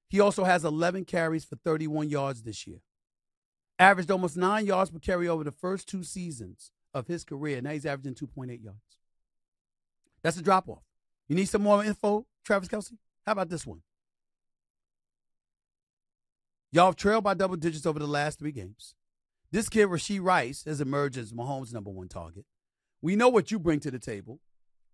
He 0.09 0.19
also 0.19 0.43
has 0.43 0.65
11 0.65 1.05
carries 1.05 1.45
for 1.45 1.55
31 1.65 2.09
yards 2.09 2.43
this 2.43 2.67
year. 2.67 2.81
Averaged 3.79 4.11
almost 4.11 4.37
nine 4.37 4.67
yards 4.67 4.91
per 4.91 4.99
carry 4.99 5.29
over 5.29 5.45
the 5.45 5.53
first 5.53 5.89
two 5.89 6.03
seasons 6.03 6.73
of 6.93 7.07
his 7.07 7.23
career. 7.23 7.61
Now 7.63 7.71
he's 7.71 7.87
averaging 7.87 8.15
2.8 8.15 8.63
yards. 8.63 9.00
That's 10.23 10.37
a 10.37 10.43
drop 10.43 10.69
off. 10.69 10.83
You 11.29 11.37
need 11.37 11.49
some 11.49 11.63
more 11.63 11.85
info, 11.85 12.27
Travis 12.45 12.69
Kelce? 12.69 12.97
How 13.27 13.33
about 13.33 13.49
this 13.49 13.67
one? 13.67 13.83
Y'all 16.73 16.87
have 16.87 16.97
trailed 16.97 17.25
by 17.25 17.35
double 17.35 17.57
digits 17.57 17.87
over 17.87 17.99
the 17.99 18.07
last 18.07 18.39
three 18.39 18.53
games. 18.53 18.95
This 19.51 19.69
kid, 19.69 19.89
Rashee 19.89 20.23
Rice, 20.23 20.65
has 20.65 20.81
emerged 20.81 21.17
as 21.17 21.33
Mahomes' 21.33 21.73
number 21.73 21.91
one 21.91 22.09
target. 22.09 22.45
We 23.03 23.17
know 23.17 23.29
what 23.29 23.51
you 23.51 23.59
bring 23.59 23.81
to 23.81 23.91
the 23.91 23.99
table, 23.99 24.41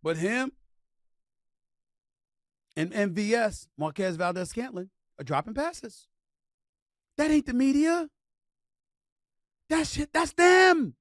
but 0.02 0.16
him 0.16 0.52
and 2.76 2.92
MVS, 2.92 3.66
Marquez 3.76 4.16
Valdes 4.16 4.50
Scantling, 4.50 4.90
are 5.18 5.24
dropping 5.24 5.54
passes. 5.54 6.08
That 7.16 7.30
ain't 7.30 7.46
the 7.46 7.54
media. 7.54 8.08
That 9.68 9.86
shit, 9.86 10.12
that's 10.12 10.32
them. 10.32 10.94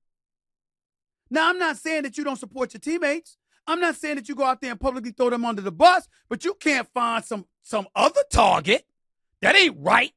Now, 1.29 1.49
I'm 1.49 1.59
not 1.59 1.77
saying 1.77 2.03
that 2.03 2.17
you 2.17 2.23
don't 2.23 2.39
support 2.39 2.73
your 2.73 2.79
teammates. 2.79 3.37
I'm 3.67 3.79
not 3.79 3.95
saying 3.95 4.15
that 4.15 4.29
you 4.29 4.35
go 4.35 4.43
out 4.43 4.61
there 4.61 4.71
and 4.71 4.79
publicly 4.79 5.11
throw 5.11 5.29
them 5.29 5.45
under 5.45 5.61
the 5.61 5.71
bus, 5.71 6.07
but 6.29 6.45
you 6.45 6.53
can't 6.53 6.87
find 6.93 7.23
some 7.25 7.45
some 7.61 7.87
other 7.95 8.21
target. 8.31 8.85
That 9.41 9.55
ain't 9.55 9.77
right. 9.79 10.13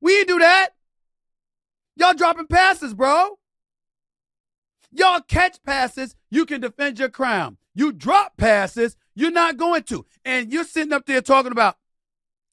We 0.00 0.18
ain't 0.18 0.28
do 0.28 0.38
that. 0.38 0.70
Y'all 1.96 2.14
dropping 2.14 2.46
passes, 2.46 2.94
bro. 2.94 3.38
Y'all 4.92 5.20
catch 5.20 5.62
passes, 5.62 6.16
you 6.30 6.44
can 6.44 6.60
defend 6.60 6.98
your 6.98 7.08
crown. 7.08 7.56
You 7.74 7.92
drop 7.92 8.36
passes, 8.36 8.96
you're 9.14 9.30
not 9.30 9.56
going 9.56 9.84
to. 9.84 10.04
And 10.24 10.52
you're 10.52 10.64
sitting 10.64 10.92
up 10.92 11.06
there 11.06 11.20
talking 11.20 11.52
about, 11.52 11.76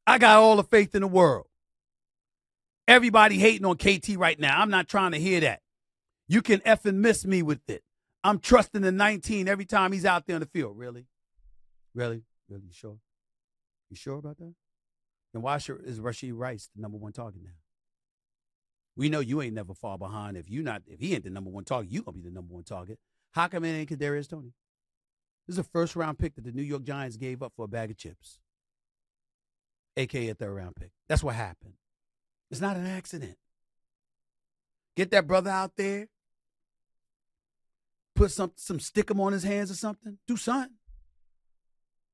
I 0.05 0.19
got 0.19 0.37
all 0.37 0.55
the 0.55 0.63
faith 0.63 0.93
in 0.93 1.01
the 1.01 1.07
world. 1.07 1.47
Everybody 2.87 3.37
hating 3.37 3.65
on 3.65 3.75
KT 3.75 4.15
right 4.17 4.39
now. 4.39 4.61
I'm 4.61 4.69
not 4.69 4.87
trying 4.87 5.11
to 5.11 5.19
hear 5.19 5.39
that. 5.41 5.61
You 6.27 6.41
can 6.41 6.59
effing 6.59 6.95
miss 6.95 7.25
me 7.25 7.41
with 7.41 7.67
it. 7.67 7.83
I'm 8.27 8.39
trusting 8.39 8.81
the 8.81 8.91
19 8.91 9.47
every 9.47 9.63
time 9.63 9.93
he's 9.93 10.03
out 10.03 10.27
there 10.27 10.35
on 10.35 10.41
the 10.41 10.47
field. 10.47 10.77
Really? 10.77 11.05
Really? 11.95 12.23
Really? 12.49 12.63
You 12.65 12.73
sure? 12.73 12.97
You 13.89 13.95
sure 13.95 14.17
about 14.17 14.37
that? 14.39 14.53
Then 15.31 15.41
why 15.41 15.55
is 15.55 15.99
Rashee 15.99 16.33
Rice 16.35 16.69
the 16.75 16.81
number 16.81 16.97
one 16.97 17.13
target 17.13 17.41
now? 17.41 17.51
We 18.97 19.07
know 19.07 19.21
you 19.21 19.41
ain't 19.41 19.53
never 19.53 19.73
far 19.73 19.97
behind. 19.97 20.35
If 20.35 20.49
you 20.49 20.61
not, 20.61 20.81
if 20.87 20.99
he 20.99 21.13
ain't 21.13 21.23
the 21.23 21.29
number 21.29 21.49
one 21.49 21.63
target, 21.63 21.89
you 21.89 22.01
gonna 22.01 22.17
be 22.17 22.23
the 22.23 22.29
number 22.29 22.53
one 22.53 22.65
target. 22.65 22.99
How 23.31 23.47
come 23.47 23.63
it 23.63 23.71
ain't 23.71 23.89
Kadarius 23.89 24.27
Toney? 24.27 24.51
This 25.47 25.53
is 25.53 25.59
a 25.59 25.63
first 25.63 25.95
round 25.95 26.19
pick 26.19 26.35
that 26.35 26.43
the 26.43 26.51
New 26.51 26.63
York 26.63 26.83
Giants 26.83 27.15
gave 27.15 27.41
up 27.41 27.53
for 27.55 27.63
a 27.63 27.69
bag 27.69 27.91
of 27.91 27.97
chips, 27.97 28.39
aka 29.95 30.27
a 30.27 30.33
third 30.33 30.51
round 30.53 30.75
pick. 30.75 30.91
That's 31.07 31.23
what 31.23 31.35
happened. 31.35 31.75
It's 32.51 32.59
not 32.59 32.75
an 32.75 32.87
accident. 32.87 33.37
Get 34.97 35.11
that 35.11 35.27
brother 35.27 35.49
out 35.49 35.77
there. 35.77 36.09
Put 38.17 38.31
some 38.31 38.51
some 38.55 38.79
stick 38.79 39.11
on 39.15 39.31
his 39.31 39.43
hands 39.43 39.69
or 39.69 39.75
something. 39.75 40.17
Do 40.27 40.37
something. 40.37 40.73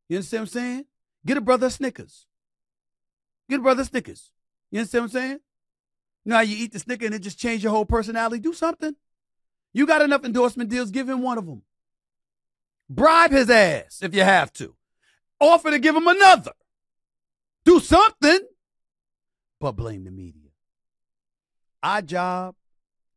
You 0.09 0.17
understand 0.17 0.41
what 0.41 0.49
I'm 0.49 0.51
saying? 0.51 0.85
Get 1.25 1.37
a 1.37 1.41
brother 1.41 1.69
Snickers. 1.69 2.27
Get 3.49 3.61
a 3.61 3.63
brother 3.63 3.85
Snickers. 3.85 4.31
You 4.69 4.79
understand 4.79 5.03
what 5.03 5.15
I'm 5.15 5.21
saying? 5.21 5.39
How 6.29 6.41
you 6.41 6.57
eat 6.57 6.73
the 6.73 6.79
Snicker 6.79 7.05
and 7.05 7.15
it 7.15 7.19
just 7.19 7.39
change 7.39 7.63
your 7.63 7.71
whole 7.71 7.85
personality? 7.85 8.41
Do 8.41 8.51
something. 8.51 8.97
You 9.71 9.87
got 9.87 10.01
enough 10.01 10.25
endorsement 10.25 10.69
deals, 10.69 10.91
give 10.91 11.07
him 11.07 11.21
one 11.21 11.37
of 11.37 11.45
them. 11.45 11.61
Bribe 12.89 13.31
his 13.31 13.49
ass 13.49 13.99
if 14.01 14.13
you 14.13 14.23
have 14.23 14.51
to. 14.53 14.75
Offer 15.39 15.71
to 15.71 15.79
give 15.79 15.95
him 15.95 16.07
another. 16.07 16.51
Do 17.63 17.79
something. 17.79 18.39
But 19.61 19.77
blame 19.77 20.03
the 20.03 20.11
media. 20.11 20.49
Our 21.81 22.01
job 22.01 22.55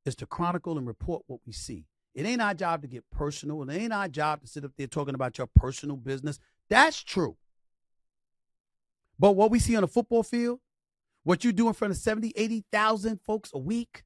is 0.05 0.14
to 0.16 0.26
chronicle 0.26 0.78
and 0.78 0.87
report 0.87 1.24
what 1.26 1.41
we 1.45 1.53
see. 1.53 1.87
It 2.17 2.25
ain't 2.25 2.41
our 2.41 2.55
job 2.55 2.81
to 2.81 2.89
get 2.89 3.05
personal. 3.11 3.62
It 3.62 3.75
ain't 3.75 3.93
our 3.93 4.09
job 4.09 4.41
to 4.41 4.47
sit 4.47 4.64
up 4.64 4.73
there 4.79 4.87
talking 4.87 5.14
about 5.14 5.37
your 5.37 5.47
personal 5.47 5.97
business. 5.97 6.41
That's 6.71 7.03
true. 7.03 7.37
But 9.19 9.33
what 9.33 9.51
we 9.51 9.59
see 9.59 9.77
on 9.77 9.83
the 9.83 9.89
football 9.89 10.23
field, 10.23 10.61
what 11.25 11.45
you 11.45 11.53
do 11.53 11.69
in 11.69 11.75
front 11.75 11.93
of 11.93 11.99
70, 11.99 12.33
80,000 12.35 13.21
folks 13.27 13.51
a 13.53 13.59
week 13.59 14.03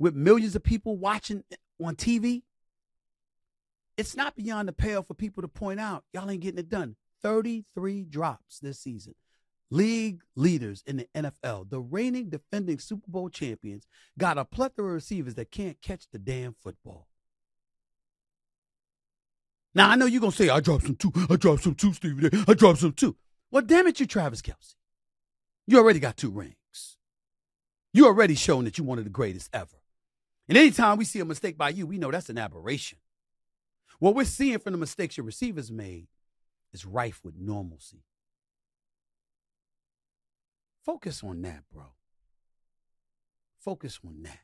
with 0.00 0.16
millions 0.16 0.56
of 0.56 0.64
people 0.64 0.98
watching 0.98 1.44
on 1.80 1.94
TV, 1.94 2.42
it's 3.96 4.16
not 4.16 4.34
beyond 4.34 4.66
the 4.66 4.72
pale 4.72 5.04
for 5.04 5.14
people 5.14 5.40
to 5.40 5.48
point 5.48 5.78
out 5.78 6.02
y'all 6.12 6.28
ain't 6.28 6.42
getting 6.42 6.58
it 6.58 6.68
done. 6.68 6.96
33 7.22 8.02
drops 8.02 8.58
this 8.58 8.80
season. 8.80 9.14
League 9.70 10.22
leaders 10.34 10.82
in 10.88 10.96
the 10.96 11.08
NFL, 11.14 11.70
the 11.70 11.80
reigning 11.80 12.30
defending 12.30 12.80
Super 12.80 13.08
Bowl 13.08 13.28
champions, 13.28 13.86
got 14.18 14.38
a 14.38 14.44
plethora 14.44 14.88
of 14.88 14.94
receivers 14.94 15.36
that 15.36 15.52
can't 15.52 15.80
catch 15.80 16.06
the 16.10 16.18
damn 16.18 16.56
football. 16.60 17.06
Now 19.74 19.90
I 19.90 19.96
know 19.96 20.06
you're 20.06 20.20
gonna 20.20 20.32
say 20.32 20.48
I 20.48 20.60
dropped 20.60 20.84
some 20.84 20.96
too. 20.96 21.12
I 21.28 21.36
dropped 21.36 21.64
some 21.64 21.74
too, 21.74 21.92
Stevie. 21.92 22.30
I 22.46 22.54
dropped 22.54 22.78
some 22.78 22.92
too. 22.92 23.16
Well, 23.50 23.62
damn 23.62 23.86
it, 23.86 24.00
you 24.00 24.06
Travis 24.06 24.42
Kelce. 24.42 24.74
You 25.66 25.78
already 25.78 26.00
got 26.00 26.16
two 26.16 26.30
rings. 26.30 26.98
You 27.92 28.06
already 28.06 28.34
shown 28.34 28.64
that 28.64 28.78
you're 28.78 28.86
one 28.86 28.98
of 28.98 29.04
the 29.04 29.10
greatest 29.10 29.50
ever. 29.52 29.76
And 30.48 30.58
anytime 30.58 30.98
we 30.98 31.04
see 31.04 31.20
a 31.20 31.24
mistake 31.24 31.56
by 31.56 31.70
you, 31.70 31.86
we 31.86 31.98
know 31.98 32.10
that's 32.10 32.28
an 32.28 32.38
aberration. 32.38 32.98
What 33.98 34.14
we're 34.14 34.24
seeing 34.24 34.58
from 34.58 34.72
the 34.72 34.78
mistakes 34.78 35.16
your 35.16 35.24
receivers 35.24 35.70
made 35.70 36.08
is 36.72 36.84
rife 36.84 37.20
with 37.24 37.36
normalcy. 37.38 38.02
Focus 40.84 41.22
on 41.24 41.40
that, 41.42 41.62
bro. 41.72 41.84
Focus 43.60 43.98
on 44.04 44.22
that. 44.24 44.40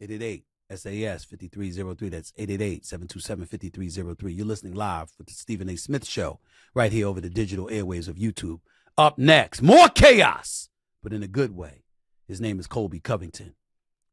888 0.00 0.44
SAS 0.76 1.24
5303. 1.24 2.08
That's 2.08 2.32
888 2.36 2.84
727 2.84 3.46
5303. 3.46 4.32
You're 4.32 4.46
listening 4.46 4.74
live 4.74 5.12
with 5.18 5.28
the 5.28 5.34
Stephen 5.34 5.68
A. 5.68 5.76
Smith 5.76 6.06
Show 6.06 6.40
right 6.74 6.92
here 6.92 7.06
over 7.06 7.20
the 7.20 7.30
digital 7.30 7.68
airways 7.70 8.08
of 8.08 8.16
YouTube. 8.16 8.60
Up 8.96 9.18
next, 9.18 9.62
more 9.62 9.88
chaos, 9.88 10.68
but 11.02 11.12
in 11.12 11.22
a 11.22 11.28
good 11.28 11.56
way. 11.56 11.84
His 12.28 12.40
name 12.40 12.58
is 12.58 12.66
Colby 12.66 13.00
Covington. 13.00 13.54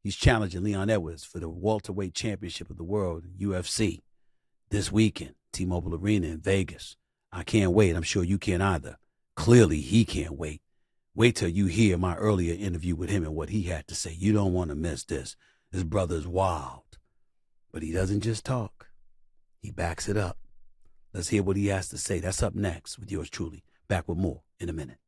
He's 0.02 0.16
challenging 0.16 0.64
Leon 0.64 0.90
Edwards 0.90 1.24
for 1.24 1.38
the 1.38 1.48
welterweight 1.48 2.14
championship 2.14 2.68
of 2.68 2.76
the 2.76 2.84
world, 2.84 3.24
UFC, 3.38 4.02
this 4.70 4.90
weekend, 4.90 5.34
T-Mobile 5.52 5.94
Arena 5.94 6.26
in 6.26 6.40
Vegas. 6.40 6.96
I 7.30 7.44
can't 7.44 7.72
wait. 7.72 7.94
I'm 7.94 8.02
sure 8.02 8.24
you 8.24 8.38
can't 8.38 8.62
either. 8.62 8.98
Clearly, 9.36 9.80
he 9.80 10.04
can't 10.04 10.36
wait. 10.36 10.60
Wait 11.14 11.36
till 11.36 11.48
you 11.48 11.66
hear 11.66 11.98
my 11.98 12.16
earlier 12.16 12.54
interview 12.54 12.96
with 12.96 13.10
him 13.10 13.22
and 13.22 13.34
what 13.34 13.50
he 13.50 13.62
had 13.62 13.86
to 13.86 13.94
say. 13.94 14.16
You 14.18 14.32
don't 14.32 14.52
want 14.52 14.70
to 14.70 14.74
miss 14.74 15.04
this. 15.04 15.36
His 15.72 15.84
brother's 15.84 16.26
wild. 16.26 16.98
But 17.72 17.82
he 17.82 17.92
doesn't 17.92 18.20
just 18.20 18.44
talk, 18.44 18.88
he 19.62 19.70
backs 19.70 20.08
it 20.08 20.18
up. 20.18 20.36
Let's 21.14 21.28
hear 21.28 21.42
what 21.42 21.56
he 21.56 21.68
has 21.68 21.88
to 21.88 21.98
say. 21.98 22.20
That's 22.20 22.42
up 22.42 22.54
next 22.54 22.98
with 22.98 23.10
yours 23.10 23.30
truly. 23.30 23.64
Back 23.88 24.08
with 24.08 24.18
more 24.18 24.42
in 24.60 24.68
a 24.68 24.72
minute. 24.72 24.98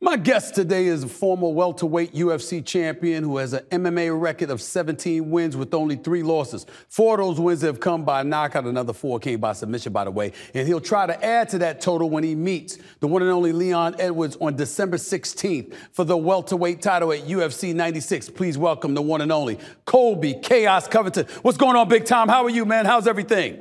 My 0.00 0.16
guest 0.16 0.54
today 0.54 0.86
is 0.86 1.02
a 1.02 1.08
former 1.08 1.48
welterweight 1.48 2.14
UFC 2.14 2.64
champion 2.64 3.24
who 3.24 3.38
has 3.38 3.52
an 3.52 3.64
MMA 3.64 4.18
record 4.18 4.48
of 4.48 4.62
17 4.62 5.28
wins 5.28 5.56
with 5.56 5.74
only 5.74 5.96
three 5.96 6.22
losses. 6.22 6.66
Four 6.88 7.18
of 7.18 7.26
those 7.26 7.40
wins 7.40 7.62
have 7.62 7.80
come 7.80 8.04
by 8.04 8.22
knockout, 8.22 8.64
another 8.64 8.92
four 8.92 9.18
came 9.18 9.40
by 9.40 9.54
submission, 9.54 9.92
by 9.92 10.04
the 10.04 10.12
way. 10.12 10.32
And 10.54 10.68
he'll 10.68 10.80
try 10.80 11.06
to 11.06 11.24
add 11.24 11.48
to 11.48 11.58
that 11.58 11.80
total 11.80 12.08
when 12.10 12.22
he 12.22 12.36
meets 12.36 12.78
the 13.00 13.08
one 13.08 13.22
and 13.22 13.30
only 13.32 13.50
Leon 13.50 13.96
Edwards 13.98 14.36
on 14.40 14.54
December 14.54 14.98
16th 14.98 15.74
for 15.90 16.04
the 16.04 16.16
welterweight 16.16 16.80
title 16.80 17.12
at 17.12 17.22
UFC 17.22 17.74
96. 17.74 18.30
Please 18.30 18.56
welcome 18.56 18.94
the 18.94 19.02
one 19.02 19.20
and 19.20 19.32
only 19.32 19.58
Colby 19.84 20.34
Chaos 20.34 20.86
Covington. 20.86 21.26
What's 21.42 21.58
going 21.58 21.74
on, 21.74 21.88
Big 21.88 22.04
Time? 22.04 22.28
How 22.28 22.44
are 22.44 22.50
you, 22.50 22.64
man? 22.64 22.86
How's 22.86 23.08
everything? 23.08 23.58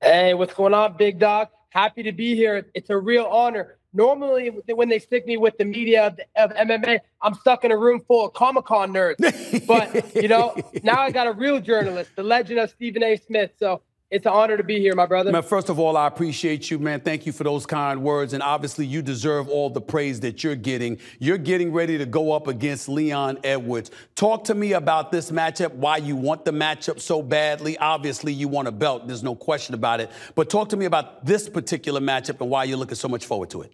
Hey, 0.00 0.32
what's 0.32 0.54
going 0.54 0.72
on, 0.72 0.96
Big 0.96 1.18
Dog? 1.18 1.48
Happy 1.68 2.02
to 2.04 2.12
be 2.12 2.34
here. 2.34 2.64
It's 2.72 2.88
a 2.88 2.96
real 2.96 3.26
honor. 3.26 3.76
Normally, 3.94 4.48
when 4.48 4.88
they 4.88 4.98
stick 4.98 5.24
me 5.24 5.36
with 5.36 5.56
the 5.56 5.64
media 5.64 6.08
of, 6.08 6.18
of 6.36 6.56
MMA, 6.56 6.98
I'm 7.22 7.34
stuck 7.34 7.64
in 7.64 7.70
a 7.70 7.76
room 7.76 8.00
full 8.00 8.26
of 8.26 8.32
Comic 8.34 8.64
Con 8.64 8.92
nerds. 8.92 9.66
But, 9.66 10.14
you 10.16 10.28
know, 10.28 10.54
now 10.82 11.00
I 11.00 11.12
got 11.12 11.28
a 11.28 11.32
real 11.32 11.60
journalist, 11.60 12.10
the 12.16 12.24
legend 12.24 12.58
of 12.58 12.70
Stephen 12.70 13.04
A. 13.04 13.16
Smith. 13.16 13.52
So 13.58 13.82
it's 14.10 14.26
an 14.26 14.32
honor 14.32 14.56
to 14.56 14.62
be 14.62 14.78
here, 14.80 14.94
my 14.94 15.06
brother. 15.06 15.32
Man, 15.32 15.42
first 15.42 15.68
of 15.68 15.78
all, 15.78 15.96
I 15.96 16.06
appreciate 16.06 16.70
you, 16.70 16.78
man. 16.78 17.00
Thank 17.00 17.24
you 17.24 17.32
for 17.32 17.44
those 17.44 17.66
kind 17.66 18.02
words. 18.02 18.32
And 18.32 18.42
obviously, 18.42 18.84
you 18.84 19.00
deserve 19.00 19.48
all 19.48 19.70
the 19.70 19.80
praise 19.80 20.20
that 20.20 20.44
you're 20.44 20.56
getting. 20.56 20.98
You're 21.18 21.38
getting 21.38 21.72
ready 21.72 21.96
to 21.98 22.06
go 22.06 22.32
up 22.32 22.46
against 22.46 22.88
Leon 22.88 23.38
Edwards. 23.44 23.90
Talk 24.14 24.44
to 24.44 24.54
me 24.54 24.72
about 24.72 25.10
this 25.10 25.30
matchup, 25.30 25.72
why 25.72 25.96
you 25.98 26.16
want 26.16 26.44
the 26.44 26.52
matchup 26.52 27.00
so 27.00 27.22
badly. 27.22 27.78
Obviously, 27.78 28.32
you 28.32 28.48
want 28.48 28.68
a 28.68 28.72
belt. 28.72 29.06
There's 29.06 29.22
no 29.22 29.34
question 29.34 29.74
about 29.74 30.00
it. 30.00 30.10
But 30.34 30.50
talk 30.50 30.68
to 30.70 30.76
me 30.76 30.84
about 30.84 31.24
this 31.24 31.48
particular 31.48 32.00
matchup 32.00 32.40
and 32.40 32.50
why 32.50 32.64
you're 32.64 32.78
looking 32.78 32.96
so 32.96 33.08
much 33.08 33.24
forward 33.26 33.50
to 33.50 33.62
it. 33.62 33.72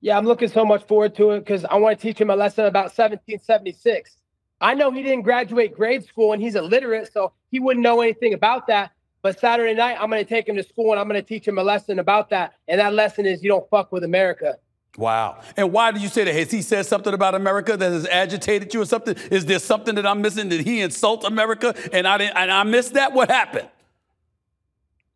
Yeah, 0.00 0.16
I'm 0.16 0.26
looking 0.26 0.48
so 0.48 0.64
much 0.64 0.84
forward 0.84 1.14
to 1.16 1.32
it 1.32 1.40
because 1.40 1.64
I 1.64 1.76
want 1.76 1.98
to 1.98 2.02
teach 2.02 2.20
him 2.20 2.30
a 2.30 2.36
lesson 2.36 2.66
about 2.66 2.96
1776. 2.96 4.16
I 4.60 4.74
know 4.74 4.90
he 4.90 5.02
didn't 5.02 5.22
graduate 5.22 5.74
grade 5.74 6.04
school 6.04 6.32
and 6.32 6.42
he's 6.42 6.54
illiterate, 6.54 7.12
so 7.12 7.32
he 7.50 7.60
wouldn't 7.60 7.82
know 7.82 8.00
anything 8.00 8.34
about 8.34 8.66
that. 8.68 8.92
But 9.22 9.38
Saturday 9.40 9.74
night, 9.74 9.96
I'm 10.00 10.10
going 10.10 10.24
to 10.24 10.28
take 10.28 10.48
him 10.48 10.56
to 10.56 10.62
school 10.62 10.92
and 10.92 11.00
I'm 11.00 11.08
going 11.08 11.20
to 11.20 11.26
teach 11.26 11.46
him 11.46 11.58
a 11.58 11.62
lesson 11.62 11.98
about 11.98 12.30
that. 12.30 12.54
And 12.68 12.80
that 12.80 12.94
lesson 12.94 13.26
is 13.26 13.42
you 13.42 13.48
don't 13.48 13.68
fuck 13.68 13.90
with 13.90 14.04
America. 14.04 14.56
Wow. 14.96 15.40
And 15.56 15.72
why 15.72 15.90
did 15.92 16.02
you 16.02 16.08
say 16.08 16.24
that? 16.24 16.34
Has 16.34 16.50
he 16.50 16.62
said 16.62 16.86
something 16.86 17.14
about 17.14 17.34
America 17.34 17.76
that 17.76 17.92
has 17.92 18.06
agitated 18.06 18.72
you 18.74 18.82
or 18.82 18.84
something? 18.84 19.16
Is 19.30 19.46
there 19.46 19.58
something 19.58 19.94
that 19.96 20.06
I'm 20.06 20.22
missing? 20.22 20.48
Did 20.48 20.66
he 20.66 20.80
insult 20.80 21.24
America 21.24 21.74
and 21.92 22.06
I 22.06 22.18
didn't 22.18 22.36
and 22.36 22.50
I 22.50 22.62
missed 22.62 22.94
that? 22.94 23.12
What 23.12 23.30
happened? 23.30 23.68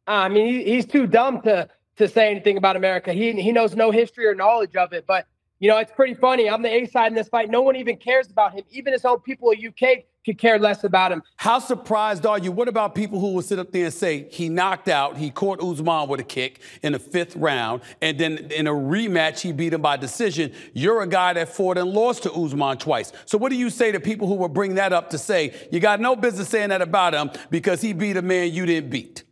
Ah, 0.06 0.24
I 0.24 0.28
mean, 0.28 0.66
he's 0.66 0.86
too 0.86 1.06
dumb 1.06 1.42
to 1.42 1.68
to 2.02 2.08
say 2.12 2.30
anything 2.30 2.56
about 2.56 2.76
America. 2.76 3.12
He 3.12 3.32
he 3.32 3.52
knows 3.52 3.74
no 3.74 3.90
history 3.90 4.26
or 4.26 4.34
knowledge 4.34 4.76
of 4.76 4.92
it. 4.92 5.06
But 5.06 5.26
you 5.62 5.68
know, 5.68 5.78
it's 5.78 5.92
pretty 5.92 6.14
funny. 6.14 6.50
I'm 6.50 6.62
the 6.62 6.74
A 6.74 6.86
side 6.86 7.12
in 7.12 7.14
this 7.14 7.28
fight. 7.28 7.48
No 7.48 7.62
one 7.62 7.76
even 7.76 7.96
cares 7.96 8.28
about 8.28 8.52
him. 8.52 8.64
Even 8.70 8.92
his 8.92 9.04
own 9.04 9.20
people 9.20 9.50
in 9.50 9.64
UK 9.64 10.04
could 10.24 10.36
care 10.36 10.58
less 10.58 10.82
about 10.82 11.12
him. 11.12 11.22
How 11.36 11.60
surprised 11.60 12.26
are 12.26 12.38
you? 12.38 12.50
What 12.50 12.68
about 12.68 12.94
people 12.94 13.20
who 13.20 13.32
will 13.32 13.42
sit 13.42 13.58
up 13.58 13.70
there 13.70 13.84
and 13.84 13.94
say 13.94 14.28
he 14.30 14.48
knocked 14.48 14.88
out, 14.88 15.16
he 15.16 15.30
caught 15.30 15.62
Usman 15.62 16.08
with 16.08 16.18
a 16.18 16.24
kick 16.24 16.60
in 16.82 16.92
the 16.92 16.98
fifth 16.98 17.36
round, 17.36 17.82
and 18.00 18.18
then 18.18 18.38
in 18.50 18.66
a 18.66 18.72
rematch 18.72 19.40
he 19.40 19.52
beat 19.52 19.72
him 19.72 19.82
by 19.82 19.96
decision? 19.96 20.52
You're 20.72 21.02
a 21.02 21.06
guy 21.06 21.32
that 21.34 21.48
fought 21.48 21.78
and 21.78 21.90
lost 21.90 22.24
to 22.24 22.32
Usman 22.32 22.78
twice. 22.78 23.12
So 23.26 23.38
what 23.38 23.50
do 23.50 23.56
you 23.56 23.70
say 23.70 23.92
to 23.92 24.00
people 24.00 24.26
who 24.26 24.34
will 24.34 24.48
bring 24.48 24.74
that 24.74 24.92
up 24.92 25.10
to 25.10 25.18
say 25.18 25.54
you 25.70 25.80
got 25.80 26.00
no 26.00 26.16
business 26.16 26.48
saying 26.48 26.70
that 26.70 26.82
about 26.82 27.14
him 27.14 27.30
because 27.50 27.80
he 27.80 27.92
beat 27.92 28.16
a 28.16 28.22
man 28.22 28.52
you 28.52 28.66
didn't 28.66 28.90
beat? 28.90 29.24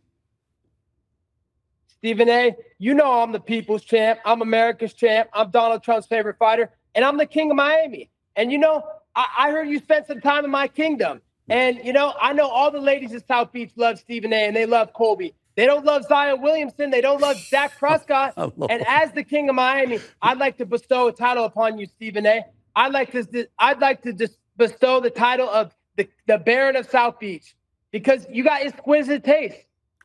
Stephen 2.01 2.29
A., 2.29 2.55
you 2.79 2.95
know 2.95 3.21
I'm 3.21 3.31
the 3.31 3.39
people's 3.39 3.83
champ. 3.83 4.19
I'm 4.25 4.41
America's 4.41 4.93
champ. 4.93 5.29
I'm 5.33 5.51
Donald 5.51 5.83
Trump's 5.83 6.07
favorite 6.07 6.37
fighter, 6.39 6.71
and 6.95 7.05
I'm 7.05 7.17
the 7.17 7.27
king 7.27 7.51
of 7.51 7.57
Miami. 7.57 8.09
And 8.35 8.51
you 8.51 8.57
know, 8.57 8.83
I, 9.15 9.27
I 9.37 9.51
heard 9.51 9.69
you 9.69 9.77
spent 9.77 10.07
some 10.07 10.19
time 10.19 10.43
in 10.43 10.49
my 10.49 10.67
kingdom. 10.67 11.21
And, 11.47 11.79
you 11.83 11.93
know, 11.93 12.13
I 12.19 12.33
know 12.33 12.47
all 12.47 12.71
the 12.71 12.79
ladies 12.79 13.11
in 13.11 13.23
South 13.25 13.51
Beach 13.51 13.71
love 13.75 13.99
Stephen 13.99 14.31
A 14.33 14.47
and 14.47 14.55
they 14.55 14.65
love 14.65 14.93
Colby. 14.93 15.35
They 15.55 15.65
don't 15.65 15.85
love 15.85 16.05
Zion 16.05 16.41
Williamson. 16.41 16.89
They 16.91 17.01
don't 17.01 17.21
love 17.21 17.37
Dak 17.51 17.73
oh, 17.75 17.79
Prescott. 17.79 18.33
Oh, 18.37 18.53
and 18.69 18.83
as 18.87 19.11
the 19.11 19.23
king 19.23 19.49
of 19.49 19.55
Miami, 19.55 19.99
I'd 20.21 20.37
like 20.37 20.57
to 20.57 20.65
bestow 20.65 21.09
a 21.09 21.11
title 21.11 21.43
upon 21.43 21.77
you, 21.77 21.85
Stephen 21.85 22.25
A. 22.25 22.45
I'd 22.75 22.93
like 22.93 23.11
to 23.11 23.47
I'd 23.59 23.79
like 23.79 24.01
to 24.03 24.13
just 24.13 24.37
bestow 24.55 25.01
the 25.01 25.09
title 25.09 25.49
of 25.49 25.75
the, 25.97 26.07
the 26.25 26.37
Baron 26.37 26.77
of 26.77 26.89
South 26.89 27.19
Beach 27.19 27.53
because 27.91 28.25
you 28.31 28.43
got 28.43 28.61
exquisite 28.61 29.23
taste. 29.23 29.57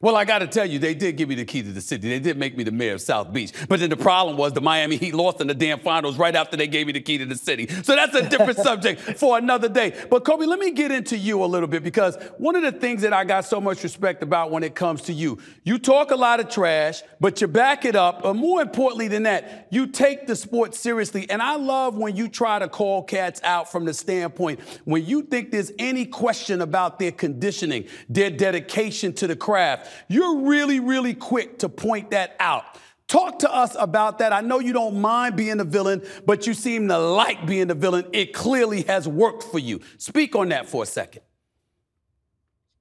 Well, 0.02 0.14
I 0.14 0.26
got 0.26 0.40
to 0.40 0.46
tell 0.46 0.66
you, 0.66 0.78
they 0.78 0.94
did 0.94 1.16
give 1.16 1.30
me 1.30 1.36
the 1.36 1.46
key 1.46 1.62
to 1.62 1.72
the 1.72 1.80
city. 1.80 2.10
They 2.10 2.18
did 2.18 2.36
make 2.36 2.54
me 2.54 2.64
the 2.64 2.70
mayor 2.70 2.92
of 2.92 3.00
South 3.00 3.32
Beach. 3.32 3.52
But 3.66 3.80
then 3.80 3.88
the 3.88 3.96
problem 3.96 4.36
was 4.36 4.52
the 4.52 4.60
Miami 4.60 4.98
Heat 4.98 5.14
lost 5.14 5.40
in 5.40 5.46
the 5.46 5.54
damn 5.54 5.78
finals 5.78 6.18
right 6.18 6.36
after 6.36 6.54
they 6.54 6.66
gave 6.66 6.86
me 6.86 6.92
the 6.92 7.00
key 7.00 7.16
to 7.16 7.24
the 7.24 7.34
city. 7.34 7.66
So 7.66 7.96
that's 7.96 8.14
a 8.14 8.28
different 8.28 8.58
subject 8.62 9.00
for 9.00 9.38
another 9.38 9.70
day. 9.70 9.94
But 10.10 10.26
Kobe, 10.26 10.44
let 10.44 10.58
me 10.58 10.72
get 10.72 10.90
into 10.90 11.16
you 11.16 11.42
a 11.42 11.46
little 11.46 11.66
bit 11.66 11.82
because 11.82 12.18
one 12.36 12.56
of 12.56 12.62
the 12.62 12.72
things 12.72 13.00
that 13.02 13.14
I 13.14 13.24
got 13.24 13.46
so 13.46 13.58
much 13.58 13.82
respect 13.82 14.22
about 14.22 14.50
when 14.50 14.64
it 14.64 14.74
comes 14.74 15.00
to 15.02 15.14
you, 15.14 15.38
you 15.64 15.78
talk 15.78 16.10
a 16.10 16.16
lot 16.16 16.40
of 16.40 16.50
trash, 16.50 17.02
but 17.18 17.40
you 17.40 17.48
back 17.48 17.86
it 17.86 17.96
up. 17.96 18.22
But 18.22 18.34
more 18.34 18.60
importantly 18.60 19.08
than 19.08 19.22
that, 19.22 19.68
you 19.70 19.86
take 19.86 20.26
the 20.26 20.36
sport 20.36 20.74
seriously. 20.74 21.28
And 21.30 21.40
I 21.40 21.56
love 21.56 21.96
when 21.96 22.16
you 22.16 22.28
try 22.28 22.58
to 22.58 22.68
call 22.68 23.02
cats 23.02 23.40
out 23.42 23.72
from 23.72 23.86
the 23.86 23.94
standpoint 23.94 24.60
when 24.84 25.06
you 25.06 25.22
think 25.22 25.52
there's 25.52 25.72
any 25.78 26.04
question 26.04 26.60
about 26.60 26.98
their 26.98 27.12
conditioning, 27.12 27.86
their 28.10 28.28
dedication 28.28 29.14
to 29.14 29.26
the 29.26 29.36
craft 29.36 29.85
you're 30.08 30.40
really, 30.42 30.80
really 30.80 31.14
quick 31.14 31.58
to 31.60 31.68
point 31.68 32.10
that 32.10 32.36
out. 32.40 32.64
Talk 33.08 33.38
to 33.40 33.52
us 33.52 33.76
about 33.78 34.18
that. 34.18 34.32
I 34.32 34.40
know 34.40 34.58
you 34.58 34.72
don't 34.72 35.00
mind 35.00 35.36
being 35.36 35.58
the 35.58 35.64
villain, 35.64 36.02
but 36.24 36.46
you 36.46 36.54
seem 36.54 36.88
to 36.88 36.98
like 36.98 37.46
being 37.46 37.68
the 37.68 37.74
villain. 37.74 38.06
It 38.12 38.32
clearly 38.32 38.82
has 38.82 39.06
worked 39.06 39.44
for 39.44 39.60
you. 39.60 39.80
Speak 39.98 40.34
on 40.34 40.48
that 40.48 40.68
for 40.68 40.82
a 40.82 40.86
second. 40.86 41.22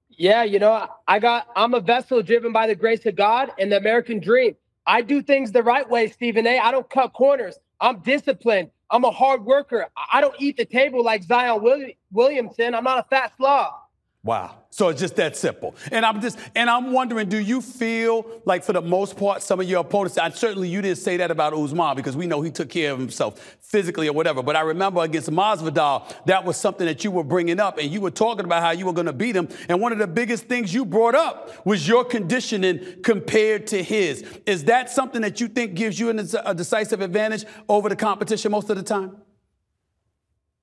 Yeah, 0.10 0.44
you 0.44 0.60
know, 0.60 0.88
I 1.08 1.20
got 1.20 1.48
I'm 1.56 1.74
a 1.74 1.80
vessel 1.80 2.24
driven 2.24 2.54
by 2.54 2.68
the 2.68 2.76
grace 2.76 3.06
of 3.06 3.16
God 3.16 3.52
and 3.60 3.72
the 3.72 3.78
American 3.78 4.20
dream. 4.20 4.56
I 4.88 5.02
do 5.02 5.22
things 5.22 5.52
the 5.52 5.62
right 5.64 5.88
way, 5.88 6.10
Stephen 6.10 6.48
A. 6.48 6.58
I 6.58 6.72
don't 6.72 6.90
cut 6.90 7.14
corners. 7.14 7.60
I'm 7.82 8.00
disciplined. 8.00 8.72
I'm 8.90 9.04
a 9.04 9.12
hard 9.12 9.46
worker. 9.46 9.88
I 10.12 10.22
don't 10.22 10.36
eat 10.40 10.58
the 10.58 10.66
table 10.66 11.04
like 11.04 11.24
Zion 11.24 11.94
Williamson. 12.12 12.76
I'm 12.76 12.84
not 12.84 13.00
a 13.00 13.04
fat 13.10 13.34
slob. 13.36 13.74
Wow. 14.26 14.64
So 14.72 14.90
it's 14.90 15.00
just 15.00 15.18
that 15.18 15.38
simple. 15.38 15.76
And 15.92 16.04
I'm 16.04 16.20
just, 16.20 16.40
and 16.56 16.68
I'm 16.68 16.92
wondering, 16.92 17.30
do 17.30 17.38
you 17.38 17.62
feel 17.62 18.26
like 18.44 18.64
for 18.64 18.74
the 18.74 18.82
most 18.82 19.18
part, 19.18 19.44
some 19.44 19.60
of 19.60 19.70
your 19.70 19.82
opponents, 19.82 20.18
and 20.18 20.34
certainly 20.34 20.68
you 20.68 20.82
didn't 20.82 20.98
say 20.98 21.18
that 21.18 21.30
about 21.30 21.54
Usman 21.54 21.96
because 21.96 22.18
we 22.18 22.26
know 22.26 22.42
he 22.42 22.50
took 22.50 22.68
care 22.68 22.92
of 22.92 22.98
himself 22.98 23.40
physically 23.62 24.08
or 24.08 24.14
whatever. 24.14 24.42
But 24.42 24.56
I 24.56 24.62
remember 24.62 25.02
against 25.02 25.30
Masvidal, 25.30 26.12
that 26.26 26.44
was 26.44 26.58
something 26.58 26.88
that 26.88 27.04
you 27.04 27.12
were 27.12 27.24
bringing 27.24 27.60
up 27.60 27.78
and 27.78 27.92
you 27.92 28.02
were 28.02 28.10
talking 28.10 28.46
about 28.46 28.64
how 28.64 28.72
you 28.72 28.88
were 28.88 28.94
going 28.94 29.06
to 29.06 29.14
beat 29.14 29.36
him. 29.36 29.48
And 29.70 29.80
one 29.80 29.92
of 29.92 30.00
the 30.00 30.08
biggest 30.08 30.46
things 30.46 30.74
you 30.74 30.86
brought 30.86 31.14
up 31.14 31.64
was 31.64 31.88
your 31.88 32.04
conditioning 32.04 33.04
compared 33.04 33.68
to 33.68 33.84
his. 33.84 34.24
Is 34.48 34.64
that 34.64 34.90
something 34.90 35.22
that 35.22 35.40
you 35.40 35.48
think 35.48 35.76
gives 35.76 36.00
you 36.00 36.10
a 36.10 36.56
decisive 36.56 37.02
advantage 37.02 37.46
over 37.70 37.90
the 37.90 37.96
competition 37.96 38.52
most 38.52 38.72
of 38.72 38.76
the 38.76 38.84
time? 38.84 39.18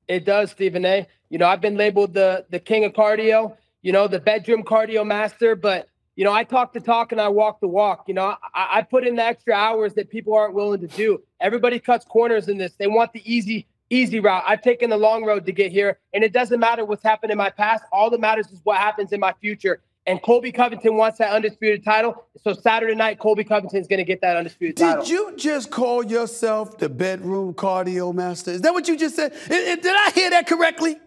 It 0.09 0.25
does, 0.25 0.51
Stephen 0.51 0.85
A. 0.85 1.07
You 1.31 1.39
know, 1.39 1.47
I've 1.47 1.61
been 1.61 1.77
labeled 1.77 2.15
the 2.15 2.45
the 2.51 2.61
king 2.61 2.85
of 2.85 2.93
cardio, 2.93 3.57
you 3.83 3.93
know, 3.93 4.09
the 4.09 4.21
bedroom 4.21 4.63
cardio 4.63 5.07
master, 5.07 5.57
but 5.57 5.89
you 6.15 6.25
know, 6.25 6.33
I 6.33 6.45
talk 6.45 6.73
the 6.73 6.81
talk 6.81 7.13
and 7.13 7.21
I 7.21 7.29
walk 7.29 7.61
the 7.61 7.69
walk. 7.69 8.05
You 8.07 8.15
know, 8.15 8.37
I, 8.55 8.69
I 8.79 8.83
put 8.83 9.07
in 9.07 9.17
the 9.17 9.25
extra 9.25 9.55
hours 9.55 9.95
that 9.95 10.11
people 10.11 10.35
aren't 10.35 10.55
willing 10.55 10.81
to 10.81 10.87
do. 10.87 11.23
Everybody 11.41 11.79
cuts 11.79 12.05
corners 12.05 12.49
in 12.49 12.59
this. 12.59 12.75
They 12.79 12.87
want 12.87 13.13
the 13.15 13.23
easy, 13.25 13.67
easy 13.89 14.21
route. 14.21 14.45
I've 14.47 14.61
taken 14.61 14.91
the 14.91 14.99
long 14.99 15.25
road 15.25 15.47
to 15.47 15.53
get 15.53 15.73
here, 15.73 15.99
and 16.13 16.23
it 16.23 16.33
doesn't 16.33 16.61
matter 16.61 16.85
what's 16.85 17.03
happened 17.03 17.33
in 17.33 17.39
my 17.39 17.49
past. 17.51 17.85
All 17.93 18.11
that 18.11 18.21
matters 18.21 18.49
is 18.49 18.61
what 18.65 18.77
happens 18.77 19.13
in 19.13 19.21
my 19.21 19.33
future. 19.41 19.81
And 20.05 20.21
Colby 20.21 20.51
Covington 20.51 20.97
wants 20.97 21.19
that 21.19 21.31
undisputed 21.31 21.85
title. 21.85 22.27
So 22.43 22.55
Saturday 22.55 22.97
night, 22.97 23.21
Colby 23.21 23.45
Covington 23.45 23.81
is 23.81 23.87
going 23.87 23.99
to 23.99 24.05
get 24.05 24.21
that 24.23 24.37
undisputed 24.37 24.77
did 24.77 24.85
title. 24.85 25.03
Did 25.05 25.11
you 25.11 25.37
just 25.37 25.71
call 25.71 26.05
yourself 26.05 26.77
the 26.79 26.89
bedroom 26.89 27.55
cardio 27.55 28.13
master? 28.13 28.51
Is 28.51 28.63
that 28.63 28.75
what 28.75 28.89
you 28.89 28.97
just 28.97 29.15
said? 29.15 29.33
Did 29.49 29.87
I 29.87 30.11
hear 30.13 30.31
that 30.31 30.49
correctly? 30.49 30.99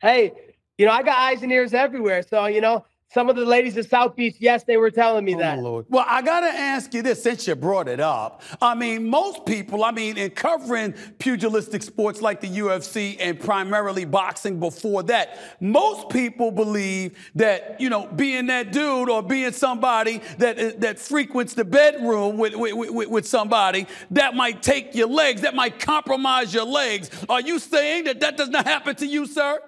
Hey, 0.00 0.32
you 0.78 0.86
know, 0.86 0.92
I 0.92 1.02
got 1.02 1.18
eyes 1.18 1.42
and 1.42 1.52
ears 1.52 1.74
everywhere. 1.74 2.22
So, 2.22 2.46
you 2.46 2.62
know, 2.62 2.86
some 3.12 3.30
of 3.30 3.36
the 3.36 3.44
ladies 3.44 3.76
at 3.78 3.88
South 3.88 4.16
Beach, 4.16 4.36
yes, 4.40 4.64
they 4.64 4.76
were 4.76 4.90
telling 4.90 5.24
me 5.24 5.34
oh, 5.36 5.38
that. 5.38 5.58
Lord. 5.60 5.86
Well, 5.88 6.04
I 6.06 6.22
got 6.22 6.40
to 6.40 6.48
ask 6.48 6.92
you 6.92 7.02
this 7.02 7.22
since 7.22 7.46
you 7.46 7.54
brought 7.54 7.88
it 7.88 8.00
up. 8.00 8.42
I 8.60 8.74
mean, 8.74 9.08
most 9.08 9.46
people, 9.46 9.84
I 9.84 9.92
mean, 9.92 10.18
in 10.18 10.30
covering 10.30 10.92
pugilistic 11.18 11.82
sports 11.82 12.20
like 12.20 12.40
the 12.40 12.48
UFC 12.48 13.16
and 13.20 13.38
primarily 13.38 14.04
boxing 14.04 14.58
before 14.58 15.04
that, 15.04 15.38
most 15.60 16.10
people 16.10 16.50
believe 16.50 17.16
that, 17.36 17.80
you 17.80 17.88
know, 17.88 18.06
being 18.08 18.46
that 18.48 18.72
dude 18.72 19.08
or 19.08 19.22
being 19.22 19.52
somebody 19.52 20.20
that, 20.38 20.80
that 20.80 20.98
frequents 20.98 21.54
the 21.54 21.64
bedroom 21.64 22.36
with, 22.36 22.56
with, 22.56 22.74
with, 22.74 23.08
with 23.08 23.26
somebody, 23.26 23.86
that 24.10 24.34
might 24.34 24.62
take 24.62 24.94
your 24.96 25.08
legs, 25.08 25.42
that 25.42 25.54
might 25.54 25.78
compromise 25.78 26.52
your 26.52 26.66
legs. 26.66 27.08
Are 27.28 27.40
you 27.40 27.60
saying 27.60 28.04
that 28.04 28.20
that 28.20 28.36
does 28.36 28.48
not 28.48 28.66
happen 28.66 28.96
to 28.96 29.06
you, 29.06 29.26
sir? 29.26 29.60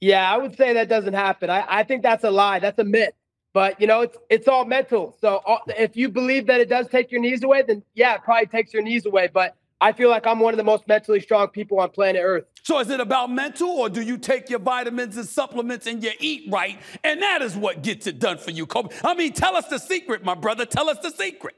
Yeah, 0.00 0.30
I 0.30 0.36
would 0.36 0.56
say 0.56 0.74
that 0.74 0.88
doesn't 0.88 1.14
happen. 1.14 1.50
I, 1.50 1.64
I 1.66 1.82
think 1.82 2.02
that's 2.02 2.24
a 2.24 2.30
lie. 2.30 2.58
That's 2.58 2.78
a 2.78 2.84
myth. 2.84 3.14
But 3.54 3.80
you 3.80 3.86
know, 3.86 4.02
it's 4.02 4.18
it's 4.28 4.48
all 4.48 4.66
mental. 4.66 5.16
So 5.20 5.40
all, 5.46 5.60
if 5.68 5.96
you 5.96 6.10
believe 6.10 6.46
that 6.48 6.60
it 6.60 6.68
does 6.68 6.88
take 6.88 7.10
your 7.10 7.22
knees 7.22 7.42
away, 7.42 7.62
then 7.66 7.82
yeah, 7.94 8.16
it 8.16 8.20
probably 8.22 8.46
takes 8.46 8.74
your 8.74 8.82
knees 8.82 9.06
away. 9.06 9.30
But 9.32 9.56
I 9.80 9.92
feel 9.92 10.10
like 10.10 10.26
I'm 10.26 10.40
one 10.40 10.52
of 10.52 10.58
the 10.58 10.64
most 10.64 10.86
mentally 10.86 11.20
strong 11.20 11.48
people 11.48 11.80
on 11.80 11.90
planet 11.90 12.20
Earth. 12.22 12.44
So 12.64 12.78
is 12.80 12.90
it 12.90 13.00
about 13.00 13.30
mental, 13.30 13.70
or 13.70 13.88
do 13.88 14.02
you 14.02 14.18
take 14.18 14.50
your 14.50 14.58
vitamins 14.58 15.16
and 15.16 15.26
supplements 15.26 15.86
and 15.86 16.02
you 16.02 16.10
eat 16.18 16.50
right, 16.50 16.78
and 17.02 17.22
that 17.22 17.40
is 17.40 17.56
what 17.56 17.82
gets 17.82 18.06
it 18.06 18.18
done 18.18 18.36
for 18.36 18.50
you, 18.50 18.66
Kobe? 18.66 18.94
I 19.04 19.14
mean, 19.14 19.32
tell 19.32 19.56
us 19.56 19.66
the 19.68 19.78
secret, 19.78 20.22
my 20.22 20.34
brother. 20.34 20.66
Tell 20.66 20.90
us 20.90 20.98
the 20.98 21.10
secret. 21.10 21.54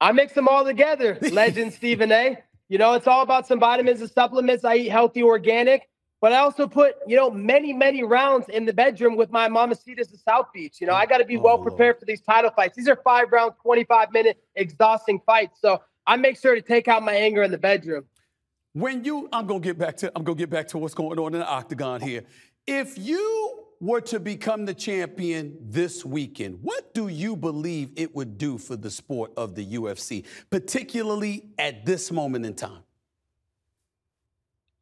I 0.00 0.12
mix 0.12 0.34
them 0.34 0.46
all 0.46 0.64
together, 0.64 1.18
legend 1.32 1.72
Stephen 1.72 2.12
A. 2.12 2.38
You 2.68 2.78
know, 2.78 2.92
it's 2.92 3.06
all 3.06 3.22
about 3.22 3.46
some 3.48 3.58
vitamins 3.58 4.00
and 4.00 4.10
supplements. 4.10 4.64
I 4.64 4.76
eat 4.76 4.88
healthy, 4.90 5.22
organic. 5.22 5.88
But 6.20 6.32
I 6.32 6.38
also 6.38 6.66
put, 6.66 6.96
you 7.06 7.16
know, 7.16 7.30
many, 7.30 7.72
many 7.72 8.02
rounds 8.02 8.48
in 8.48 8.64
the 8.64 8.72
bedroom 8.72 9.16
with 9.16 9.30
my 9.30 9.48
mamacitas 9.48 10.12
at 10.12 10.18
South 10.18 10.46
Beach. 10.52 10.80
You 10.80 10.88
know, 10.88 10.94
I 10.94 11.06
got 11.06 11.18
to 11.18 11.24
be 11.24 11.36
oh, 11.36 11.42
well 11.42 11.58
prepared 11.58 11.98
for 11.98 12.06
these 12.06 12.20
title 12.20 12.50
fights. 12.50 12.76
These 12.76 12.88
are 12.88 12.96
five 12.96 13.30
round, 13.30 13.52
25 13.62 14.12
minute, 14.12 14.42
exhausting 14.56 15.20
fights. 15.24 15.60
So 15.60 15.80
I 16.06 16.16
make 16.16 16.36
sure 16.38 16.56
to 16.56 16.62
take 16.62 16.88
out 16.88 17.04
my 17.04 17.14
anger 17.14 17.42
in 17.42 17.52
the 17.52 17.58
bedroom. 17.58 18.04
When 18.72 19.04
you, 19.04 19.28
I'm 19.32 19.46
gonna 19.46 19.60
get 19.60 19.78
back 19.78 19.96
to, 19.98 20.12
I'm 20.16 20.24
gonna 20.24 20.36
get 20.36 20.50
back 20.50 20.68
to 20.68 20.78
what's 20.78 20.94
going 20.94 21.18
on 21.18 21.34
in 21.34 21.40
the 21.40 21.48
octagon 21.48 22.00
here. 22.00 22.24
If 22.66 22.98
you 22.98 23.64
were 23.80 24.00
to 24.00 24.18
become 24.18 24.64
the 24.64 24.74
champion 24.74 25.56
this 25.60 26.04
weekend, 26.04 26.58
what 26.62 26.92
do 26.94 27.08
you 27.08 27.36
believe 27.36 27.92
it 27.96 28.14
would 28.14 28.38
do 28.38 28.58
for 28.58 28.76
the 28.76 28.90
sport 28.90 29.32
of 29.36 29.54
the 29.54 29.64
UFC, 29.64 30.24
particularly 30.50 31.46
at 31.58 31.86
this 31.86 32.10
moment 32.10 32.44
in 32.44 32.54
time? 32.54 32.82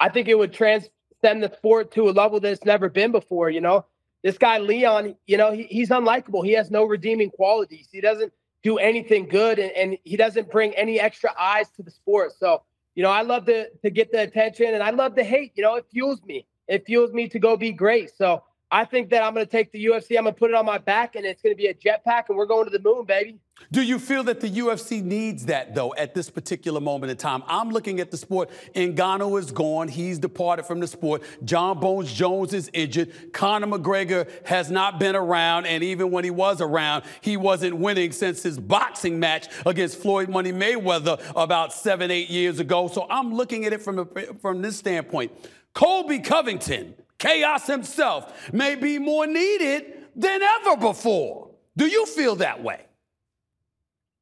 I 0.01 0.09
think 0.09 0.29
it 0.29 0.37
would 0.37 0.53
trans 0.53 0.89
send 1.21 1.43
the 1.43 1.53
sport 1.57 1.91
to 1.93 2.09
a 2.09 2.13
level 2.13 2.41
that 2.41 2.53
it's 2.53 2.65
never 2.65 2.89
been 2.89 3.13
before. 3.13 3.51
You 3.51 3.61
know, 3.61 3.85
this 4.23 4.39
guy 4.39 4.59
Leon, 4.59 5.17
you 5.27 5.37
know, 5.37 5.53
he, 5.53 5.65
he's 5.65 5.91
unlikable. 5.91 6.45
He 6.45 6.53
has 6.53 6.71
no 6.71 6.85
redeeming 6.85 7.31
qualities. 7.31 7.89
He 7.91 8.01
doesn't 8.01 8.33
do 8.63 8.79
anything 8.79 9.29
good, 9.29 9.59
and, 9.59 9.73
and 9.73 9.99
he 10.05 10.17
doesn't 10.17 10.51
bring 10.51 10.75
any 10.75 10.99
extra 11.01 11.31
eyes 11.39 11.69
to 11.77 11.83
the 11.83 11.91
sport. 11.91 12.33
So, 12.39 12.63
you 12.95 13.03
know, 13.03 13.11
I 13.11 13.23
love 13.23 13.47
to 13.47 13.69
to 13.71 13.91
get 13.91 14.13
the 14.13 14.23
attention, 14.23 14.75
and 14.75 14.83
I 14.83 14.91
love 14.91 15.15
the 15.15 15.25
hate. 15.25 15.53
You 15.55 15.63
know, 15.63 15.77
it 15.77 15.87
fuels 15.93 16.23
me. 16.25 16.47
It 16.69 16.85
fuels 16.87 17.13
me 17.13 17.29
to 17.29 17.39
go 17.39 17.57
be 17.57 17.73
great. 17.73 18.11
So 18.17 18.43
I 18.71 18.85
think 18.85 19.11
that 19.11 19.23
I'm 19.23 19.35
going 19.35 19.47
to 19.47 19.51
take 19.51 19.71
the 19.71 19.85
UFC. 19.85 20.17
I'm 20.19 20.25
going 20.25 20.35
to 20.35 20.39
put 20.39 20.51
it 20.51 20.57
on 20.57 20.67
my 20.67 20.79
back, 20.79 21.15
and 21.15 21.25
it's 21.25 21.41
going 21.41 21.55
to 21.55 21.57
be 21.57 21.69
a 21.69 21.75
jetpack, 21.75 22.25
and 22.29 22.37
we're 22.37 22.47
going 22.47 22.65
to 22.65 22.71
the 22.71 22.83
moon, 22.83 23.05
baby. 23.05 23.39
Do 23.73 23.81
you 23.81 23.99
feel 23.99 24.23
that 24.25 24.41
the 24.41 24.51
UFC 24.51 25.03
needs 25.03 25.47
that, 25.47 25.75
though, 25.75 25.95
at 25.95 26.15
this 26.15 26.29
particular 26.31 26.81
moment 26.81 27.11
in 27.11 27.17
time? 27.17 27.43
I'm 27.47 27.71
looking 27.71 28.01
at 28.01 28.11
the 28.11 28.17
sport. 28.17 28.51
Ngannou 28.75 29.39
is 29.39 29.51
gone. 29.51 29.89
He's 29.89 30.19
departed 30.19 30.67
from 30.67 30.81
the 30.81 30.87
sport. 30.87 31.23
Jon 31.45 31.81
Bones 31.81 32.13
Jones 32.13 32.53
is 32.53 32.69
injured. 32.75 33.33
Conor 33.33 33.67
McGregor 33.67 34.29
has 34.47 34.71
not 34.71 35.01
been 35.01 35.17
around. 35.17 35.67
And 35.67 35.83
even 35.83 36.11
when 36.11 36.25
he 36.25 36.31
was 36.31 36.61
around, 36.61 37.05
he 37.23 37.37
wasn't 37.37 37.77
winning 37.77 38.13
since 38.13 38.43
his 38.43 38.59
boxing 38.59 39.19
match 39.19 39.49
against 39.65 39.99
Floyd 39.99 40.29
Money 40.29 40.53
Mayweather 40.53 41.21
about 41.35 41.73
seven, 41.73 42.11
eight 42.11 42.29
years 42.29 42.61
ago. 42.61 42.89
So 42.89 43.07
I'm 43.09 43.33
looking 43.33 43.65
at 43.65 43.73
it 43.73 43.81
from, 43.81 44.01
a, 44.01 44.05
from 44.41 44.61
this 44.61 44.77
standpoint. 44.77 45.33
Colby 45.73 46.19
Covington, 46.19 46.95
chaos 47.19 47.67
himself, 47.67 48.53
may 48.53 48.75
be 48.75 48.99
more 48.99 49.27
needed 49.27 50.05
than 50.15 50.43
ever 50.43 50.77
before. 50.77 51.51
Do 51.77 51.87
you 51.87 52.07
feel 52.07 52.37
that 52.37 52.63
way? 52.63 52.87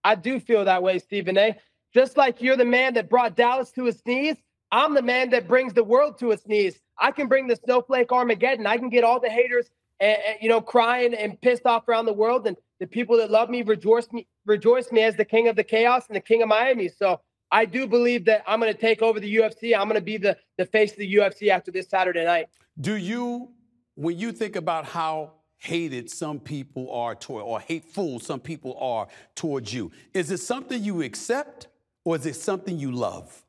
I 0.02 0.14
do 0.14 0.38
feel 0.38 0.64
that 0.64 0.82
way, 0.82 0.98
Stephen 0.98 1.38
A. 1.38 1.56
Just 1.92 2.16
like 2.16 2.42
you're 2.42 2.56
the 2.56 2.64
man 2.64 2.94
that 2.94 3.08
brought 3.08 3.36
Dallas 3.36 3.70
to 3.72 3.86
its 3.86 4.02
knees, 4.04 4.36
I'm 4.72 4.94
the 4.94 5.02
man 5.02 5.30
that 5.30 5.46
brings 5.46 5.72
the 5.72 5.84
world 5.84 6.18
to 6.18 6.32
its 6.32 6.46
knees. 6.46 6.80
I 6.98 7.12
can 7.12 7.28
bring 7.28 7.46
the 7.46 7.56
snowflake 7.56 8.10
Armageddon. 8.10 8.66
I 8.66 8.76
can 8.76 8.88
get 8.88 9.04
all 9.04 9.20
the 9.20 9.30
haters, 9.30 9.70
and, 10.00 10.18
and, 10.26 10.36
you 10.40 10.48
know, 10.48 10.60
crying 10.60 11.14
and 11.14 11.40
pissed 11.40 11.66
off 11.66 11.88
around 11.88 12.06
the 12.06 12.12
world, 12.12 12.46
and 12.46 12.56
the 12.80 12.86
people 12.86 13.16
that 13.18 13.30
love 13.30 13.48
me 13.48 13.62
rejoice 13.62 14.12
me 14.12 14.26
rejoice 14.46 14.90
me 14.90 15.02
as 15.02 15.14
the 15.16 15.24
king 15.24 15.48
of 15.48 15.56
the 15.56 15.64
chaos 15.64 16.06
and 16.08 16.16
the 16.16 16.20
king 16.20 16.42
of 16.42 16.48
Miami. 16.48 16.88
So 16.88 17.20
I 17.50 17.64
do 17.64 17.86
believe 17.86 18.24
that 18.24 18.42
I'm 18.46 18.60
going 18.60 18.72
to 18.72 18.78
take 18.78 19.00
over 19.00 19.20
the 19.20 19.36
UFC. 19.36 19.74
I'm 19.74 19.88
going 19.88 19.94
to 19.94 20.04
be 20.04 20.16
the, 20.16 20.36
the 20.58 20.66
face 20.66 20.90
of 20.92 20.98
the 20.98 21.14
UFC 21.14 21.48
after 21.48 21.70
this 21.70 21.88
Saturday 21.88 22.24
night. 22.24 22.48
Do 22.80 22.96
you, 22.96 23.50
when 23.94 24.18
you 24.18 24.32
think 24.32 24.56
about 24.56 24.84
how 24.84 25.32
hated 25.58 26.10
some 26.10 26.40
people 26.40 26.90
are 26.92 27.14
toward, 27.14 27.44
or 27.44 27.60
hateful 27.60 28.18
some 28.18 28.40
people 28.40 28.76
are 28.80 29.06
towards 29.34 29.72
you, 29.72 29.92
is 30.12 30.30
it 30.30 30.38
something 30.38 30.82
you 30.82 31.02
accept 31.02 31.68
or 32.04 32.16
is 32.16 32.26
it 32.26 32.36
something 32.36 32.78
you 32.78 32.90
love? 32.90 33.44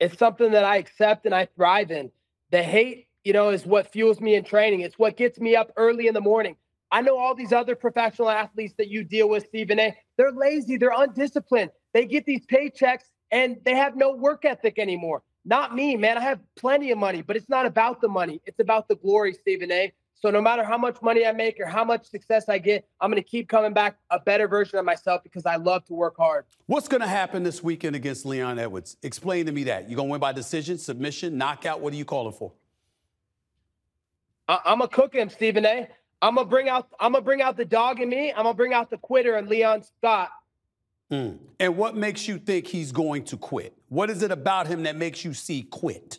It's 0.00 0.18
something 0.18 0.52
that 0.52 0.64
I 0.64 0.76
accept 0.76 1.26
and 1.26 1.34
I 1.34 1.46
thrive 1.56 1.90
in. 1.90 2.10
The 2.50 2.62
hate, 2.62 3.08
you 3.24 3.32
know, 3.32 3.50
is 3.50 3.66
what 3.66 3.90
fuels 3.90 4.20
me 4.20 4.34
in 4.34 4.44
training. 4.44 4.80
It's 4.80 4.98
what 4.98 5.16
gets 5.16 5.38
me 5.40 5.56
up 5.56 5.72
early 5.76 6.06
in 6.06 6.14
the 6.14 6.20
morning. 6.20 6.56
I 6.90 7.00
know 7.00 7.18
all 7.18 7.34
these 7.34 7.52
other 7.52 7.74
professional 7.74 8.30
athletes 8.30 8.74
that 8.78 8.88
you 8.88 9.02
deal 9.02 9.28
with, 9.28 9.46
Stephen 9.46 9.80
A. 9.80 9.96
They're 10.16 10.30
lazy, 10.30 10.76
they're 10.76 10.92
undisciplined. 10.94 11.70
They 11.92 12.06
get 12.06 12.24
these 12.24 12.46
paychecks 12.46 13.10
and 13.30 13.56
they 13.64 13.74
have 13.74 13.96
no 13.96 14.14
work 14.14 14.44
ethic 14.44 14.78
anymore. 14.78 15.22
Not 15.44 15.74
me, 15.74 15.96
man. 15.96 16.16
I 16.16 16.22
have 16.22 16.40
plenty 16.56 16.90
of 16.90 16.98
money, 16.98 17.22
but 17.22 17.36
it's 17.36 17.48
not 17.48 17.66
about 17.66 18.00
the 18.00 18.08
money. 18.08 18.40
It's 18.46 18.60
about 18.60 18.88
the 18.88 18.96
glory, 18.96 19.34
Stephen 19.34 19.70
A. 19.70 19.92
So 20.14 20.30
no 20.30 20.40
matter 20.40 20.64
how 20.64 20.78
much 20.78 21.02
money 21.02 21.26
I 21.26 21.32
make 21.32 21.60
or 21.60 21.66
how 21.66 21.84
much 21.84 22.08
success 22.08 22.48
I 22.48 22.56
get, 22.56 22.88
I'm 22.98 23.10
going 23.10 23.22
to 23.22 23.28
keep 23.28 23.46
coming 23.46 23.74
back 23.74 23.98
a 24.08 24.18
better 24.18 24.48
version 24.48 24.78
of 24.78 24.84
myself 24.86 25.22
because 25.22 25.44
I 25.44 25.56
love 25.56 25.84
to 25.86 25.92
work 25.92 26.16
hard. 26.16 26.46
What's 26.64 26.88
going 26.88 27.02
to 27.02 27.06
happen 27.06 27.42
this 27.42 27.62
weekend 27.62 27.94
against 27.94 28.24
Leon 28.24 28.58
Edwards? 28.58 28.96
Explain 29.02 29.44
to 29.46 29.52
me 29.52 29.64
that. 29.64 29.90
You 29.90 29.96
going 29.96 30.08
to 30.08 30.12
win 30.12 30.20
by 30.20 30.32
decision, 30.32 30.78
submission, 30.78 31.36
knockout? 31.36 31.80
What 31.80 31.92
are 31.92 31.96
you 31.96 32.06
calling 32.06 32.32
for? 32.32 32.52
I- 34.48 34.60
am 34.66 34.78
gonna 34.78 34.88
cook 34.88 35.14
him, 35.14 35.30
Stephen 35.30 35.64
A. 35.64 35.88
I'm 36.20 36.34
gonna 36.36 36.48
bring 36.48 36.68
out. 36.68 36.88
I'm 37.00 37.12
gonna 37.12 37.24
bring 37.24 37.42
out 37.42 37.56
the 37.56 37.64
dog 37.64 38.00
in 38.00 38.08
me. 38.08 38.30
I'm 38.30 38.44
gonna 38.44 38.54
bring 38.54 38.74
out 38.74 38.90
the 38.90 38.98
quitter 38.98 39.36
and 39.36 39.48
Leon 39.48 39.82
Scott. 39.82 40.30
Mm. 41.10 41.38
And 41.60 41.76
what 41.76 41.96
makes 41.96 42.26
you 42.26 42.38
think 42.38 42.66
he's 42.66 42.92
going 42.92 43.24
to 43.24 43.36
quit? 43.36 43.76
What 43.94 44.10
is 44.10 44.24
it 44.24 44.32
about 44.32 44.66
him 44.66 44.82
that 44.82 44.96
makes 44.96 45.24
you 45.24 45.32
see 45.34 45.62
quit? 45.62 46.18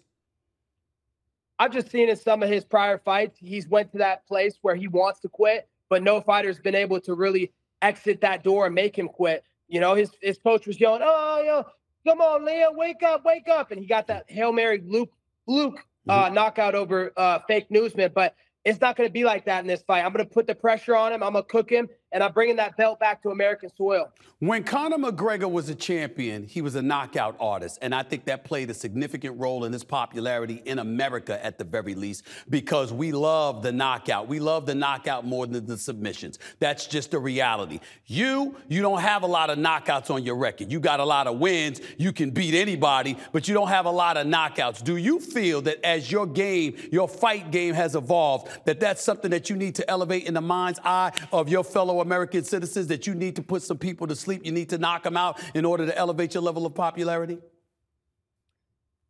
I've 1.60 1.74
just 1.74 1.92
seen 1.92 2.08
in 2.08 2.16
some 2.16 2.42
of 2.42 2.48
his 2.48 2.64
prior 2.64 2.98
fights, 2.98 3.38
he's 3.38 3.68
went 3.68 3.92
to 3.92 3.98
that 3.98 4.26
place 4.28 4.58
where 4.62 4.76
he 4.76 4.88
wants 4.88 5.20
to 5.22 5.28
quit, 5.28 5.68
but 5.90 6.02
no 6.02 6.22
fighter's 6.22 6.58
been 6.58 6.74
able 6.74 7.02
to 7.02 7.14
really 7.14 7.52
exit 7.82 8.22
that 8.22 8.46
door 8.46 8.68
and 8.68 8.76
make 8.76 8.98
him 8.98 9.10
quit. 9.10 9.44
You 9.68 9.82
know, 9.82 9.94
his 9.94 10.12
his 10.22 10.38
coach 10.38 10.66
was 10.66 10.80
yelling, 10.80 11.02
"Oh, 11.04 11.44
yo, 11.46 11.66
come 12.08 12.22
on, 12.22 12.46
Leo, 12.46 12.72
wake 12.72 13.04
up, 13.04 13.26
wake 13.26 13.50
up!" 13.50 13.72
And 13.72 13.82
he 13.82 13.88
got 13.88 14.08
that 14.08 14.24
hail 14.30 14.54
mary 14.54 14.82
Luke 14.86 15.12
Luke 15.46 15.86
uh, 16.08 16.28
mm-hmm. 16.28 16.34
knockout 16.34 16.76
over 16.76 17.12
uh, 17.18 17.40
fake 17.46 17.70
newsman. 17.70 18.14
But 18.16 18.36
it's 18.64 18.80
not 18.80 18.96
going 18.96 19.10
to 19.10 19.14
be 19.14 19.26
like 19.26 19.44
that 19.48 19.60
in 19.60 19.68
this 19.68 19.84
fight. 19.84 20.06
I'm 20.06 20.14
going 20.14 20.26
to 20.26 20.34
put 20.34 20.48
the 20.48 20.56
pressure 20.56 20.96
on 20.96 21.12
him. 21.12 21.22
I'm 21.22 21.34
going 21.34 21.44
to 21.44 21.50
cook 21.50 21.70
him, 21.70 21.90
and 22.12 22.24
I'm 22.24 22.32
bringing 22.32 22.56
that 22.58 22.78
belt 22.78 23.00
back 23.00 23.22
to 23.24 23.30
American 23.30 23.70
soil. 23.76 24.12
When 24.40 24.64
Conor 24.64 24.98
McGregor 24.98 25.50
was 25.50 25.70
a 25.70 25.76
champion, 25.76 26.46
he 26.46 26.62
was 26.62 26.76
a 26.76 26.82
knockout 26.82 27.36
artist, 27.40 27.80
and 27.82 27.94
I 27.94 28.04
think 28.04 28.26
that 28.26 28.44
played 28.44 28.70
a 28.70 28.74
significant 28.74 29.40
role 29.40 29.66
in 29.66 29.74
his 29.74 29.84
popularity 29.84 30.62
in 30.66 30.80
America 30.80 31.44
at 31.44 31.58
the 31.58 31.64
very 31.64 31.96
least 31.96 32.24
because 32.50 32.94
we 32.94 33.12
love 33.12 33.64
the 33.64 33.72
knockout. 33.72 34.28
We 34.28 34.40
love 34.40 34.66
the 34.66 34.76
knockout 34.76 35.26
more 35.26 35.48
than 35.48 35.66
the 35.66 35.78
submissions. 35.78 36.40
That's 36.60 36.88
just 36.88 37.12
the 37.12 37.20
reality. 37.20 37.80
You, 38.06 38.56
you 38.70 38.82
don't 38.82 39.02
have 39.02 39.24
a 39.24 39.28
lot 39.28 39.50
of 39.50 39.58
knockouts 39.58 40.10
on 40.10 40.24
your 40.24 40.36
record. 40.36 40.72
You 40.72 40.80
got 40.80 41.00
a 41.00 41.06
lot 41.06 41.28
of 41.28 41.40
wins. 41.40 41.82
You 41.98 42.14
can 42.14 42.32
beat 42.32 42.54
anybody, 42.54 43.18
but 43.32 43.48
you 43.48 43.54
don't 43.54 43.70
have 43.70 43.86
a 43.86 43.92
lot 43.92 44.18
of 44.18 44.28
knockouts. 44.28 44.84
Do 44.84 44.98
you 44.98 45.20
feel 45.20 45.62
that 45.64 45.86
as 45.86 46.12
your 46.12 46.28
game, 46.28 46.76
your 46.92 47.08
fight 47.08 47.52
game 47.52 47.74
has 47.74 47.96
evolved, 47.96 48.50
that 48.66 48.80
that's 48.80 49.02
something 49.02 49.32
that 49.32 49.50
you 49.50 49.56
need 49.56 49.76
to 49.76 49.90
elevate 49.90 50.26
in 50.26 50.34
the 50.34 50.42
mind's 50.42 50.80
eye 50.84 51.12
of 51.32 51.50
your 51.50 51.64
fellow 51.64 52.05
American 52.06 52.44
citizens, 52.44 52.88
that 52.88 53.08
you 53.08 53.16
need 53.16 53.36
to 53.36 53.42
put 53.42 53.62
some 53.64 53.78
people 53.78 54.08
to 54.08 54.16
sleep, 54.16 54.46
you 54.46 54.52
need 54.52 54.70
to 54.70 54.78
knock 54.78 55.04
them 55.04 55.18
out 55.18 55.42
in 55.54 55.66
order 55.66 55.86
to 55.86 55.98
elevate 55.98 56.34
your 56.34 56.44
level 56.44 56.66
of 56.66 56.76
popularity? 56.76 57.40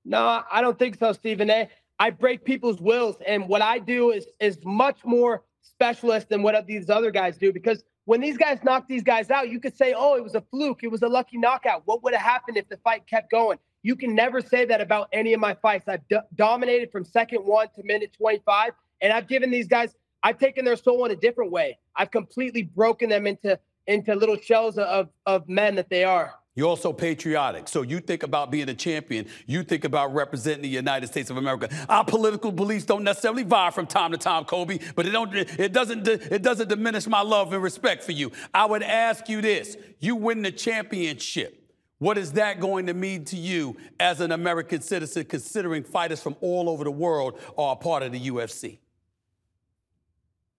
No, 0.05 0.43
I 0.51 0.61
don't 0.61 0.77
think 0.77 0.97
so, 0.97 1.13
Stephen 1.13 1.49
A. 1.49 1.69
I 1.99 2.09
break 2.09 2.43
people's 2.45 2.79
wills, 2.79 3.17
and 3.25 3.47
what 3.47 3.61
I 3.61 3.79
do 3.79 4.11
is 4.11 4.25
is 4.39 4.57
much 4.63 5.03
more 5.05 5.43
specialist 5.61 6.29
than 6.29 6.43
what 6.43 6.67
these 6.67 6.89
other 6.89 7.11
guys 7.11 7.37
do. 7.37 7.51
Because 7.51 7.83
when 8.05 8.21
these 8.21 8.37
guys 8.37 8.59
knock 8.63 8.87
these 8.87 9.03
guys 9.03 9.31
out, 9.31 9.49
you 9.49 9.59
could 9.59 9.75
say, 9.75 9.93
"Oh, 9.95 10.15
it 10.15 10.23
was 10.23 10.35
a 10.35 10.41
fluke. 10.41 10.83
It 10.83 10.91
was 10.91 11.01
a 11.01 11.07
lucky 11.07 11.37
knockout." 11.37 11.83
What 11.85 12.03
would 12.03 12.13
have 12.13 12.21
happened 12.21 12.57
if 12.57 12.67
the 12.69 12.77
fight 12.77 13.07
kept 13.07 13.31
going? 13.31 13.57
You 13.81 13.95
can 13.95 14.13
never 14.13 14.41
say 14.41 14.65
that 14.65 14.81
about 14.81 15.09
any 15.11 15.33
of 15.33 15.39
my 15.39 15.53
fights. 15.55 15.87
I've 15.87 16.07
do- 16.07 16.21
dominated 16.35 16.91
from 16.91 17.03
second 17.03 17.45
one 17.45 17.67
to 17.75 17.83
minute 17.83 18.13
25, 18.13 18.73
and 19.01 19.13
I've 19.13 19.27
given 19.27 19.49
these 19.49 19.67
guys, 19.67 19.95
I've 20.25 20.39
taken 20.39 20.65
their 20.65 20.75
soul 20.75 21.05
in 21.05 21.11
a 21.11 21.15
different 21.15 21.51
way. 21.51 21.77
I've 21.95 22.09
completely 22.09 22.63
broken 22.63 23.09
them 23.09 23.27
into 23.27 23.59
into 23.85 24.15
little 24.15 24.37
shells 24.37 24.79
of 24.79 25.09
of 25.27 25.47
men 25.47 25.75
that 25.75 25.87
they 25.87 26.03
are. 26.03 26.33
You're 26.55 26.67
also 26.67 26.91
patriotic. 26.93 27.67
So 27.67 27.83
you 27.83 27.99
think 27.99 28.23
about 28.23 28.49
being 28.49 28.67
a 28.69 28.73
champion. 28.73 29.27
You 29.45 29.61
think 29.61 29.83
about 29.83 30.15
representing 30.15 30.63
the 30.63 30.69
United 30.69 31.07
States 31.07 31.29
of 31.29 31.37
America. 31.37 31.69
Our 31.89 32.03
political 32.03 32.51
beliefs 32.51 32.85
don't 32.85 33.03
necessarily 33.03 33.43
vie 33.43 33.69
from 33.69 33.85
time 33.85 34.13
to 34.13 34.17
time, 34.17 34.45
Kobe, 34.45 34.79
but 34.95 35.05
it 35.05 35.11
don't 35.11 35.31
it 35.35 35.73
doesn't 35.73 36.07
it 36.07 36.41
doesn't 36.41 36.69
diminish 36.69 37.05
my 37.05 37.21
love 37.21 37.53
and 37.53 37.61
respect 37.61 38.03
for 38.03 38.13
you. 38.13 38.31
I 38.51 38.65
would 38.65 38.81
ask 38.81 39.29
you 39.29 39.41
this. 39.41 39.77
You 39.99 40.15
win 40.15 40.41
the 40.41 40.51
championship. 40.51 41.61
What 41.99 42.17
is 42.17 42.31
that 42.31 42.59
going 42.59 42.87
to 42.87 42.95
mean 42.95 43.25
to 43.25 43.37
you 43.37 43.77
as 43.99 44.21
an 44.21 44.31
American 44.31 44.81
citizen, 44.81 45.25
considering 45.25 45.83
fighters 45.83 46.19
from 46.19 46.35
all 46.41 46.67
over 46.67 46.83
the 46.83 46.91
world 46.91 47.39
are 47.59 47.73
a 47.73 47.75
part 47.75 48.01
of 48.01 48.11
the 48.11 48.19
UFC? 48.19 48.79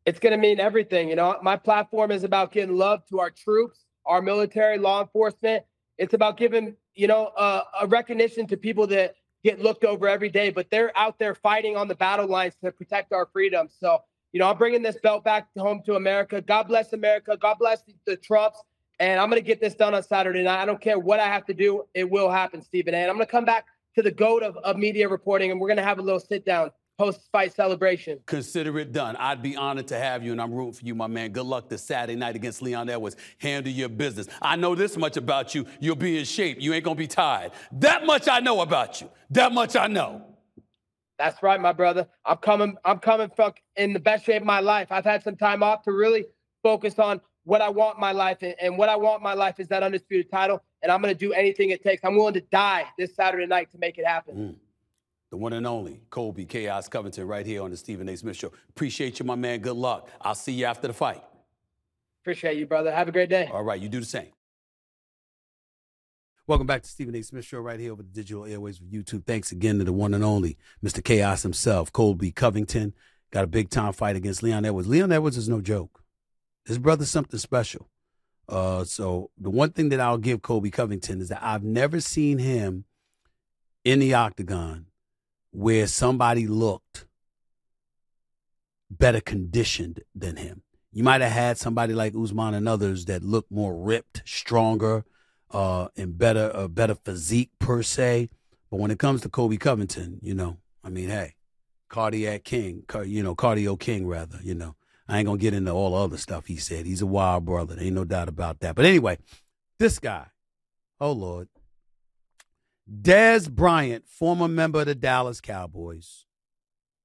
It's 0.07 0.21
going 0.21 0.31
to 0.31 0.39
mean 0.39 0.61
everything. 0.61 1.09
You 1.09 1.17
know, 1.17 1.37
my 1.43 1.57
platform 1.57 2.13
is 2.13 2.23
about 2.23 2.53
getting 2.53 2.77
love 2.77 3.05
to 3.07 3.19
our 3.19 3.31
troops, 3.31 3.85
our 4.07 4.23
military, 4.23 4.79
law 4.79 5.03
enforcement. 5.03 5.65
It's 5.99 6.15
about 6.15 6.37
giving, 6.37 6.77
you 6.95 7.09
know, 7.09 7.27
uh, 7.37 7.65
a 7.81 7.87
recognition 7.89 8.47
to 8.47 8.57
people 8.57 8.87
that 8.89 9.17
get 9.43 9.61
looked 9.61 9.85
over 9.85 10.09
every 10.09 10.29
day, 10.29 10.51
but 10.51 10.71
they're 10.71 10.97
out 10.97 11.19
there 11.19 11.35
fighting 11.35 11.77
on 11.77 11.89
the 11.89 11.95
battle 11.97 12.29
lines 12.29 12.55
to 12.63 12.71
protect 12.71 13.13
our 13.13 13.27
freedom. 13.33 13.69
So, 13.69 13.99
you 14.33 14.39
know, 14.39 14.49
I'm 14.49 14.59
bringing 14.59 14.83
this 14.83 14.97
belt 15.03 15.25
back 15.25 15.49
home 15.59 15.83
to 15.87 15.97
America. 15.97 16.41
God 16.41 16.69
bless 16.69 16.93
America. 16.93 17.37
God 17.37 17.57
bless 17.59 17.83
the 18.07 18.17
Trumps. 18.17 18.63
And 18.99 19.21
I'm 19.21 19.29
going 19.29 19.43
to 19.43 19.47
get 19.47 19.61
this 19.61 19.75
done 19.75 19.95
on 19.95 20.03
Saturday 20.03 20.43
night. 20.43 20.63
I 20.63 20.65
don't 20.65 20.81
care 20.81 20.99
what 20.99 21.21
I 21.21 21.27
have 21.27 21.45
to 21.47 21.55
do. 21.55 21.85
It 21.95 22.09
will 22.09 22.31
happen, 22.31 22.63
Stephen. 22.63 22.95
And 22.95 23.11
I'm 23.11 23.17
going 23.17 23.27
to 23.27 23.31
come 23.31 23.45
back 23.45 23.67
to 23.97 24.03
the 24.03 24.11
GOAT 24.11 24.43
of, 24.43 24.57
of 24.59 24.77
media 24.77 25.09
reporting, 25.09 25.51
and 25.51 25.61
we're 25.61 25.69
going 25.69 25.79
to 25.79 25.83
have 25.83 25.99
a 25.99 26.03
little 26.03 26.21
sit 26.21 26.45
down 26.45 26.71
post 26.99 27.29
fight 27.31 27.55
celebration. 27.55 28.19
Consider 28.27 28.79
it 28.79 28.93
done. 28.93 29.17
I'd 29.17 29.43
be 29.43 29.57
honored 29.57 29.89
to 29.89 29.99
have 29.99 30.25
you, 30.25 30.33
and 30.33 30.41
I'm 30.41 30.53
rooting 30.53 30.73
for 30.73 30.85
you, 30.85 30.95
my 30.95 31.07
man. 31.07 31.31
Good 31.31 31.47
luck 31.47 31.69
this 31.69 31.83
Saturday 31.83 32.17
night 32.17 32.37
against 32.37 32.63
Leon 32.63 32.89
Edwards. 32.89 33.17
Handle 33.39 33.73
your 33.73 33.89
business. 33.89 34.29
I 34.41 34.57
know 34.57 34.75
this 34.75 34.97
much 34.97 35.17
about 35.17 35.55
you. 35.55 35.67
You'll 35.81 35.97
be 35.97 36.19
in 36.19 36.25
shape. 36.25 36.59
You 36.61 36.73
ain't 36.73 36.85
going 36.85 36.97
to 36.97 37.03
be 37.03 37.07
tired. 37.07 37.53
That 37.73 38.07
much 38.07 38.29
I 38.29 38.41
know 38.41 38.61
about 38.61 39.01
you. 39.01 39.11
That 39.31 39.53
much 39.53 39.77
I 39.77 39.87
know. 39.87 40.23
That's 41.19 41.43
right, 41.43 41.61
my 41.61 41.73
brother. 41.73 42.07
I'm 42.25 42.39
coming. 42.39 42.77
I'm 42.85 42.99
coming 42.99 43.31
fuck 43.37 43.59
in 43.77 43.93
the 43.93 44.01
best 44.01 44.25
shape 44.25 44.43
of 44.43 44.47
my 44.47 44.61
life. 44.61 44.89
I've 44.91 45.05
had 45.05 45.23
some 45.23 45.37
time 45.37 45.63
off 45.63 45.83
to 45.85 45.93
really 45.93 46.27
focus 46.63 46.99
on 46.99 47.21
what 47.45 47.63
I 47.63 47.69
want 47.69 47.97
in 47.97 48.01
my 48.01 48.13
life. 48.13 48.39
And 48.61 48.77
what 48.77 48.89
I 48.89 48.97
want 48.97 49.23
my 49.23 49.35
life 49.35 49.61
is 49.61 49.69
that 49.69 49.83
undisputed 49.83 50.31
title. 50.31 50.63
And 50.83 50.93
I'm 50.93 51.01
going 51.01 51.15
to 51.15 51.19
do 51.19 51.33
anything 51.33 51.71
it 51.71 51.83
takes. 51.83 52.05
I'm 52.05 52.17
willing 52.17 52.35
to 52.35 52.41
die 52.41 52.85
this 52.99 53.15
Saturday 53.15 53.47
night 53.47 53.71
to 53.73 53.79
make 53.79 53.99
it 53.99 54.07
happen. 54.07 54.37
Mm. 54.37 54.55
The 55.31 55.37
one 55.37 55.53
and 55.53 55.67
only 55.67 56.03
Colby 56.11 56.45
Chaos 56.45 56.89
Covington 56.89 57.27
right 57.27 57.45
here 57.45 57.63
on 57.63 57.71
the 57.71 57.77
Stephen 57.77 58.09
A. 58.09 58.17
Smith 58.17 58.37
Show. 58.37 58.53
Appreciate 58.71 59.19
you, 59.19 59.25
my 59.25 59.35
man. 59.35 59.59
Good 59.61 59.77
luck. 59.77 60.09
I'll 60.21 60.37
see 60.37 60.53
you 60.53 60.67
after 60.67 60.87
the 60.87 60.95
fight. 60.95 61.23
Appreciate 62.23 62.59
you, 62.59 62.67
brother. 62.67 62.93
Have 62.93 63.09
a 63.09 63.13
great 63.13 63.29
day. 63.29 63.49
All 63.53 63.65
right, 63.65 63.81
you 63.81 63.89
do 63.89 64.01
the 64.01 64.07
same. 64.07 64.29
Welcome 66.47 66.69
back 66.69 66.83
to 66.85 66.89
Stephen 66.89 67.15
A. 67.17 67.23
Smith 67.23 67.45
Show 67.45 67.59
right 67.59 67.81
here 67.81 67.91
over 67.91 68.05
the 68.05 68.09
digital 68.09 68.47
airways 68.47 68.79
of 68.79 68.87
YouTube. 68.87 69.27
Thanks 69.27 69.51
again 69.51 69.79
to 69.79 69.85
the 69.85 69.93
one 69.93 70.15
and 70.15 70.23
only 70.23 70.57
Mr. 70.85 71.03
Chaos 71.03 71.43
himself, 71.43 71.93
Colby 71.93 72.31
Covington. 72.31 72.95
Got 73.33 73.43
a 73.43 73.49
big 73.49 73.69
time 73.69 73.93
fight 73.93 74.15
against 74.15 74.45
Leon 74.45 74.65
Edwards. 74.65 74.87
Leon 74.87 75.11
Edwards 75.11 75.37
is 75.37 75.49
no 75.49 75.61
joke. 75.61 76.05
His 76.65 76.79
brother's 76.79 77.11
something 77.11 77.41
special. 77.41 77.89
Uh, 78.49 78.85
so 78.85 79.31
the 79.37 79.51
one 79.51 79.71
thing 79.71 79.89
that 79.89 79.99
I'll 79.99 80.19
give 80.19 80.41
Colby 80.41 80.71
Covington 80.71 81.21
is 81.21 81.31
that 81.31 81.43
I've 81.43 81.65
never 81.65 82.01
seen 82.01 82.39
him 82.39 82.85
in 83.85 83.99
the 83.99 84.15
octagon 84.15 84.87
where 85.57 85.87
somebody 85.87 86.47
looked 86.47 87.07
better 88.91 89.23
conditioned 89.23 90.03
than 90.15 90.37
him. 90.37 90.61
You 90.93 91.03
might 91.03 91.23
have 91.23 91.33
had 91.33 91.57
somebody 91.57 91.95
like 91.95 92.15
Usman 92.15 92.53
and 92.53 92.69
others 92.69 93.07
that 93.07 93.23
looked 93.23 93.51
more 93.51 93.75
ripped, 93.75 94.23
stronger, 94.27 95.07
uh, 95.51 95.89
and 95.97 96.19
better, 96.19 96.51
a 96.53 96.69
better 96.69 96.95
physique 96.95 97.53
per 97.59 97.83
se. 97.83 98.29
But 98.71 98.81
when 98.81 98.91
it 98.91 98.99
comes 98.99 99.23
to 99.23 99.31
Kobe 99.31 99.57
Covington, 99.57 100.19
you 100.21 100.35
know, 100.35 100.59
I 100.85 100.91
mean, 100.91 101.09
hey, 101.09 101.37
cardiac 101.89 102.45
king, 102.45 102.83
you 103.07 103.23
know, 103.23 103.35
cardio 103.35 103.81
king 103.81 104.07
rather, 104.07 104.39
you 104.43 104.55
know. 104.55 104.77
I 105.09 105.19
ain't 105.19 105.27
gonna 105.27 105.39
get 105.39 105.55
into 105.55 105.71
all 105.71 105.93
the 105.93 106.05
other 106.05 106.19
stuff 106.19 106.47
he 106.47 106.57
said. 106.57 106.85
He's 106.85 107.01
a 107.01 107.07
wild 107.07 107.47
brother. 107.47 107.77
There 107.77 107.85
ain't 107.85 107.95
no 107.95 108.05
doubt 108.05 108.29
about 108.29 108.61
that. 108.61 108.75
But 108.75 108.85
anyway, 108.85 109.17
this 109.79 109.99
guy, 109.99 110.27
oh 111.01 111.13
Lord. 111.13 111.49
Dez 112.91 113.51
Bryant, 113.51 114.07
former 114.09 114.49
member 114.49 114.81
of 114.81 114.87
the 114.87 114.95
Dallas 114.95 115.41
Cowboys, 115.41 116.25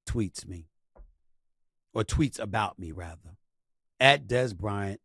tweets 0.07 0.47
me. 0.47 0.67
Or 1.93 2.03
tweets 2.03 2.39
about 2.39 2.79
me 2.79 2.91
rather. 2.91 3.37
At 3.99 4.27
Dez 4.27 4.55
Bryant. 4.55 5.01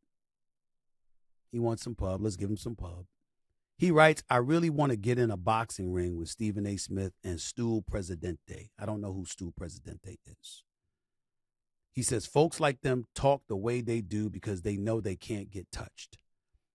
He 1.51 1.59
wants 1.59 1.83
some 1.83 1.95
pub. 1.95 2.21
Let's 2.21 2.37
give 2.37 2.51
him 2.51 2.57
some 2.57 2.77
pub. 2.77 3.07
He 3.79 3.91
writes, 3.91 4.23
I 4.31 4.37
really 4.37 4.71
want 4.71 4.91
to 4.91 4.97
get 4.97 5.19
in 5.19 5.31
a 5.31 5.37
boxing 5.37 5.93
ring 5.93 6.17
with 6.17 6.29
Stephen 6.29 6.67
A. 6.67 6.77
Smith 6.77 7.13
and 7.25 7.41
Stu 7.41 7.83
Presidente. 7.87 8.71
I 8.79 8.87
don't 8.87 9.01
know 9.01 9.13
who 9.13 9.25
Stu 9.25 9.53
Presidente 9.57 10.19
is. 10.27 10.63
He 11.93 12.03
says, 12.03 12.27
folks 12.27 12.61
like 12.61 12.83
them 12.83 13.07
talk 13.15 13.43
the 13.49 13.57
way 13.57 13.81
they 13.81 14.01
do 14.03 14.29
because 14.29 14.63
they 14.63 14.77
know 14.77 15.01
they 15.01 15.17
can't 15.17 15.51
get 15.51 15.71
touched. 15.73 16.19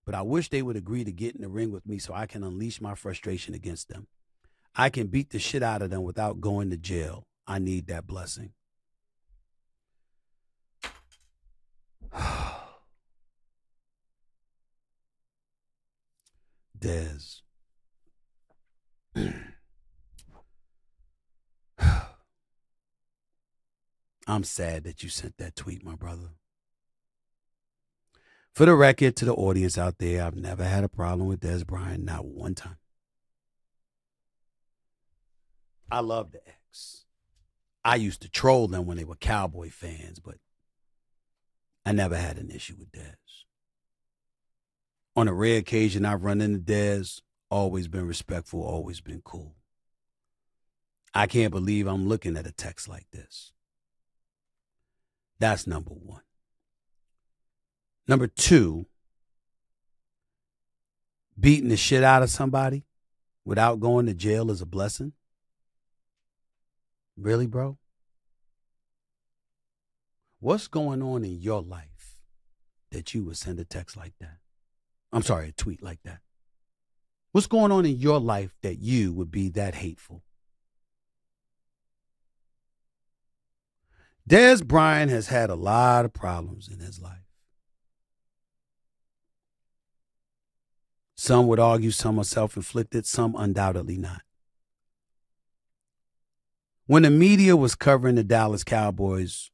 But 0.04 0.14
I 0.14 0.22
wish 0.22 0.48
they 0.48 0.62
would 0.62 0.76
agree 0.76 1.04
to 1.04 1.12
get 1.12 1.34
in 1.36 1.42
the 1.42 1.48
ring 1.48 1.70
with 1.70 1.86
me 1.86 1.98
so 1.98 2.12
I 2.14 2.26
can 2.26 2.42
unleash 2.42 2.80
my 2.80 2.94
frustration 2.94 3.54
against 3.54 3.88
them. 3.88 4.06
I 4.74 4.90
can 4.90 5.06
beat 5.08 5.30
the 5.30 5.38
shit 5.38 5.62
out 5.62 5.82
of 5.82 5.90
them 5.90 6.02
without 6.02 6.40
going 6.40 6.70
to 6.70 6.76
jail. 6.76 7.26
I 7.46 7.58
need 7.58 7.86
that 7.88 8.06
blessing. 8.06 8.52
Dez. 16.78 17.42
I'm 24.26 24.44
sad 24.44 24.84
that 24.84 25.02
you 25.02 25.08
sent 25.08 25.36
that 25.38 25.56
tweet, 25.56 25.84
my 25.84 25.96
brother. 25.96 26.30
For 28.52 28.66
the 28.66 28.74
record, 28.74 29.16
to 29.16 29.24
the 29.24 29.32
audience 29.32 29.78
out 29.78 29.96
there, 29.98 30.22
I've 30.22 30.36
never 30.36 30.64
had 30.64 30.84
a 30.84 30.88
problem 30.88 31.26
with 31.26 31.40
Dez 31.40 31.66
Bryant, 31.66 32.04
not 32.04 32.26
one 32.26 32.54
time. 32.54 32.76
I 35.90 36.00
love 36.00 36.32
the 36.32 36.46
X. 36.46 37.04
I 37.82 37.96
used 37.96 38.20
to 38.22 38.30
troll 38.30 38.68
them 38.68 38.86
when 38.86 38.98
they 38.98 39.04
were 39.04 39.16
Cowboy 39.16 39.70
fans, 39.70 40.20
but 40.20 40.36
I 41.86 41.92
never 41.92 42.16
had 42.16 42.36
an 42.36 42.50
issue 42.50 42.76
with 42.78 42.92
Dez. 42.92 43.14
On 45.16 45.28
a 45.28 45.34
rare 45.34 45.58
occasion, 45.58 46.04
I've 46.04 46.24
run 46.24 46.40
into 46.42 46.58
Dez, 46.58 47.22
always 47.50 47.88
been 47.88 48.06
respectful, 48.06 48.62
always 48.62 49.00
been 49.00 49.22
cool. 49.24 49.56
I 51.14 51.26
can't 51.26 51.52
believe 51.52 51.86
I'm 51.86 52.06
looking 52.06 52.36
at 52.36 52.46
a 52.46 52.52
text 52.52 52.86
like 52.88 53.06
this. 53.12 53.52
That's 55.38 55.66
number 55.66 55.90
one. 55.90 56.22
Number 58.08 58.26
two, 58.26 58.86
beating 61.38 61.68
the 61.68 61.76
shit 61.76 62.02
out 62.02 62.22
of 62.22 62.30
somebody 62.30 62.84
without 63.44 63.80
going 63.80 64.06
to 64.06 64.14
jail 64.14 64.50
is 64.50 64.60
a 64.60 64.66
blessing. 64.66 65.12
Really, 67.16 67.46
bro? 67.46 67.78
What's 70.40 70.66
going 70.66 71.02
on 71.02 71.24
in 71.24 71.40
your 71.40 71.62
life 71.62 72.18
that 72.90 73.14
you 73.14 73.24
would 73.24 73.36
send 73.36 73.60
a 73.60 73.64
text 73.64 73.96
like 73.96 74.14
that? 74.20 74.38
I'm 75.12 75.22
sorry, 75.22 75.50
a 75.50 75.52
tweet 75.52 75.82
like 75.82 76.02
that. 76.04 76.18
What's 77.32 77.46
going 77.46 77.72
on 77.72 77.86
in 77.86 77.96
your 77.96 78.18
life 78.18 78.54
that 78.62 78.78
you 78.78 79.12
would 79.12 79.30
be 79.30 79.48
that 79.50 79.76
hateful? 79.76 80.22
Dez 84.28 84.64
Bryant 84.64 85.10
has 85.10 85.28
had 85.28 85.50
a 85.50 85.54
lot 85.54 86.04
of 86.04 86.12
problems 86.12 86.68
in 86.68 86.78
his 86.80 87.00
life. 87.00 87.31
Some 91.22 91.46
would 91.46 91.60
argue 91.60 91.92
some 91.92 92.18
are 92.18 92.24
self 92.24 92.56
inflicted, 92.56 93.06
some 93.06 93.36
undoubtedly 93.38 93.96
not. 93.96 94.22
When 96.86 97.04
the 97.04 97.10
media 97.10 97.56
was 97.56 97.76
covering 97.76 98.16
the 98.16 98.24
Dallas 98.24 98.64
Cowboys, 98.64 99.52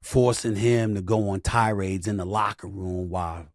forcing 0.00 0.54
him 0.54 0.94
to 0.94 1.02
go 1.02 1.30
on 1.30 1.40
tirades 1.40 2.06
in 2.06 2.16
the 2.16 2.24
locker 2.24 2.68
room 2.68 3.08
while 3.08 3.48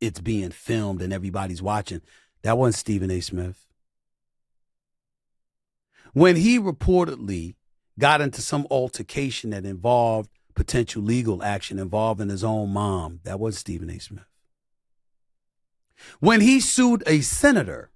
it's 0.00 0.20
being 0.20 0.50
filmed 0.50 1.00
and 1.02 1.12
everybody's 1.12 1.62
watching, 1.62 2.02
that 2.42 2.58
wasn't 2.58 2.80
Stephen 2.80 3.12
A. 3.12 3.20
Smith. 3.20 3.64
When 6.14 6.34
he 6.34 6.58
reportedly 6.58 7.54
got 7.96 8.20
into 8.20 8.42
some 8.42 8.66
altercation 8.72 9.50
that 9.50 9.64
involved 9.64 10.30
potential 10.56 11.00
legal 11.00 11.44
action 11.44 11.78
involving 11.78 12.28
his 12.28 12.42
own 12.42 12.70
mom, 12.70 13.20
that 13.22 13.38
was 13.38 13.56
Stephen 13.56 13.88
A. 13.88 14.00
Smith. 14.00 14.27
When 16.20 16.40
he 16.40 16.60
sued 16.60 17.02
a 17.06 17.20
senator, 17.20 17.90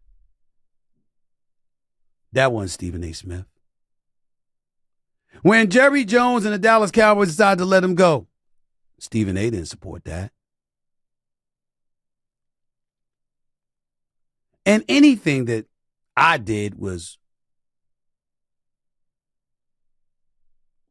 that 2.32 2.52
wasn't 2.52 2.70
Stephen 2.70 3.04
A. 3.04 3.12
Smith. 3.12 3.44
When 5.42 5.70
Jerry 5.70 6.04
Jones 6.04 6.44
and 6.44 6.54
the 6.54 6.58
Dallas 6.58 6.90
Cowboys 6.90 7.28
decided 7.28 7.58
to 7.58 7.64
let 7.64 7.84
him 7.84 7.94
go, 7.94 8.28
Stephen 8.98 9.36
A. 9.36 9.50
didn't 9.50 9.66
support 9.66 10.04
that. 10.04 10.32
And 14.64 14.84
anything 14.88 15.46
that 15.46 15.66
I 16.16 16.38
did 16.38 16.78
was 16.78 17.18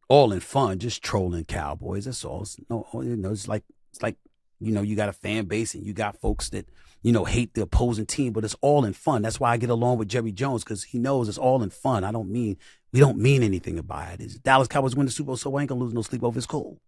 all 0.10 0.34
in 0.34 0.42
fun, 0.42 0.80
just 0.80 1.02
trolling 1.02 1.46
Cowboys. 1.46 2.04
That's 2.04 2.26
all. 2.26 2.42
It's, 2.42 2.58
no, 2.70 2.86
you 2.96 3.16
know, 3.16 3.32
it's 3.32 3.48
like 3.48 3.64
it's 3.92 4.02
like 4.02 4.18
you 4.60 4.72
know, 4.74 4.82
you 4.82 4.96
got 4.96 5.10
a 5.10 5.14
fan 5.14 5.46
base 5.46 5.74
and 5.74 5.86
you 5.86 5.94
got 5.94 6.20
folks 6.20 6.50
that 6.50 6.68
you 7.02 7.12
know 7.12 7.26
hate 7.26 7.54
the 7.54 7.62
opposing 7.62 8.06
team, 8.06 8.34
but 8.34 8.44
it's 8.44 8.56
all 8.62 8.86
in 8.86 8.94
fun. 8.94 9.22
That's 9.22 9.40
why 9.40 9.52
I 9.52 9.58
get 9.58 9.70
along 9.70 9.98
with 9.98 10.08
Jerry 10.08 10.32
Jones 10.32 10.64
because 10.64 10.84
he 10.84 11.00
knows 11.00 11.30
it's 11.30 11.38
all 11.38 11.64
in 11.64 11.70
fun. 11.70 12.04
I 12.04 12.12
don't 12.12 12.30
mean 12.30 12.58
we 12.92 13.00
don't 13.00 13.18
mean 13.18 13.44
anything 13.44 13.80
about 13.80 14.14
it. 14.14 14.22
It's 14.22 14.36
Dallas 14.36 14.68
Cowboys 14.68 14.96
win 14.96 15.06
the 15.06 15.12
Super 15.12 15.28
Bowl, 15.28 15.38
so 15.38 15.56
I 15.56 15.62
ain't 15.62 15.70
gonna 15.70 15.82
lose 15.82 15.94
no 15.94 16.02
sleep 16.02 16.24
over 16.24 16.36
his 16.36 16.46
cool. 16.46 16.80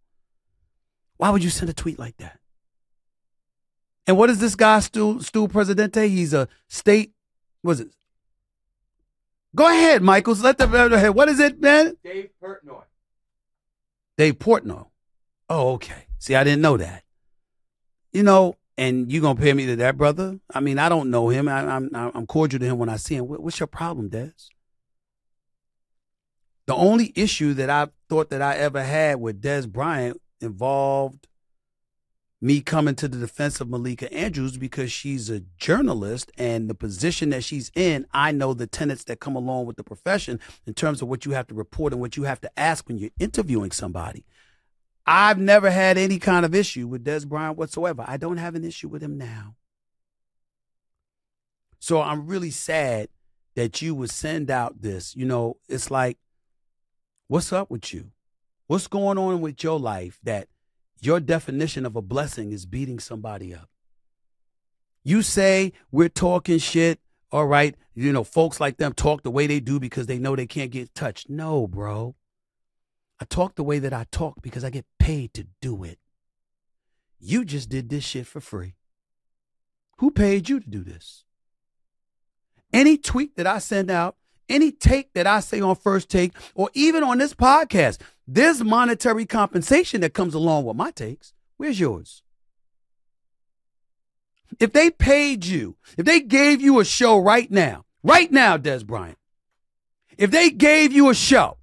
Why 1.18 1.30
would 1.30 1.44
you 1.44 1.50
send 1.50 1.70
a 1.70 1.74
tweet 1.74 2.00
like 2.00 2.18
that? 2.18 2.40
And 4.06 4.18
what 4.18 4.30
is 4.30 4.40
this 4.40 4.56
guy, 4.56 4.80
Stu, 4.82 5.22
Stu 5.22 5.48
Presidente? 5.48 6.08
He's 6.10 6.34
a 6.34 6.50
state, 6.68 7.14
was 7.64 7.80
it? 7.80 7.88
Go 9.56 9.68
ahead, 9.68 10.02
Michaels. 10.02 10.42
Let 10.42 10.58
the 10.58 10.66
uh, 10.66 10.90
ahead. 10.90 11.16
What 11.16 11.30
is 11.30 11.40
it, 11.40 11.62
man? 11.62 11.96
Dave 12.04 12.30
Portnoy. 12.44 12.84
Dave 14.18 14.40
Portnoy. 14.40 14.88
Oh, 15.50 15.74
okay. 15.74 16.08
See, 16.18 16.36
I 16.36 16.44
didn't 16.44 16.62
know 16.62 16.78
that. 16.78 17.04
You 18.12 18.24
know, 18.24 18.56
and 18.78 19.12
you 19.12 19.22
gonna 19.22 19.40
pay 19.40 19.54
me 19.54 19.66
to 19.68 19.76
that, 19.78 19.98
brother? 19.98 20.40
I 20.54 20.60
mean, 20.60 20.80
I 20.80 20.90
don't 20.90 21.10
know 21.10 21.30
him. 21.30 21.48
I, 21.48 21.62
am 21.62 21.90
I'm, 21.94 22.12
I'm 22.14 22.28
cordial 22.28 22.60
to 22.60 22.66
him 22.66 22.78
when 22.78 22.90
I 22.90 22.98
see 22.98 23.16
him. 23.16 23.28
What, 23.28 23.42
what's 23.42 23.60
your 23.60 23.68
problem, 23.68 24.10
Dez? 24.10 24.50
The 26.66 26.76
only 26.76 27.12
issue 27.16 27.54
that 27.56 27.70
I 27.70 27.88
thought 28.10 28.30
that 28.30 28.42
I 28.42 28.56
ever 28.56 28.84
had 28.84 29.20
with 29.20 29.42
Dez 29.42 29.70
Bryant 29.70 30.22
involved 30.40 31.28
me 32.44 32.60
coming 32.60 32.94
to 32.94 33.08
the 33.08 33.18
defense 33.18 33.62
of 33.62 33.70
Malika 33.70 34.14
Andrews 34.14 34.58
because 34.58 34.92
she's 34.92 35.30
a 35.30 35.40
journalist 35.58 36.30
and 36.38 36.70
the 36.70 36.76
position 36.76 37.30
that 37.30 37.42
she's 37.42 37.72
in, 37.74 38.06
I 38.12 38.34
know 38.34 38.54
the 38.54 38.68
tenets 38.68 39.06
that 39.06 39.22
come 39.22 39.38
along 39.38 39.66
with 39.66 39.78
the 39.78 39.84
profession 39.84 40.42
in 40.68 40.74
terms 40.74 41.02
of 41.02 41.08
what 41.08 41.26
you 41.26 41.32
have 41.32 41.48
to 41.48 41.56
report 41.56 41.94
and 41.94 42.02
what 42.02 42.18
you 42.18 42.24
have 42.24 42.42
to 42.42 42.60
ask 42.60 42.86
when 42.90 42.98
you're 42.98 43.12
interviewing 43.18 43.72
somebody. 43.72 44.26
I've 45.06 45.38
never 45.38 45.70
had 45.70 45.98
any 45.98 46.18
kind 46.20 46.46
of 46.46 46.56
issue 46.56 46.88
with 46.88 47.04
Dez 47.04 47.28
Bryant 47.28 47.58
whatsoever. 47.58 48.06
I 48.08 48.18
don't 48.18 48.38
have 48.38 48.56
an 48.56 48.64
issue 48.64 48.88
with 48.88 49.04
him 49.04 49.18
now. 49.18 49.56
So 51.80 52.02
I'm 52.02 52.26
really 52.26 52.52
sad 52.52 53.10
that 53.56 53.82
you 53.82 53.94
would 53.96 54.10
send 54.10 54.50
out 54.50 54.82
this. 54.82 55.16
You 55.16 55.26
know, 55.26 55.58
it's 55.68 55.92
like, 55.92 56.18
what's 57.28 57.52
up 57.52 57.70
with 57.70 57.94
you? 57.94 58.12
What's 58.68 58.88
going 58.88 59.18
on 59.18 59.42
with 59.42 59.62
your 59.64 59.80
life 59.80 60.20
that 60.24 60.48
your 61.02 61.20
definition 61.20 61.86
of 61.86 61.98
a 61.98 62.02
blessing 62.02 62.54
is 62.54 62.66
beating 62.66 63.00
somebody 63.00 63.54
up. 63.54 63.70
You 65.04 65.22
say 65.22 65.74
we're 65.92 66.08
talking 66.08 66.60
shit, 66.60 67.02
all 67.30 67.46
right, 67.46 67.76
you 67.94 68.14
know, 68.14 68.24
folks 68.24 68.62
like 68.62 68.78
them 68.78 68.94
talk 68.94 69.24
the 69.24 69.32
way 69.32 69.46
they 69.48 69.60
do 69.60 69.80
because 69.80 70.06
they 70.06 70.18
know 70.18 70.36
they 70.36 70.48
can't 70.48 70.72
get 70.72 70.96
touched. 70.96 71.30
No, 71.30 71.68
bro. 71.68 72.16
I 73.24 73.26
talk 73.26 73.56
the 73.56 73.64
way 73.64 73.80
that 73.80 73.94
I 73.94 74.06
talk 74.12 74.42
because 74.42 74.66
I 74.66 74.70
get 74.70 74.86
paid 75.00 75.34
to 75.36 75.48
do 75.62 75.86
it. 75.86 75.98
You 77.22 77.46
just 77.46 77.70
did 77.70 77.88
this 77.88 78.04
shit 78.04 78.28
for 78.28 78.42
free. 78.42 78.76
Who 80.00 80.12
paid 80.12 80.50
you 80.50 80.60
to 80.60 80.70
do 80.70 80.84
this? 80.84 81.24
Any 82.74 82.98
tweet 82.98 83.38
that 83.38 83.48
I 83.48 83.60
send 83.60 83.90
out, 83.90 84.18
any 84.50 84.74
take 84.74 85.14
that 85.14 85.26
I 85.26 85.40
say 85.40 85.62
on 85.62 85.78
first 85.78 86.10
take, 86.10 86.34
or 86.54 86.70
even 86.74 87.02
on 87.02 87.18
this 87.18 87.34
podcast, 87.34 88.02
there's 88.28 88.62
monetary 88.62 89.26
compensation 89.26 90.02
that 90.02 90.14
comes 90.14 90.34
along 90.34 90.66
with 90.66 90.76
my 90.76 90.92
takes. 90.92 91.32
Where's 91.56 91.80
yours? 91.80 92.24
If 94.60 94.74
they 94.74 94.92
paid 94.92 95.46
you, 95.46 95.78
if 95.98 96.06
they 96.06 96.20
gave 96.20 96.60
you 96.60 96.82
a 96.82 96.84
show 96.84 97.18
right 97.18 97.50
now, 97.50 97.86
right 98.04 98.30
now, 98.30 98.58
Dez 98.58 98.86
Bryant, 98.86 99.18
if 100.18 100.30
they 100.30 100.50
gave 100.50 100.92
you 100.92 101.10
a 101.10 101.16
show 101.16 101.58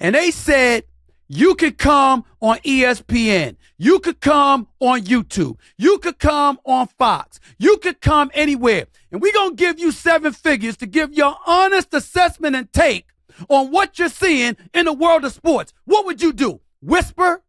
and 0.00 0.14
they 0.14 0.30
said 0.30 0.84
you 1.28 1.54
could 1.54 1.78
come 1.78 2.24
on 2.40 2.58
ESPN, 2.58 3.56
you 3.78 3.98
could 3.98 4.20
come 4.20 4.68
on 4.80 5.02
YouTube, 5.02 5.58
you 5.76 5.98
could 5.98 6.18
come 6.18 6.58
on 6.64 6.86
Fox, 6.86 7.40
you 7.58 7.78
could 7.78 8.00
come 8.00 8.30
anywhere, 8.34 8.86
and 9.10 9.20
we're 9.20 9.32
going 9.32 9.50
to 9.50 9.56
give 9.56 9.78
you 9.78 9.90
seven 9.90 10.32
figures 10.32 10.76
to 10.78 10.86
give 10.86 11.12
your 11.12 11.36
honest 11.46 11.92
assessment 11.92 12.56
and 12.56 12.72
take 12.72 13.06
on 13.48 13.70
what 13.70 13.98
you're 13.98 14.08
seeing 14.08 14.56
in 14.72 14.84
the 14.86 14.92
world 14.92 15.24
of 15.24 15.32
sports, 15.32 15.72
what 15.84 16.06
would 16.06 16.22
you 16.22 16.32
do? 16.32 16.60
Whisper? 16.80 17.42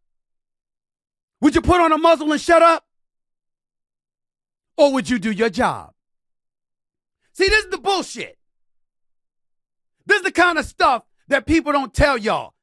Would 1.42 1.56
you 1.56 1.62
put 1.62 1.80
on 1.80 1.92
a 1.92 1.98
muzzle 1.98 2.32
and 2.32 2.42
shut 2.42 2.62
up? 2.62 2.86
Or 4.76 4.94
would 4.94 5.10
you 5.10 5.20
do 5.20 5.32
your 5.32 5.50
job? 5.50 5.94
See, 7.34 7.48
this 7.48 7.66
is 7.66 7.72
the 7.72 7.78
bullshit. 7.78 8.38
This 10.06 10.18
is 10.18 10.24
the 10.24 10.32
kind 10.32 10.58
of 10.58 10.66
stuff 10.66 11.04
that 11.28 11.46
people 11.46 11.72
don't 11.72 11.94
tell 11.94 12.18
y'all. 12.18 12.54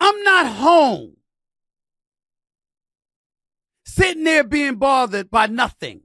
I'm 0.00 0.22
not 0.22 0.46
home 0.46 1.16
sitting 3.84 4.24
there 4.24 4.44
being 4.44 4.76
bothered 4.76 5.30
by 5.30 5.46
nothing 5.46 6.02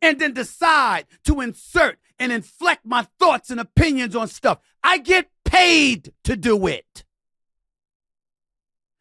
and 0.00 0.18
then 0.20 0.32
decide 0.32 1.06
to 1.24 1.40
insert 1.40 1.98
and 2.18 2.30
inflect 2.30 2.84
my 2.84 3.06
thoughts 3.18 3.50
and 3.50 3.58
opinions 3.58 4.14
on 4.14 4.28
stuff. 4.28 4.58
I 4.82 4.98
get 4.98 5.28
paid 5.44 6.12
to 6.24 6.36
do 6.36 6.66
it. 6.66 7.04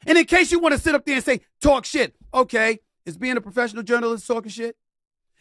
And 0.07 0.17
in 0.17 0.25
case 0.25 0.51
you 0.51 0.59
want 0.59 0.73
to 0.73 0.79
sit 0.79 0.95
up 0.95 1.05
there 1.05 1.15
and 1.15 1.23
say, 1.23 1.41
talk 1.61 1.85
shit, 1.85 2.15
okay, 2.33 2.79
is 3.05 3.17
being 3.17 3.37
a 3.37 3.41
professional 3.41 3.83
journalist 3.83 4.25
talking 4.25 4.49
shit? 4.49 4.75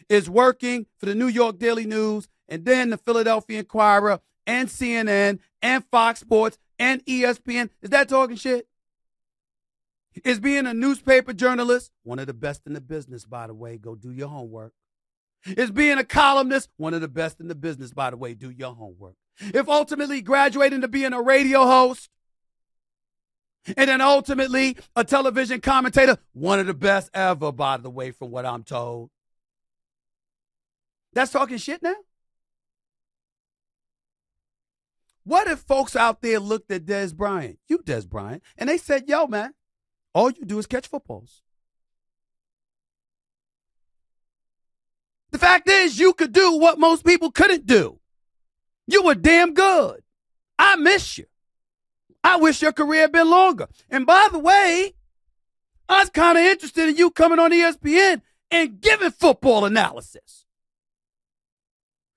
Is 0.08 0.28
working 0.28 0.86
for 0.98 1.06
the 1.06 1.14
New 1.14 1.28
York 1.28 1.58
Daily 1.58 1.84
News 1.84 2.28
and 2.48 2.64
then 2.64 2.90
the 2.90 2.96
Philadelphia 2.96 3.58
Inquirer 3.58 4.20
and 4.48 4.68
CNN 4.68 5.38
and 5.62 5.84
Fox 5.92 6.20
Sports 6.20 6.58
and 6.78 7.04
ESPN. 7.04 7.70
Is 7.82 7.90
that 7.90 8.08
talking 8.08 8.36
shit? 8.36 8.66
Is 10.24 10.40
being 10.40 10.66
a 10.66 10.74
newspaper 10.74 11.32
journalist, 11.32 11.92
one 12.02 12.18
of 12.18 12.26
the 12.26 12.34
best 12.34 12.62
in 12.66 12.72
the 12.72 12.80
business, 12.80 13.24
by 13.24 13.46
the 13.46 13.54
way, 13.54 13.76
go 13.76 13.94
do 13.94 14.10
your 14.10 14.26
homework. 14.26 14.72
Is 15.46 15.70
being 15.70 15.98
a 15.98 16.04
columnist, 16.04 16.70
one 16.76 16.94
of 16.94 17.00
the 17.00 17.08
best 17.08 17.38
in 17.38 17.46
the 17.46 17.54
business, 17.54 17.92
by 17.92 18.10
the 18.10 18.16
way, 18.16 18.34
do 18.34 18.50
your 18.50 18.74
homework. 18.74 19.14
If 19.38 19.68
ultimately 19.68 20.20
graduating 20.20 20.80
to 20.80 20.88
being 20.88 21.12
a 21.12 21.22
radio 21.22 21.64
host, 21.64 22.08
and 23.76 23.88
then 23.88 24.00
ultimately 24.00 24.76
a 24.96 25.04
television 25.04 25.60
commentator, 25.60 26.18
one 26.32 26.58
of 26.58 26.66
the 26.66 26.74
best 26.74 27.10
ever, 27.14 27.52
by 27.52 27.76
the 27.76 27.90
way, 27.90 28.10
from 28.10 28.30
what 28.30 28.46
I'm 28.46 28.64
told. 28.64 29.10
That's 31.12 31.30
talking 31.30 31.58
shit 31.58 31.82
now? 31.82 31.94
What 35.28 35.46
if 35.46 35.58
folks 35.58 35.94
out 35.94 36.22
there 36.22 36.40
looked 36.40 36.70
at 36.70 36.86
Dez 36.86 37.14
Bryant, 37.14 37.58
you 37.68 37.80
Dez 37.80 38.08
Bryant, 38.08 38.42
and 38.56 38.66
they 38.66 38.78
said, 38.78 39.10
yo, 39.10 39.26
man, 39.26 39.52
all 40.14 40.30
you 40.30 40.46
do 40.46 40.58
is 40.58 40.66
catch 40.66 40.86
footballs. 40.86 41.42
The 45.30 45.36
fact 45.36 45.68
is, 45.68 45.98
you 45.98 46.14
could 46.14 46.32
do 46.32 46.56
what 46.56 46.78
most 46.78 47.04
people 47.04 47.30
couldn't 47.30 47.66
do. 47.66 48.00
You 48.86 49.02
were 49.02 49.14
damn 49.14 49.52
good. 49.52 50.02
I 50.58 50.76
miss 50.76 51.18
you. 51.18 51.26
I 52.24 52.36
wish 52.38 52.62
your 52.62 52.72
career 52.72 53.02
had 53.02 53.12
been 53.12 53.28
longer. 53.28 53.68
And 53.90 54.06
by 54.06 54.28
the 54.32 54.38
way, 54.38 54.94
I 55.90 56.00
was 56.00 56.08
kind 56.08 56.38
of 56.38 56.44
interested 56.44 56.88
in 56.88 56.96
you 56.96 57.10
coming 57.10 57.38
on 57.38 57.52
ESPN 57.52 58.22
and 58.50 58.80
giving 58.80 59.10
football 59.10 59.66
analysis. 59.66 60.46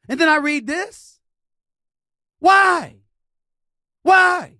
And 0.07 0.17
then 0.17 0.29
I 0.29 0.37
read 0.37 0.65
this. 0.65 1.19
Why? 2.39 3.00
Why? 4.03 4.57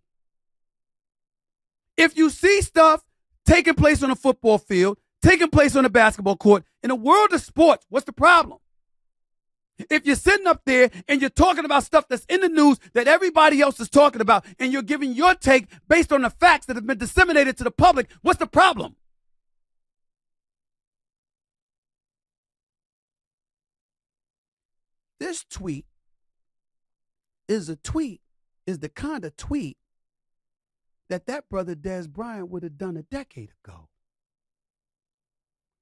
If 1.98 2.18
you 2.18 2.30
see 2.30 2.62
stuff 2.62 3.04
taking 3.46 3.76
place 3.76 4.02
on 4.04 4.12
a 4.12 4.16
football 4.16 4.58
field, 4.58 4.98
taking 5.22 5.50
place 5.50 5.76
on 5.76 5.86
a 5.86 5.90
basketball 5.90 6.38
court, 6.38 6.64
in 6.84 6.90
the 6.90 6.96
world 6.96 7.32
of 7.34 7.42
sports, 7.42 7.86
what's 7.90 8.06
the 8.06 8.14
problem? 8.14 8.60
If 9.90 10.06
you're 10.06 10.16
sitting 10.16 10.48
up 10.48 10.62
there 10.66 10.92
and 11.08 11.22
you're 11.22 11.30
talking 11.30 11.66
about 11.66 11.84
stuff 11.84 12.08
that's 12.08 12.26
in 12.26 12.42
the 12.42 12.50
news 12.50 12.78
that 12.94 13.08
everybody 13.08 13.62
else 13.62 13.80
is 13.80 13.90
talking 13.90 14.22
about, 14.22 14.46
and 14.60 14.72
you're 14.72 14.82
giving 14.82 15.14
your 15.14 15.34
take 15.36 15.68
based 15.88 16.12
on 16.12 16.22
the 16.22 16.30
facts 16.30 16.68
that 16.68 16.76
have 16.76 16.86
been 16.86 16.98
disseminated 16.98 17.58
to 17.58 17.64
the 17.64 17.72
public, 17.72 18.08
what's 18.22 18.40
the 18.40 18.48
problem? 18.48 18.96
This 25.20 25.44
tweet 25.44 25.86
is 27.48 27.70
a 27.70 27.76
tweet, 27.76 28.22
is 28.72 28.80
the 28.80 28.90
kind 28.90 29.24
of 29.24 29.38
tweet 29.38 29.78
that 31.10 31.28
that 31.28 31.48
brother 31.50 31.76
Dez 31.76 32.10
Bryant 32.10 32.50
would 32.50 32.64
have 32.64 32.78
done 32.78 32.98
a 32.98 33.04
decade 33.04 33.52
ago. 33.64 33.90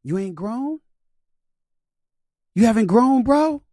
You 0.04 0.18
ain't 0.18 0.36
grown? 0.36 0.80
You 2.56 2.66
haven't 2.66 2.88
grown, 2.88 3.24
bro? 3.24 3.64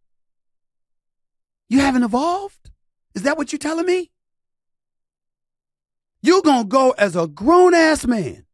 You 1.67 1.79
haven't 1.79 2.03
evolved? 2.03 2.71
Is 3.15 3.23
that 3.23 3.37
what 3.37 3.51
you're 3.51 3.59
telling 3.59 3.85
me? 3.85 4.11
You're 6.21 6.41
going 6.41 6.63
to 6.63 6.69
go 6.69 6.91
as 6.91 7.15
a 7.15 7.27
grown 7.27 7.73
ass 7.73 8.05
man 8.05 8.45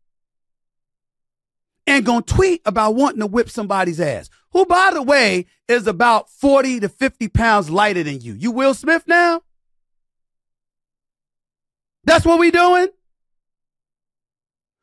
and 1.86 2.06
to 2.06 2.22
tweet 2.22 2.62
about 2.66 2.96
wanting 2.96 3.20
to 3.20 3.28
whip 3.28 3.50
somebody's 3.50 4.00
ass, 4.00 4.30
who, 4.52 4.66
by 4.66 4.92
the 4.94 5.02
way, 5.02 5.46
is 5.68 5.88
about 5.88 6.30
40 6.30 6.80
to 6.82 6.90
50 6.90 7.28
pounds 7.28 7.70
lighter 7.70 8.04
than 8.04 8.22
you. 8.22 8.34
You 8.34 8.52
Will 8.52 8.74
Smith 8.74 9.04
now? 9.08 9.42
That's 12.04 12.26
what 12.26 12.40
we 12.40 12.52
doing? 12.52 12.90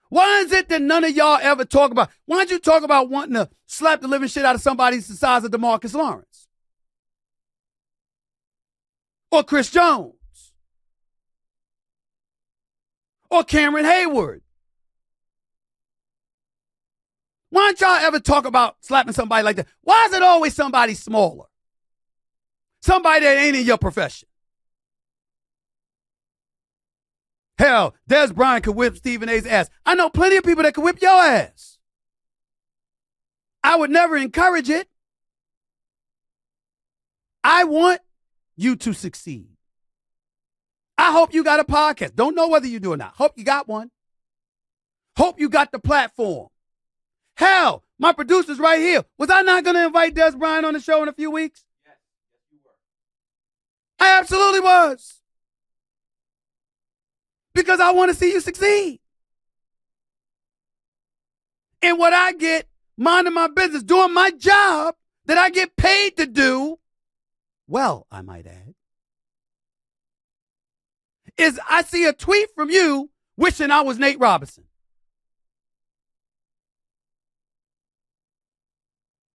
Why 0.08 0.40
is 0.40 0.52
it 0.52 0.68
that 0.68 0.82
none 0.82 1.04
of 1.04 1.14
y'all 1.14 1.38
ever 1.40 1.64
talk 1.64 1.92
about? 1.92 2.10
Why 2.26 2.38
don't 2.38 2.50
you 2.50 2.58
talk 2.58 2.82
about 2.82 3.10
wanting 3.10 3.34
to 3.34 3.48
slap 3.66 4.00
the 4.00 4.08
living 4.08 4.28
shit 4.28 4.44
out 4.44 4.56
of 4.56 4.60
somebody 4.60 4.96
the 4.96 5.02
size 5.02 5.44
of 5.44 5.52
Demarcus 5.52 5.94
Lawrence? 5.94 6.48
Or 9.30 9.44
Chris 9.44 9.70
Jones? 9.70 10.14
Or 13.30 13.44
Cameron 13.44 13.84
Heyward? 13.84 14.40
Why 17.50 17.66
don't 17.66 17.80
y'all 17.80 18.04
ever 18.04 18.18
talk 18.18 18.46
about 18.46 18.76
slapping 18.80 19.12
somebody 19.12 19.44
like 19.44 19.56
that? 19.56 19.68
Why 19.82 20.06
is 20.06 20.12
it 20.12 20.22
always 20.22 20.54
somebody 20.54 20.94
smaller? 20.94 21.46
Somebody 22.82 23.24
that 23.24 23.36
ain't 23.36 23.56
in 23.56 23.66
your 23.66 23.78
profession. 23.78 24.29
Hell, 27.60 27.94
Dez 28.08 28.34
Bryant 28.34 28.64
could 28.64 28.74
whip 28.74 28.96
Stephen 28.96 29.28
A's 29.28 29.44
ass. 29.44 29.68
I 29.84 29.94
know 29.94 30.08
plenty 30.08 30.36
of 30.36 30.44
people 30.44 30.62
that 30.62 30.72
could 30.72 30.82
whip 30.82 31.02
your 31.02 31.10
ass. 31.10 31.76
I 33.62 33.76
would 33.76 33.90
never 33.90 34.16
encourage 34.16 34.70
it. 34.70 34.88
I 37.44 37.64
want 37.64 38.00
you 38.56 38.76
to 38.76 38.94
succeed. 38.94 39.58
I 40.96 41.12
hope 41.12 41.34
you 41.34 41.44
got 41.44 41.60
a 41.60 41.64
podcast. 41.64 42.14
Don't 42.14 42.34
know 42.34 42.48
whether 42.48 42.66
you 42.66 42.80
do 42.80 42.94
or 42.94 42.96
not. 42.96 43.12
Hope 43.16 43.32
you 43.36 43.44
got 43.44 43.68
one. 43.68 43.90
Hope 45.18 45.38
you 45.38 45.50
got 45.50 45.70
the 45.70 45.78
platform. 45.78 46.48
Hell, 47.36 47.84
my 47.98 48.14
producer's 48.14 48.58
right 48.58 48.80
here. 48.80 49.04
Was 49.18 49.28
I 49.28 49.42
not 49.42 49.64
going 49.64 49.76
to 49.76 49.84
invite 49.84 50.14
Dez 50.14 50.38
Bryant 50.38 50.64
on 50.64 50.72
the 50.72 50.80
show 50.80 51.02
in 51.02 51.10
a 51.10 51.12
few 51.12 51.30
weeks? 51.30 51.62
Yes, 51.84 51.96
yes, 52.32 52.40
you 52.50 52.58
were. 52.64 54.06
I 54.06 54.18
absolutely 54.18 54.60
was 54.60 55.19
because 57.54 57.80
I 57.80 57.92
want 57.92 58.10
to 58.10 58.16
see 58.16 58.32
you 58.32 58.40
succeed. 58.40 59.00
And 61.82 61.98
what 61.98 62.12
I 62.12 62.32
get, 62.32 62.68
minding 62.96 63.34
my 63.34 63.48
business, 63.48 63.82
doing 63.82 64.12
my 64.12 64.30
job 64.30 64.94
that 65.26 65.38
I 65.38 65.50
get 65.50 65.76
paid 65.76 66.16
to 66.18 66.26
do, 66.26 66.78
well, 67.66 68.06
I 68.10 68.22
might 68.22 68.46
add, 68.46 68.74
is 71.38 71.58
I 71.68 71.82
see 71.82 72.04
a 72.04 72.12
tweet 72.12 72.48
from 72.54 72.70
you 72.70 73.10
wishing 73.36 73.70
I 73.70 73.80
was 73.80 73.98
Nate 73.98 74.20
Robinson. 74.20 74.64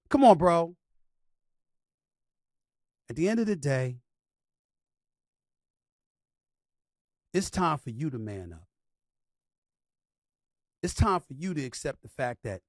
Come 0.09 0.23
on, 0.23 0.37
bro. 0.37 0.75
At 3.09 3.15
the 3.15 3.27
end 3.27 3.39
of 3.39 3.47
the 3.47 3.55
day, 3.55 3.97
It's 7.35 7.49
time 7.49 7.77
for 7.79 7.89
you 7.89 8.09
to 8.11 8.17
man 8.17 8.53
up. 8.53 8.69
It's 10.81 10.93
time 10.93 11.19
for 11.19 11.33
you 11.33 11.53
to 11.53 11.65
accept 11.65 12.01
the 12.01 12.07
fact 12.07 12.43
that 12.45 12.61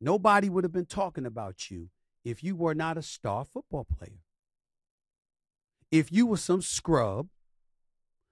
nobody 0.00 0.48
would 0.48 0.62
have 0.62 0.72
been 0.72 0.86
talking 0.86 1.26
about 1.26 1.68
you 1.68 1.88
if 2.24 2.44
you 2.44 2.54
were 2.54 2.76
not 2.76 2.96
a 2.96 3.02
star 3.02 3.44
football 3.44 3.84
player. 3.84 4.20
If 5.90 6.12
you 6.12 6.28
were 6.28 6.36
some 6.36 6.62
scrub 6.62 7.26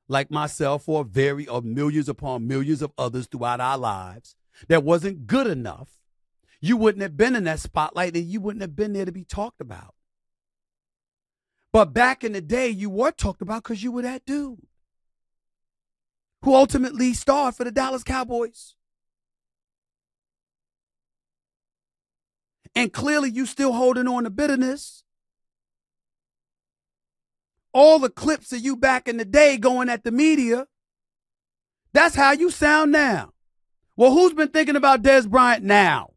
like 0.07 0.31
myself 0.31 0.89
or 0.89 1.03
very 1.03 1.49
or 1.49 1.63
millions 1.63 2.09
upon 2.09 2.47
millions 2.47 2.81
of 2.81 2.93
others 2.97 3.27
throughout 3.27 3.61
our 3.61 3.77
lives 3.77 4.37
that 4.69 4.85
wasn't 4.85 5.27
good 5.27 5.49
enough, 5.49 5.99
you 6.61 6.77
wouldn't 6.77 7.03
have 7.03 7.17
been 7.17 7.35
in 7.35 7.43
that 7.43 7.59
spotlight 7.59 8.15
and 8.15 8.27
you 8.27 8.39
wouldn't 8.39 8.63
have 8.63 8.77
been 8.77 8.93
there 8.93 9.05
to 9.05 9.11
be 9.11 9.25
talked 9.25 9.61
about. 9.61 9.97
But 11.73 11.93
back 11.93 12.23
in 12.23 12.35
the 12.35 12.41
day, 12.41 12.69
you 12.69 12.89
were 12.89 13.11
talked 13.11 13.43
about 13.43 13.65
because 13.65 13.83
you 13.83 13.91
were 13.91 14.03
that 14.03 14.25
dude 14.25 14.61
who 16.47 16.55
ultimately 16.55 17.13
starred 17.13 17.57
for 17.57 17.65
the 17.65 17.73
Dallas 17.73 18.05
Cowboys. 18.05 18.77
And 22.73 22.93
clearly 22.93 23.33
you 23.33 23.47
still 23.47 23.73
holding 23.73 24.07
on 24.07 24.23
to 24.23 24.31
bitterness. 24.31 25.03
All 27.73 27.99
the 27.99 28.09
clips 28.09 28.53
of 28.53 28.61
you 28.61 28.77
back 28.77 29.09
in 29.09 29.17
the 29.17 29.25
day 29.25 29.59
going 29.59 29.89
at 29.89 30.05
the 30.05 30.13
media. 30.13 30.69
That's 31.93 32.15
how 32.15 32.31
you 32.31 32.53
sound 32.53 32.93
now. 32.93 33.33
Well, 33.97 34.13
who's 34.13 34.33
been 34.33 34.51
thinking 34.51 34.77
about 34.77 35.03
Dez 35.03 35.29
Bryant 35.29 35.65
now? 35.65 36.13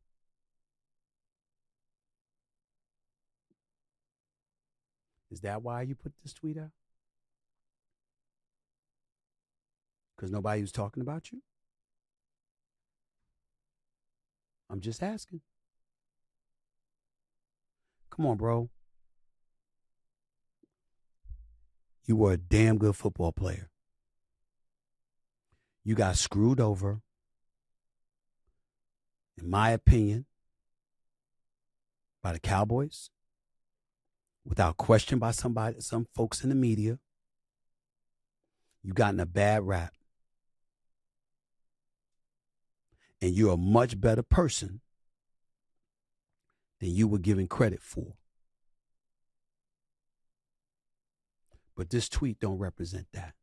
Is 5.32 5.42
that 5.42 5.64
why 5.64 5.82
you 5.82 5.96
put 5.96 6.14
this 6.22 6.34
tweet 6.34 6.60
out? 6.60 6.70
Because 10.20 10.34
nobody 10.34 10.59
was 10.59 10.74
talking 10.74 10.99
about 10.99 11.32
you? 11.32 11.41
I'm 14.70 14.82
just 14.82 15.01
asking. 15.01 15.39
Come 18.09 18.26
on, 18.26 18.36
bro. 18.36 18.70
You 22.05 22.17
were 22.17 22.34
a 22.34 22.38
damn 22.38 22.78
good 22.78 22.97
football 22.97 23.32
player. 23.32 23.70
You 25.86 25.95
got 25.95 26.17
screwed 26.17 26.59
over, 26.59 26.99
in 29.38 29.49
my 29.49 29.70
opinion, 29.70 30.26
by 32.22 32.34
the 32.34 32.41
Cowboys, 32.41 33.09
without 34.43 34.76
question 34.76 35.17
by 35.17 35.32
somebody, 35.32 35.80
some 35.80 36.07
folks 36.13 36.43
in 36.43 36.49
the 36.49 36.55
media. 36.55 36.99
You 38.84 38.91
gotten 38.91 39.22
a 39.22 39.26
bad 39.26 39.65
rap. 39.65 39.93
And 43.22 43.34
you're 43.34 43.53
a 43.53 43.57
much 43.57 43.99
better 43.99 44.24
person 44.24 44.82
than 46.80 46.91
you 46.91 47.07
were 47.07 47.20
given 47.20 47.47
credit 47.47 47.82
for. 47.82 48.13
But 51.76 51.89
this 51.89 52.09
tweet 52.09 52.39
don't 52.39 52.57
represent 52.57 53.07
that. 53.13 53.34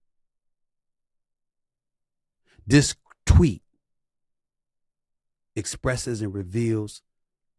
This 2.67 2.95
tweet 3.25 3.63
expresses 5.55 6.21
and 6.21 6.35
reveals 6.35 7.03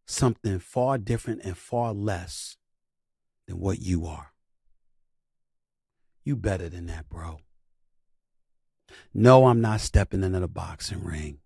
something 0.05 0.59
far 0.59 0.97
different 0.97 1.41
and 1.43 1.57
far 1.57 1.93
less 1.93 2.57
than 3.47 3.59
what 3.59 3.79
you 3.79 4.05
are. 4.05 4.33
You 6.23 6.35
better 6.35 6.69
than 6.69 6.87
that, 6.87 7.09
bro. 7.09 7.39
No, 9.13 9.47
I'm 9.47 9.61
not 9.61 9.81
stepping 9.81 10.23
into 10.23 10.39
the 10.39 10.47
boxing 10.47 11.03
ring. 11.03 11.39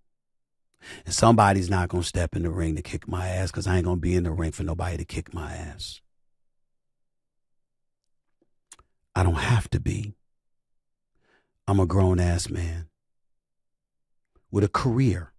And 1.06 1.14
somebody's 1.14 1.70
not 1.70 1.90
going 1.90 2.04
to 2.04 2.08
step 2.08 2.36
in 2.36 2.44
the 2.44 2.50
ring 2.50 2.76
to 2.76 2.82
kick 2.82 3.08
my 3.08 3.28
ass 3.28 3.52
because 3.52 3.68
I 3.68 3.76
ain't 3.76 3.86
going 3.86 3.98
to 3.98 4.02
be 4.02 4.16
in 4.16 4.24
the 4.24 4.32
ring 4.32 4.52
for 4.52 4.64
nobody 4.64 4.98
to 4.98 5.06
kick 5.06 5.34
my 5.34 5.54
ass. 5.54 6.02
I 9.16 9.24
don't 9.24 9.36
have 9.36 9.70
to 9.72 9.80
be. 9.80 10.16
I'm 11.68 11.80
a 11.80 11.86
grown 11.86 12.20
ass 12.20 12.50
man 12.50 12.88
with 14.50 14.64
a 14.64 14.70
career. 14.70 15.32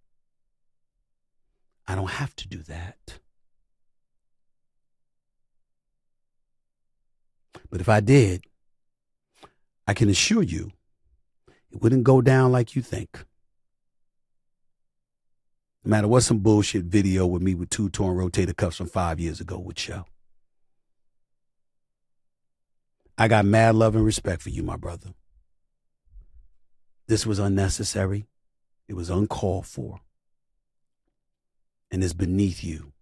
I 1.87 1.95
don't 1.95 2.11
have 2.11 2.35
to 2.37 2.47
do 2.47 2.63
that. 2.63 3.19
But 7.69 7.81
if 7.81 7.89
I 7.89 7.99
did, 7.99 8.45
I 9.87 9.93
can 9.93 10.07
assure 10.09 10.43
you 10.43 10.71
it 11.71 11.81
wouldn't 11.81 12.03
go 12.03 12.21
down 12.21 12.51
like 12.51 12.75
you 12.75 12.81
think. 12.81 13.25
No 15.83 15.89
matter 15.89 16.07
what 16.07 16.21
some 16.21 16.39
bullshit 16.39 16.85
video 16.85 17.25
with 17.25 17.41
me 17.41 17.55
with 17.55 17.69
two 17.69 17.89
torn 17.89 18.17
rotator 18.17 18.55
cuffs 18.55 18.77
from 18.77 18.87
five 18.87 19.19
years 19.19 19.41
ago 19.41 19.59
would 19.59 19.77
show. 19.77 20.05
I 23.17 23.27
got 23.27 23.45
mad 23.45 23.75
love 23.75 23.95
and 23.95 24.05
respect 24.05 24.41
for 24.41 24.49
you, 24.49 24.63
my 24.63 24.77
brother. 24.77 25.09
This 27.07 27.25
was 27.25 27.37
unnecessary. 27.37 28.25
It 28.87 28.93
was 28.93 29.09
uncalled 29.09 29.67
for. 29.67 29.99
And 31.91 32.03
it's 32.03 32.13
beneath 32.13 32.63
you. 32.63 32.93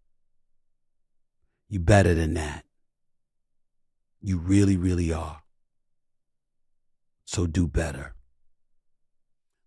You 1.69 1.79
better 1.79 2.13
than 2.13 2.33
that. 2.33 2.65
You 4.21 4.37
really, 4.37 4.75
really 4.75 5.13
are. 5.13 5.43
So 7.25 7.47
do 7.47 7.67
better. 7.67 8.15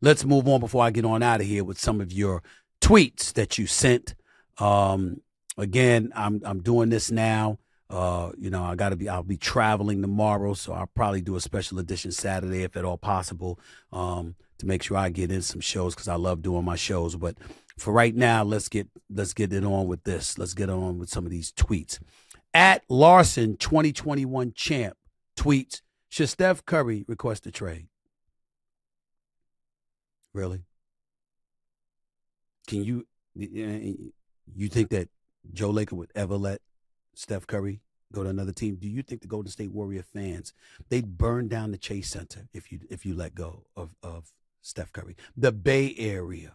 Let's 0.03 0.25
move 0.25 0.47
on 0.47 0.61
before 0.61 0.85
I 0.85 0.91
get 0.91 1.07
on 1.07 1.23
out 1.23 1.41
of 1.41 1.47
here 1.47 1.65
with 1.65 1.79
some 1.81 2.01
of 2.01 2.13
your 2.13 2.43
tweets 2.85 3.33
that 3.33 3.57
you 3.57 3.67
sent. 3.67 4.15
Um, 4.59 5.23
again, 5.57 6.13
I'm 6.15 6.43
I'm 6.45 6.61
doing 6.61 6.91
this 6.91 7.11
now. 7.11 7.59
Uh, 7.89 8.33
you 8.39 8.51
know, 8.51 8.63
I 8.63 8.75
gotta 8.75 8.97
be 8.97 9.09
I'll 9.09 9.23
be 9.23 9.39
traveling 9.39 10.03
tomorrow, 10.03 10.53
so 10.55 10.75
I'll 10.75 10.91
probably 10.95 11.23
do 11.23 11.37
a 11.37 11.41
special 11.41 11.79
edition 11.79 12.13
Saturday 12.13 12.63
if 12.63 12.77
at 12.77 12.85
all 12.85 12.99
possible. 12.99 13.59
Um, 13.93 14.35
to 14.59 14.67
make 14.67 14.83
sure 14.83 14.97
I 14.97 15.09
get 15.09 15.33
in 15.33 15.43
some 15.43 15.61
shows 15.61 15.95
because 15.95 16.09
I 16.09 16.15
love 16.15 16.43
doing 16.43 16.65
my 16.65 16.77
shows. 16.77 17.17
But 17.17 17.37
for 17.79 17.93
right 17.93 18.15
now, 18.15 18.45
let's 18.45 18.69
get 18.69 18.89
let's 19.11 19.33
get 19.33 19.53
it 19.53 19.65
on 19.65 19.87
with 19.87 20.05
this. 20.05 20.39
Let's 20.39 20.55
get 20.55 20.69
on 20.69 20.99
with 20.99 21.09
some 21.09 21.25
of 21.25 21.31
these 21.31 21.53
tweets. 21.53 21.99
At 22.53 22.85
Larson 22.89 23.57
2021 23.57 24.53
champ 24.55 24.97
tweets, 25.37 25.81
should 26.11 26.29
Steph 26.29 26.65
Curry 26.67 27.05
request 27.09 27.47
a 27.47 27.51
trade? 27.51 27.89
Really? 30.33 30.65
Can 32.67 32.85
you 32.85 33.07
you 33.35 34.69
think 34.69 34.91
that 34.91 35.09
Joe 35.53 35.73
Lacob 35.73 35.95
would 35.95 36.13
ever 36.15 36.37
let 36.37 36.61
Steph 37.15 37.47
Curry 37.47 37.81
go 38.13 38.23
to 38.23 38.29
another 38.29 38.53
team? 38.53 38.77
Do 38.77 38.89
you 38.89 39.03
think 39.03 39.23
the 39.23 39.29
Golden 39.29 39.51
State 39.51 39.73
Warrior 39.73 40.03
fans 40.03 40.55
they'd 40.89 41.19
burn 41.19 41.49
down 41.49 41.73
the 41.73 41.79
Chase 41.79 42.09
Center 42.09 42.49
if 42.53 42.73
you 42.73 42.81
if 42.89 43.05
you 43.05 43.15
let 43.15 43.35
go 43.35 43.65
of 43.77 43.95
of 44.03 44.33
Steph 44.63 44.93
Curry? 44.93 45.17
The 45.37 45.53
Bay 45.53 45.95
Area 45.99 46.55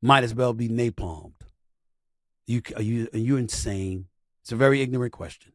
might 0.00 0.24
as 0.24 0.34
well 0.34 0.52
be 0.52 0.68
napalmed. 0.68 1.32
You 2.46 2.62
are 2.76 2.82
you 2.82 3.08
are 3.12 3.18
you 3.18 3.36
insane? 3.36 4.06
It's 4.42 4.52
a 4.52 4.56
very 4.56 4.80
ignorant 4.80 5.12
question. 5.12 5.52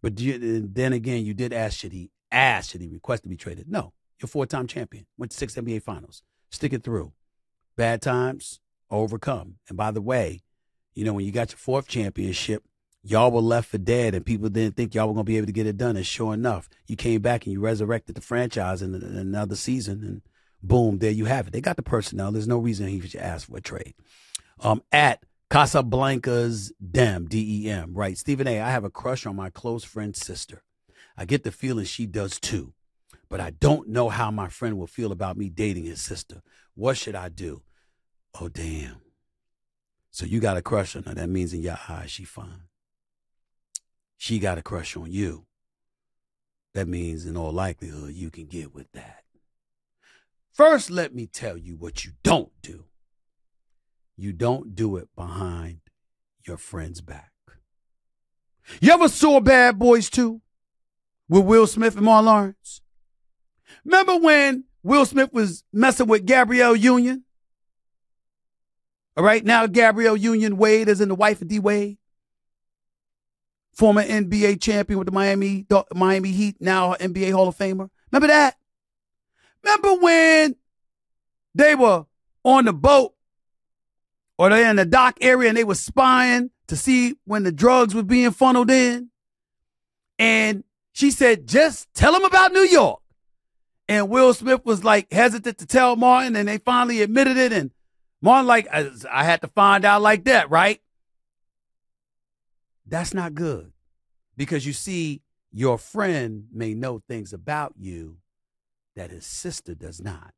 But 0.00 0.18
you, 0.18 0.66
then 0.66 0.92
again, 0.92 1.24
you 1.24 1.32
did 1.32 1.52
ask 1.52 1.78
should 1.78 1.92
he 1.92 2.10
ask 2.32 2.70
should 2.70 2.80
he 2.80 2.88
request 2.88 3.22
to 3.22 3.28
be 3.28 3.36
traded? 3.36 3.70
No, 3.70 3.92
you're 4.20 4.28
four 4.28 4.46
time 4.46 4.66
champion. 4.66 5.06
Went 5.16 5.30
to 5.30 5.38
six 5.38 5.54
NBA 5.54 5.82
Finals. 5.82 6.22
Stick 6.50 6.72
it 6.72 6.82
through. 6.82 7.12
Bad 7.76 8.02
times 8.02 8.60
overcome. 8.92 9.56
And 9.68 9.76
by 9.76 9.90
the 9.90 10.00
way, 10.00 10.42
you 10.94 11.04
know 11.04 11.14
when 11.14 11.24
you 11.24 11.32
got 11.32 11.50
your 11.50 11.58
fourth 11.58 11.88
championship, 11.88 12.62
y'all 13.02 13.32
were 13.32 13.40
left 13.40 13.70
for 13.70 13.78
dead, 13.78 14.14
and 14.14 14.24
people 14.24 14.48
didn't 14.48 14.76
think 14.76 14.94
y'all 14.94 15.08
were 15.08 15.14
gonna 15.14 15.24
be 15.24 15.38
able 15.38 15.46
to 15.46 15.52
get 15.52 15.66
it 15.66 15.76
done. 15.76 15.96
And 15.96 16.06
sure 16.06 16.34
enough, 16.34 16.68
you 16.86 16.94
came 16.94 17.20
back 17.20 17.44
and 17.44 17.52
you 17.52 17.60
resurrected 17.60 18.14
the 18.14 18.20
franchise 18.20 18.82
in, 18.82 18.94
in 18.94 19.02
another 19.02 19.56
season, 19.56 20.04
and 20.04 20.22
boom, 20.62 20.98
there 20.98 21.10
you 21.10 21.24
have 21.24 21.48
it. 21.48 21.52
They 21.52 21.60
got 21.60 21.76
the 21.76 21.82
personnel. 21.82 22.30
There's 22.30 22.46
no 22.46 22.58
reason 22.58 22.86
he 22.86 23.00
should 23.00 23.20
ask 23.20 23.48
for 23.48 23.56
a 23.56 23.60
trade. 23.60 23.94
Um, 24.60 24.82
at 24.92 25.24
Casablanca's 25.50 26.72
Dem, 26.78 27.26
D 27.26 27.66
E 27.66 27.70
M, 27.70 27.94
right? 27.94 28.16
Stephen 28.16 28.46
A., 28.46 28.60
I 28.60 28.70
have 28.70 28.84
a 28.84 28.90
crush 28.90 29.26
on 29.26 29.34
my 29.34 29.50
close 29.50 29.82
friend's 29.82 30.24
sister. 30.24 30.62
I 31.16 31.24
get 31.24 31.42
the 31.42 31.50
feeling 31.50 31.84
she 31.84 32.06
does 32.06 32.38
too, 32.38 32.72
but 33.28 33.40
I 33.40 33.50
don't 33.50 33.88
know 33.88 34.08
how 34.08 34.30
my 34.30 34.48
friend 34.48 34.78
will 34.78 34.86
feel 34.86 35.12
about 35.12 35.36
me 35.36 35.50
dating 35.50 35.84
his 35.84 36.00
sister. 36.00 36.42
What 36.74 36.96
should 36.96 37.14
I 37.14 37.28
do? 37.28 37.62
Oh, 38.40 38.48
damn. 38.48 38.96
So 40.10 40.26
you 40.26 40.40
got 40.40 40.56
a 40.56 40.62
crush 40.62 40.94
on 40.96 41.04
her. 41.04 41.14
That 41.14 41.28
means 41.28 41.52
in 41.52 41.62
your 41.62 41.78
eyes, 41.88 42.10
she 42.10 42.24
fine. 42.24 42.68
She 44.16 44.38
got 44.38 44.58
a 44.58 44.62
crush 44.62 44.96
on 44.96 45.10
you. 45.10 45.46
That 46.74 46.88
means 46.88 47.26
in 47.26 47.36
all 47.36 47.52
likelihood, 47.52 48.14
you 48.14 48.30
can 48.30 48.46
get 48.46 48.74
with 48.74 48.90
that. 48.92 49.24
First, 50.52 50.90
let 50.90 51.14
me 51.14 51.26
tell 51.26 51.56
you 51.56 51.76
what 51.76 52.04
you 52.04 52.12
don't 52.22 52.52
do. 52.62 52.84
You 54.16 54.32
don't 54.32 54.74
do 54.74 54.96
it 54.96 55.08
behind 55.16 55.80
your 56.46 56.56
friend's 56.56 57.00
back. 57.00 57.32
You 58.80 58.92
ever 58.92 59.08
saw 59.08 59.40
Bad 59.40 59.78
Boys 59.78 60.08
2 60.10 60.40
with 61.28 61.44
Will 61.44 61.66
Smith 61.66 61.96
and 61.96 62.04
Martin 62.04 62.26
Lawrence? 62.26 62.80
Remember 63.84 64.16
when 64.18 64.64
Will 64.82 65.06
Smith 65.06 65.32
was 65.32 65.64
messing 65.72 66.06
with 66.06 66.26
Gabrielle 66.26 66.76
Union? 66.76 67.24
All 69.16 69.24
right, 69.24 69.44
now 69.44 69.66
Gabrielle 69.66 70.16
Union 70.16 70.56
Wade 70.56 70.88
is 70.88 71.00
in 71.00 71.08
the 71.08 71.14
wife 71.14 71.42
of 71.42 71.48
D 71.48 71.58
Wade, 71.58 71.98
former 73.72 74.02
NBA 74.02 74.60
champion 74.60 74.98
with 74.98 75.06
the 75.06 75.12
Miami 75.12 75.66
Miami 75.94 76.32
Heat, 76.32 76.56
now 76.60 76.94
NBA 76.94 77.32
Hall 77.32 77.48
of 77.48 77.56
Famer. 77.56 77.90
Remember 78.10 78.28
that? 78.28 78.56
Remember 79.62 79.94
when 80.02 80.56
they 81.54 81.74
were 81.74 82.06
on 82.44 82.64
the 82.64 82.72
boat 82.72 83.14
or 84.38 84.48
they're 84.48 84.70
in 84.70 84.76
the 84.76 84.84
dock 84.84 85.18
area 85.20 85.48
and 85.48 85.56
they 85.56 85.64
were 85.64 85.74
spying 85.74 86.50
to 86.66 86.76
see 86.76 87.14
when 87.24 87.42
the 87.42 87.52
drugs 87.52 87.94
were 87.94 88.02
being 88.02 88.30
funneled 88.30 88.70
in. 88.70 89.10
And 90.18 90.64
she 90.92 91.10
said, 91.10 91.46
just 91.46 91.92
tell 91.94 92.12
them 92.12 92.24
about 92.24 92.52
New 92.52 92.60
York. 92.60 93.00
And 93.88 94.08
Will 94.08 94.32
Smith 94.32 94.64
was 94.64 94.84
like 94.84 95.12
hesitant 95.12 95.58
to 95.58 95.66
tell 95.66 95.96
Martin, 95.96 96.36
and 96.36 96.48
they 96.48 96.58
finally 96.58 97.02
admitted 97.02 97.36
it. 97.36 97.52
And 97.52 97.72
Martin, 98.22 98.46
like, 98.46 98.68
uh, 98.72 98.90
I, 99.10 99.20
I 99.20 99.24
had 99.24 99.40
to 99.42 99.48
find 99.48 99.84
out 99.84 100.00
like 100.00 100.24
that, 100.24 100.48
right? 100.48 100.80
That's 102.86 103.12
not 103.12 103.34
good 103.34 103.72
because 104.36 104.64
you 104.64 104.72
see, 104.72 105.22
your 105.50 105.76
friend 105.76 106.46
may 106.50 106.72
know 106.72 107.02
things 107.06 107.32
about 107.32 107.74
you 107.76 108.16
that 108.96 109.10
his 109.10 109.26
sister 109.26 109.74
does 109.74 110.00
not. 110.00 110.32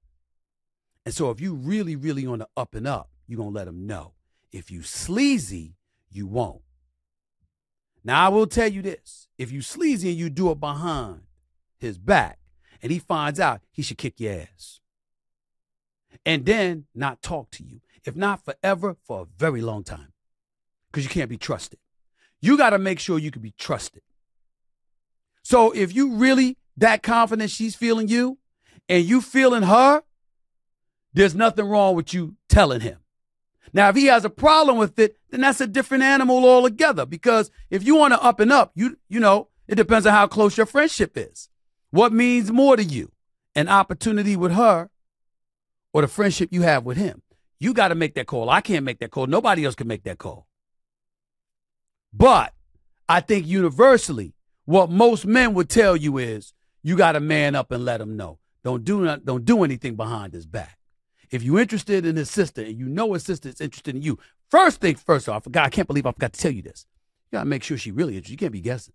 And 1.04 1.14
so 1.14 1.30
if 1.30 1.40
you 1.40 1.54
really, 1.54 1.94
really 1.94 2.26
on 2.26 2.40
the 2.40 2.48
up 2.56 2.74
and 2.74 2.86
up, 2.86 3.10
you're 3.26 3.36
going 3.36 3.52
to 3.52 3.54
let 3.56 3.66
them 3.66 3.86
know. 3.86 4.14
If 4.50 4.70
you 4.70 4.82
sleazy, 4.82 5.76
you 6.10 6.26
won't. 6.26 6.62
Now 8.02 8.26
I 8.26 8.28
will 8.28 8.46
tell 8.46 8.68
you 8.68 8.82
this: 8.82 9.28
if 9.38 9.50
you 9.50 9.62
sleazy 9.62 10.10
and 10.10 10.18
you 10.18 10.30
do 10.30 10.50
it 10.50 10.60
behind 10.60 11.22
his 11.78 11.98
back, 11.98 12.38
and 12.82 12.92
he 12.92 12.98
finds 12.98 13.40
out, 13.40 13.62
he 13.70 13.82
should 13.82 13.98
kick 13.98 14.20
your 14.20 14.32
ass, 14.32 14.80
and 16.24 16.44
then 16.46 16.86
not 16.94 17.22
talk 17.22 17.50
to 17.52 17.64
you. 17.64 17.80
If 18.04 18.16
not 18.16 18.44
forever, 18.44 18.96
for 19.04 19.22
a 19.22 19.26
very 19.38 19.62
long 19.62 19.82
time, 19.82 20.12
because 20.90 21.04
you 21.04 21.10
can't 21.10 21.30
be 21.30 21.38
trusted. 21.38 21.78
You 22.40 22.56
got 22.58 22.70
to 22.70 22.78
make 22.78 22.98
sure 22.98 23.18
you 23.18 23.30
can 23.30 23.42
be 23.42 23.54
trusted. 23.58 24.02
So 25.42 25.70
if 25.72 25.94
you 25.94 26.14
really 26.14 26.58
that 26.76 27.02
confident 27.02 27.50
she's 27.50 27.74
feeling 27.74 28.08
you, 28.08 28.38
and 28.88 29.04
you 29.04 29.20
feeling 29.20 29.62
her, 29.62 30.02
there's 31.12 31.34
nothing 31.34 31.66
wrong 31.66 31.94
with 31.94 32.12
you 32.12 32.36
telling 32.48 32.80
him. 32.80 32.98
Now, 33.72 33.88
if 33.88 33.96
he 33.96 34.06
has 34.06 34.24
a 34.24 34.30
problem 34.30 34.76
with 34.76 34.98
it, 34.98 35.16
then 35.30 35.40
that's 35.40 35.60
a 35.60 35.66
different 35.66 36.04
animal 36.04 36.44
altogether. 36.44 37.06
Because 37.06 37.50
if 37.70 37.84
you 37.84 37.96
want 37.96 38.12
to 38.12 38.22
up 38.22 38.40
and 38.40 38.52
up, 38.52 38.72
you 38.74 38.98
you 39.08 39.20
know, 39.20 39.48
it 39.66 39.76
depends 39.76 40.06
on 40.06 40.12
how 40.12 40.26
close 40.26 40.56
your 40.56 40.66
friendship 40.66 41.16
is. 41.16 41.48
What 41.90 42.12
means 42.12 42.52
more 42.52 42.76
to 42.76 42.84
you? 42.84 43.10
An 43.54 43.68
opportunity 43.68 44.36
with 44.36 44.52
her 44.52 44.90
or 45.94 46.02
the 46.02 46.08
friendship 46.08 46.50
you 46.52 46.60
have 46.60 46.84
with 46.84 46.98
him? 46.98 47.22
You 47.58 47.72
got 47.72 47.88
to 47.88 47.94
make 47.94 48.14
that 48.14 48.26
call. 48.26 48.50
I 48.50 48.60
can't 48.60 48.84
make 48.84 48.98
that 48.98 49.10
call. 49.10 49.26
Nobody 49.26 49.64
else 49.64 49.74
can 49.74 49.88
make 49.88 50.02
that 50.02 50.18
call. 50.18 50.46
But 52.12 52.52
I 53.08 53.20
think 53.20 53.46
universally, 53.46 54.34
what 54.66 54.90
most 54.90 55.24
men 55.24 55.54
would 55.54 55.70
tell 55.70 55.96
you 55.96 56.18
is 56.18 56.52
you 56.82 56.96
got 56.96 57.12
to 57.12 57.20
man 57.20 57.54
up 57.54 57.70
and 57.70 57.84
let 57.84 58.00
him 58.00 58.16
know. 58.16 58.38
Don't 58.62 58.84
do 58.84 59.02
not, 59.02 59.24
don't 59.24 59.44
do 59.44 59.62
anything 59.62 59.94
behind 59.94 60.34
his 60.34 60.46
back. 60.46 60.78
If 61.30 61.42
you're 61.42 61.60
interested 61.60 62.04
in 62.04 62.16
his 62.16 62.30
sister 62.30 62.62
and 62.62 62.78
you 62.78 62.86
know 62.86 63.12
his 63.14 63.24
sister 63.24 63.48
is 63.48 63.60
interested 63.60 63.94
in 63.94 64.02
you, 64.02 64.18
first 64.50 64.80
thing 64.80 64.96
first 64.96 65.28
off, 65.28 65.50
God, 65.50 65.64
I 65.64 65.70
can't 65.70 65.88
believe 65.88 66.06
I 66.06 66.12
forgot 66.12 66.32
to 66.32 66.40
tell 66.40 66.52
you 66.52 66.62
this. 66.62 66.86
You 67.30 67.38
gotta 67.38 67.48
make 67.48 67.62
sure 67.62 67.76
she 67.76 67.90
really 67.90 68.14
interested. 68.14 68.32
You 68.32 68.38
can't 68.38 68.52
be 68.52 68.60
guessing. 68.60 68.94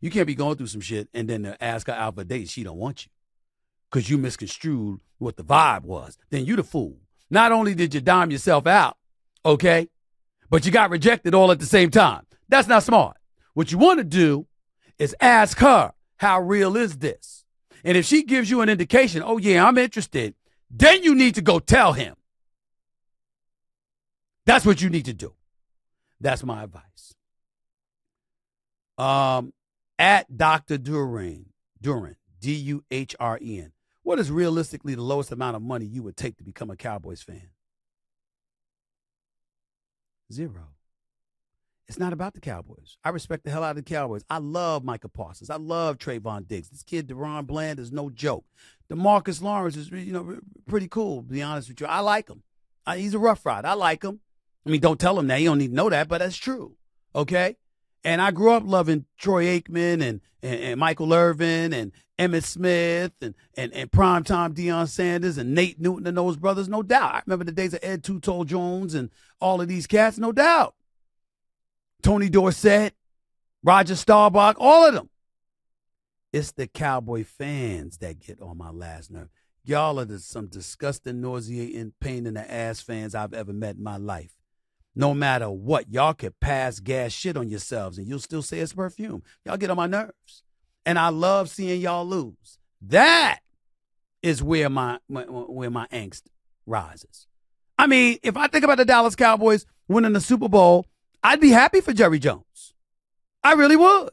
You 0.00 0.10
can't 0.10 0.26
be 0.26 0.34
going 0.34 0.56
through 0.56 0.66
some 0.66 0.80
shit 0.80 1.08
and 1.14 1.28
then 1.28 1.56
ask 1.60 1.86
her 1.86 1.92
out 1.92 2.14
for 2.14 2.20
a 2.20 2.24
date. 2.24 2.48
She 2.48 2.62
don't 2.62 2.76
want 2.76 3.06
you 3.06 3.10
because 3.90 4.10
you 4.10 4.18
misconstrued 4.18 5.00
what 5.18 5.36
the 5.36 5.44
vibe 5.44 5.82
was. 5.82 6.18
Then 6.30 6.44
you 6.44 6.56
the 6.56 6.64
fool. 6.64 6.96
Not 7.30 7.52
only 7.52 7.74
did 7.74 7.94
you 7.94 8.00
dime 8.00 8.30
yourself 8.30 8.66
out, 8.66 8.96
okay, 9.44 9.88
but 10.50 10.64
you 10.64 10.72
got 10.72 10.90
rejected 10.90 11.34
all 11.34 11.50
at 11.50 11.60
the 11.60 11.66
same 11.66 11.90
time. 11.90 12.26
That's 12.48 12.68
not 12.68 12.82
smart. 12.82 13.16
What 13.54 13.70
you 13.70 13.78
want 13.78 13.98
to 13.98 14.04
do 14.04 14.46
is 14.98 15.14
ask 15.20 15.58
her, 15.58 15.92
how 16.16 16.40
real 16.40 16.76
is 16.76 16.98
this? 16.98 17.44
And 17.84 17.96
if 17.96 18.04
she 18.04 18.24
gives 18.24 18.50
you 18.50 18.60
an 18.60 18.68
indication, 18.68 19.22
oh, 19.24 19.38
yeah, 19.38 19.66
I'm 19.66 19.78
interested, 19.78 20.34
then 20.70 21.02
you 21.02 21.14
need 21.14 21.34
to 21.36 21.42
go 21.42 21.58
tell 21.58 21.92
him. 21.92 22.14
That's 24.46 24.64
what 24.64 24.80
you 24.80 24.88
need 24.88 25.04
to 25.04 25.12
do. 25.12 25.34
That's 26.20 26.42
my 26.42 26.64
advice. 26.64 27.14
Um, 28.96 29.52
at 29.98 30.34
Dr. 30.36 30.78
Duran, 30.78 31.46
Duran, 31.80 32.16
D 32.40 32.54
U 32.54 32.84
H 32.90 33.14
R 33.20 33.38
E 33.40 33.60
N. 33.60 33.72
What 34.08 34.18
is 34.18 34.30
realistically 34.30 34.94
the 34.94 35.02
lowest 35.02 35.32
amount 35.32 35.54
of 35.54 35.60
money 35.60 35.84
you 35.84 36.02
would 36.02 36.16
take 36.16 36.38
to 36.38 36.42
become 36.42 36.70
a 36.70 36.76
Cowboys 36.76 37.20
fan? 37.20 37.50
Zero. 40.32 40.68
It's 41.88 41.98
not 41.98 42.14
about 42.14 42.32
the 42.32 42.40
Cowboys. 42.40 42.96
I 43.04 43.10
respect 43.10 43.44
the 43.44 43.50
hell 43.50 43.62
out 43.62 43.72
of 43.72 43.76
the 43.76 43.82
Cowboys. 43.82 44.24
I 44.30 44.38
love 44.38 44.82
Micah 44.82 45.10
Parsons. 45.10 45.50
I 45.50 45.56
love 45.56 45.98
Trevon 45.98 46.48
Diggs. 46.48 46.70
This 46.70 46.82
kid, 46.82 47.06
DaRon 47.06 47.46
Bland, 47.46 47.78
is 47.78 47.92
no 47.92 48.08
joke. 48.08 48.46
Demarcus 48.90 49.42
Lawrence 49.42 49.76
is, 49.76 49.90
you 49.90 50.14
know, 50.14 50.38
pretty 50.66 50.88
cool, 50.88 51.20
to 51.20 51.28
be 51.28 51.42
honest 51.42 51.68
with 51.68 51.82
you. 51.82 51.86
I 51.86 52.00
like 52.00 52.30
him. 52.30 52.42
I, 52.86 52.96
he's 52.96 53.12
a 53.12 53.18
rough 53.18 53.44
ride. 53.44 53.66
I 53.66 53.74
like 53.74 54.02
him. 54.02 54.20
I 54.64 54.70
mean, 54.70 54.80
don't 54.80 54.98
tell 54.98 55.18
him 55.18 55.26
that. 55.26 55.38
He 55.38 55.44
don't 55.44 55.58
need 55.58 55.68
to 55.68 55.74
know 55.74 55.90
that, 55.90 56.08
but 56.08 56.20
that's 56.20 56.38
true. 56.38 56.78
Okay? 57.14 57.58
And 58.04 58.22
I 58.22 58.30
grew 58.30 58.52
up 58.52 58.62
loving 58.64 59.06
Troy 59.18 59.44
Aikman 59.44 60.02
and, 60.02 60.20
and, 60.42 60.60
and 60.60 60.80
Michael 60.80 61.12
Irvin 61.12 61.72
and 61.72 61.92
Emmitt 62.18 62.44
Smith 62.44 63.12
and, 63.20 63.34
and, 63.56 63.72
and 63.72 63.90
primetime 63.90 64.54
Deion 64.54 64.88
Sanders 64.88 65.38
and 65.38 65.54
Nate 65.54 65.80
Newton 65.80 66.06
and 66.06 66.16
those 66.16 66.36
brothers, 66.36 66.68
no 66.68 66.82
doubt. 66.82 67.14
I 67.14 67.22
remember 67.26 67.44
the 67.44 67.52
days 67.52 67.74
of 67.74 67.80
Ed 67.82 68.02
Too 68.02 68.20
Tall 68.20 68.44
Jones 68.44 68.94
and 68.94 69.10
all 69.40 69.60
of 69.60 69.68
these 69.68 69.86
cats, 69.86 70.18
no 70.18 70.32
doubt. 70.32 70.74
Tony 72.02 72.28
Dorsett, 72.28 72.94
Roger 73.62 73.96
Staubach, 73.96 74.56
all 74.58 74.86
of 74.86 74.94
them. 74.94 75.10
It's 76.32 76.52
the 76.52 76.66
Cowboy 76.66 77.24
fans 77.24 77.98
that 77.98 78.20
get 78.20 78.40
on 78.40 78.58
my 78.58 78.70
last 78.70 79.10
nerve. 79.10 79.28
Y'all 79.64 79.98
are 80.00 80.04
the, 80.04 80.18
some 80.18 80.46
disgusting, 80.46 81.20
nauseating, 81.20 81.92
pain 82.00 82.26
in 82.26 82.34
the 82.34 82.52
ass 82.52 82.80
fans 82.80 83.14
I've 83.14 83.34
ever 83.34 83.52
met 83.52 83.76
in 83.76 83.82
my 83.82 83.96
life. 83.96 84.37
No 84.98 85.14
matter 85.14 85.48
what, 85.48 85.90
y'all 85.90 86.12
could 86.12 86.38
pass 86.40 86.80
gas 86.80 87.12
shit 87.12 87.38
on 87.38 87.48
yourselves 87.48 87.96
and 87.96 88.06
you'll 88.06 88.18
still 88.18 88.42
say 88.42 88.58
it's 88.58 88.74
perfume. 88.74 89.22
Y'all 89.46 89.56
get 89.56 89.70
on 89.70 89.76
my 89.76 89.86
nerves. 89.86 90.42
And 90.84 90.98
I 90.98 91.08
love 91.08 91.48
seeing 91.48 91.80
y'all 91.80 92.06
lose. 92.06 92.58
That 92.82 93.38
is 94.22 94.42
where 94.42 94.68
my, 94.68 94.98
my 95.08 95.22
where 95.22 95.70
my 95.70 95.86
angst 95.86 96.24
rises. 96.66 97.26
I 97.78 97.86
mean, 97.86 98.18
if 98.22 98.36
I 98.36 98.48
think 98.48 98.64
about 98.64 98.78
the 98.78 98.84
Dallas 98.84 99.16
Cowboys 99.16 99.64
winning 99.88 100.12
the 100.12 100.20
Super 100.20 100.48
Bowl 100.48 100.84
I'd 101.22 101.40
be 101.40 101.50
happy 101.50 101.80
for 101.80 101.92
Jerry 101.92 102.18
Jones. 102.18 102.74
I 103.42 103.52
really 103.52 103.76
would. 103.76 104.10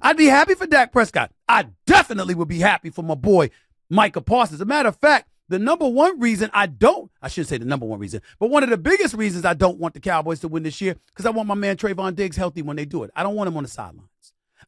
I'd 0.00 0.16
be 0.16 0.26
happy 0.26 0.54
for 0.54 0.66
Dak 0.66 0.92
Prescott. 0.92 1.30
I 1.48 1.66
definitely 1.86 2.34
would 2.34 2.48
be 2.48 2.60
happy 2.60 2.90
for 2.90 3.02
my 3.02 3.14
boy 3.14 3.50
Micah 3.90 4.20
Parsons. 4.20 4.56
As 4.56 4.60
a 4.60 4.66
matter 4.66 4.88
of 4.88 4.96
fact, 4.96 5.28
the 5.48 5.58
number 5.58 5.88
one 5.88 6.20
reason 6.20 6.50
I 6.52 6.66
don't, 6.66 7.10
I 7.22 7.28
shouldn't 7.28 7.48
say 7.48 7.58
the 7.58 7.64
number 7.64 7.86
one 7.86 7.98
reason, 7.98 8.20
but 8.38 8.50
one 8.50 8.62
of 8.62 8.70
the 8.70 8.76
biggest 8.76 9.14
reasons 9.14 9.44
I 9.44 9.54
don't 9.54 9.78
want 9.78 9.94
the 9.94 10.00
Cowboys 10.00 10.40
to 10.40 10.48
win 10.48 10.62
this 10.62 10.80
year, 10.80 10.96
because 11.06 11.26
I 11.26 11.30
want 11.30 11.48
my 11.48 11.54
man 11.54 11.76
Trevon 11.76 12.14
Diggs 12.14 12.36
healthy 12.36 12.62
when 12.62 12.76
they 12.76 12.84
do 12.84 13.02
it. 13.02 13.10
I 13.16 13.22
don't 13.22 13.34
want 13.34 13.48
him 13.48 13.56
on 13.56 13.62
the 13.62 13.68
sidelines. 13.68 14.08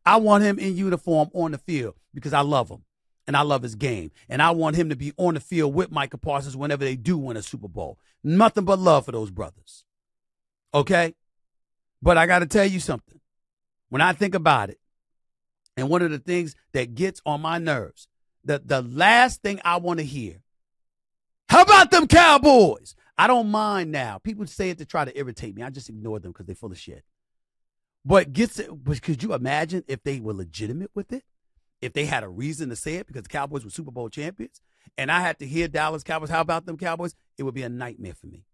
I 0.04 0.16
want 0.16 0.44
him 0.44 0.58
in 0.58 0.76
uniform 0.76 1.30
on 1.34 1.52
the 1.52 1.58
field 1.58 1.94
because 2.14 2.32
I 2.32 2.40
love 2.40 2.70
him 2.70 2.84
and 3.26 3.36
I 3.36 3.42
love 3.42 3.62
his 3.62 3.74
game. 3.74 4.10
And 4.28 4.42
I 4.42 4.50
want 4.50 4.76
him 4.76 4.88
to 4.88 4.96
be 4.96 5.12
on 5.16 5.34
the 5.34 5.40
field 5.40 5.74
with 5.74 5.90
Micah 5.90 6.18
Parsons 6.18 6.56
whenever 6.56 6.84
they 6.84 6.96
do 6.96 7.18
win 7.18 7.36
a 7.36 7.42
Super 7.42 7.68
Bowl. 7.68 7.98
Nothing 8.24 8.64
but 8.64 8.78
love 8.78 9.04
for 9.04 9.12
those 9.12 9.30
brothers. 9.30 9.84
Okay? 10.72 11.14
But 12.02 12.16
I 12.16 12.26
got 12.26 12.40
to 12.40 12.46
tell 12.46 12.64
you 12.64 12.80
something. 12.80 13.20
When 13.90 14.00
I 14.00 14.12
think 14.14 14.34
about 14.34 14.70
it, 14.70 14.80
and 15.76 15.88
one 15.88 16.02
of 16.02 16.10
the 16.10 16.18
things 16.18 16.56
that 16.72 16.94
gets 16.94 17.20
on 17.26 17.40
my 17.40 17.58
nerves, 17.58 18.08
the, 18.44 18.60
the 18.64 18.82
last 18.82 19.42
thing 19.42 19.60
I 19.64 19.76
want 19.76 20.00
to 20.00 20.04
hear, 20.04 20.42
how 21.50 21.62
about 21.62 21.90
them 21.90 22.06
Cowboys? 22.06 22.94
I 23.18 23.26
don't 23.26 23.50
mind 23.50 23.90
now. 23.90 24.18
People 24.18 24.46
say 24.46 24.70
it 24.70 24.78
to 24.78 24.86
try 24.86 25.04
to 25.04 25.18
irritate 25.18 25.56
me. 25.56 25.64
I 25.64 25.70
just 25.70 25.88
ignore 25.88 26.20
them 26.20 26.30
because 26.30 26.46
they're 26.46 26.54
full 26.54 26.70
of 26.70 26.78
shit. 26.78 27.02
But 28.04 28.32
gets 28.32 28.60
it, 28.60 28.70
but 28.84 29.02
could 29.02 29.20
you 29.20 29.34
imagine 29.34 29.82
if 29.88 30.00
they 30.04 30.20
were 30.20 30.32
legitimate 30.32 30.92
with 30.94 31.12
it? 31.12 31.24
If 31.82 31.92
they 31.92 32.06
had 32.06 32.22
a 32.22 32.28
reason 32.28 32.68
to 32.68 32.76
say 32.76 32.94
it 32.94 33.08
because 33.08 33.24
the 33.24 33.28
Cowboys 33.28 33.64
were 33.64 33.70
Super 33.70 33.90
Bowl 33.90 34.08
champions 34.08 34.60
and 34.96 35.10
I 35.10 35.22
had 35.22 35.40
to 35.40 35.46
hear 35.46 35.66
Dallas 35.66 36.04
Cowboys, 36.04 36.30
how 36.30 36.40
about 36.40 36.66
them 36.66 36.76
Cowboys? 36.76 37.16
It 37.36 37.42
would 37.42 37.54
be 37.54 37.64
a 37.64 37.68
nightmare 37.68 38.14
for 38.14 38.28
me. 38.28 38.44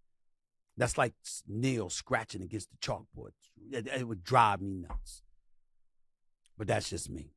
That's 0.78 0.97
like 0.97 1.12
nails 1.47 1.93
scratching 1.93 2.43
against 2.43 2.70
the 2.70 2.78
chalkboard. 2.78 3.32
It, 3.70 3.89
it 3.89 4.09
would 4.09 4.24
drive 4.24 4.62
me 4.62 4.73
nuts. 4.89 5.23
But 6.56 6.66
that's 6.66 6.89
just 6.89 7.10
me. 7.10 7.35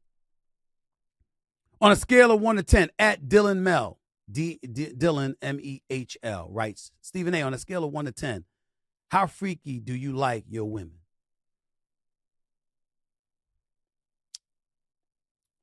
On 1.81 1.91
a 1.91 1.98
scale 1.98 2.31
of 2.31 2.40
one 2.40 2.56
to 2.56 2.64
10, 2.64 2.91
at 2.98 3.26
Dylan 3.26 3.60
Mel, 3.60 3.99
D, 4.31 4.60
D, 4.72 4.93
Dylan 4.95 5.35
M 5.41 5.60
E 5.61 5.81
H 5.89 6.18
L, 6.23 6.49
writes 6.51 6.91
Stephen 7.01 7.34
A. 7.34 7.41
On 7.41 7.53
a 7.53 7.57
scale 7.57 7.84
of 7.84 7.91
one 7.91 8.06
to 8.06 8.11
10, 8.11 8.45
how 9.10 9.27
freaky 9.27 9.80
do 9.80 9.93
you 9.95 10.14
like 10.14 10.45
your 10.47 10.65
women? 10.65 10.99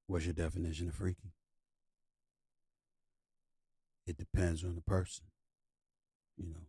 What's 0.06 0.24
your 0.24 0.34
definition 0.34 0.88
of 0.88 0.94
freaky? 0.94 1.32
It 4.06 4.16
depends 4.16 4.62
on 4.62 4.76
the 4.76 4.82
person, 4.82 5.26
you 6.36 6.48
know 6.48 6.66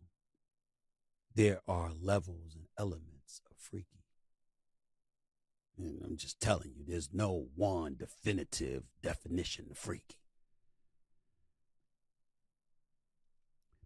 there 1.38 1.60
are 1.68 1.92
levels 2.02 2.56
and 2.56 2.64
elements 2.76 3.40
of 3.48 3.56
freaky. 3.56 4.02
And 5.78 6.02
I'm 6.04 6.16
just 6.16 6.40
telling 6.40 6.72
you, 6.76 6.82
there's 6.84 7.10
no 7.12 7.46
one 7.54 7.94
definitive 7.96 8.82
definition 9.04 9.66
of 9.70 9.78
freaky. 9.78 10.16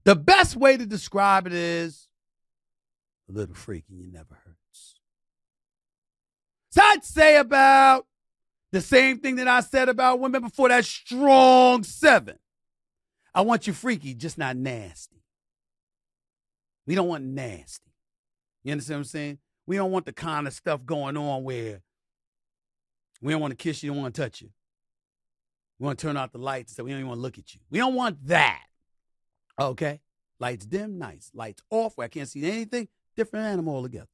The 0.04 0.16
best 0.16 0.56
way 0.56 0.76
to 0.76 0.86
describe 0.86 1.46
it 1.46 1.52
is 1.52 2.08
a 3.28 3.32
little 3.32 3.54
freaky, 3.54 3.94
you 3.94 4.10
never 4.10 4.34
hurts. 4.34 5.00
So 6.70 6.82
I'd 6.82 7.04
say 7.04 7.36
about 7.36 8.06
the 8.72 8.80
same 8.80 9.18
thing 9.18 9.36
that 9.36 9.48
I 9.48 9.60
said 9.60 9.88
about 9.88 10.20
women 10.20 10.42
before 10.42 10.70
that 10.70 10.84
strong 10.84 11.84
seven. 11.84 12.38
I 13.34 13.42
want 13.42 13.66
you 13.66 13.72
freaky, 13.72 14.14
just 14.14 14.38
not 14.38 14.56
nasty. 14.56 15.22
We 16.86 16.94
don't 16.94 17.08
want 17.08 17.24
nasty. 17.24 17.92
You 18.64 18.72
understand 18.72 18.96
what 18.96 19.00
I'm 19.00 19.04
saying? 19.04 19.38
We 19.66 19.76
don't 19.76 19.92
want 19.92 20.06
the 20.06 20.12
kind 20.12 20.46
of 20.46 20.52
stuff 20.52 20.84
going 20.84 21.16
on 21.16 21.44
where 21.44 21.82
we 23.20 23.32
don't 23.32 23.40
want 23.40 23.52
to 23.52 23.56
kiss 23.56 23.82
you, 23.82 23.92
don't 23.92 24.02
want 24.02 24.14
to 24.14 24.20
touch 24.22 24.40
you. 24.40 24.50
We 25.78 25.86
want 25.86 25.98
to 25.98 26.06
turn 26.06 26.16
out 26.16 26.32
the 26.32 26.38
lights 26.38 26.74
so 26.74 26.84
we 26.84 26.90
don't 26.90 26.98
even 26.98 27.08
want 27.08 27.18
to 27.18 27.22
look 27.22 27.38
at 27.38 27.54
you. 27.54 27.60
We 27.70 27.78
don't 27.78 27.94
want 27.94 28.26
that. 28.26 28.64
Okay? 29.70 30.00
Lights 30.38 30.66
dim, 30.66 30.98
nice. 30.98 31.30
Lights 31.34 31.62
off 31.70 31.96
where 31.96 32.04
I 32.06 32.08
can't 32.08 32.28
see 32.28 32.44
anything, 32.44 32.88
different 33.16 33.46
animal 33.46 33.76
altogether. 33.76 34.08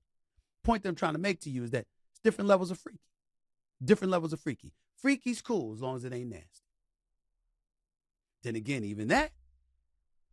Point 0.63 0.83
that 0.83 0.91
I'm 0.91 0.95
trying 0.95 1.15
to 1.15 1.19
make 1.19 1.41
to 1.41 1.51
you 1.51 1.65
is 1.65 1.71
that 1.71 1.87
It's 2.11 2.21
different 2.21 2.49
levels 2.49 2.71
of 2.71 2.79
freaky. 2.79 3.01
Different 3.83 4.11
levels 4.11 4.33
of 4.33 4.41
freaky. 4.41 4.73
Freaky's 5.01 5.41
cool 5.41 5.73
as 5.73 5.81
long 5.81 5.97
as 5.97 6.05
it 6.05 6.13
ain't 6.13 6.31
nasty. 6.31 6.65
Then 8.43 8.57
again, 8.57 8.85
even 8.85 9.09
that 9.09 9.33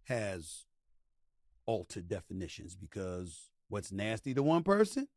has 0.05 0.65
altered 1.65 2.07
definitions 2.07 2.75
because 2.75 3.49
what's 3.69 3.91
nasty 3.91 4.33
to 4.33 4.43
one 4.43 4.63
person 4.63 5.07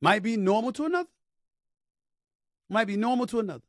might 0.00 0.22
be 0.22 0.36
normal 0.36 0.72
to 0.72 0.84
another. 0.84 1.08
Might 2.68 2.86
be 2.86 2.96
normal 2.96 3.26
to 3.26 3.40
another. 3.40 3.64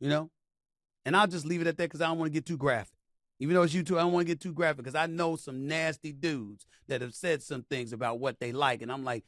You 0.00 0.08
know? 0.08 0.30
And 1.04 1.16
I'll 1.16 1.26
just 1.26 1.46
leave 1.46 1.60
it 1.60 1.66
at 1.66 1.76
that 1.76 1.84
because 1.84 2.00
I 2.00 2.06
don't 2.06 2.18
want 2.18 2.32
to 2.32 2.34
get 2.34 2.46
too 2.46 2.56
graphic. 2.56 2.97
Even 3.40 3.54
though 3.54 3.62
it's 3.62 3.74
you 3.74 3.82
two, 3.82 3.98
I 3.98 4.02
don't 4.02 4.12
want 4.12 4.26
to 4.26 4.32
get 4.32 4.40
too 4.40 4.52
graphic 4.52 4.78
because 4.78 4.94
I 4.94 5.06
know 5.06 5.36
some 5.36 5.66
nasty 5.68 6.12
dudes 6.12 6.66
that 6.88 7.00
have 7.02 7.14
said 7.14 7.42
some 7.42 7.62
things 7.62 7.92
about 7.92 8.18
what 8.18 8.40
they 8.40 8.52
like. 8.52 8.82
And 8.82 8.90
I'm 8.90 9.04
like, 9.04 9.24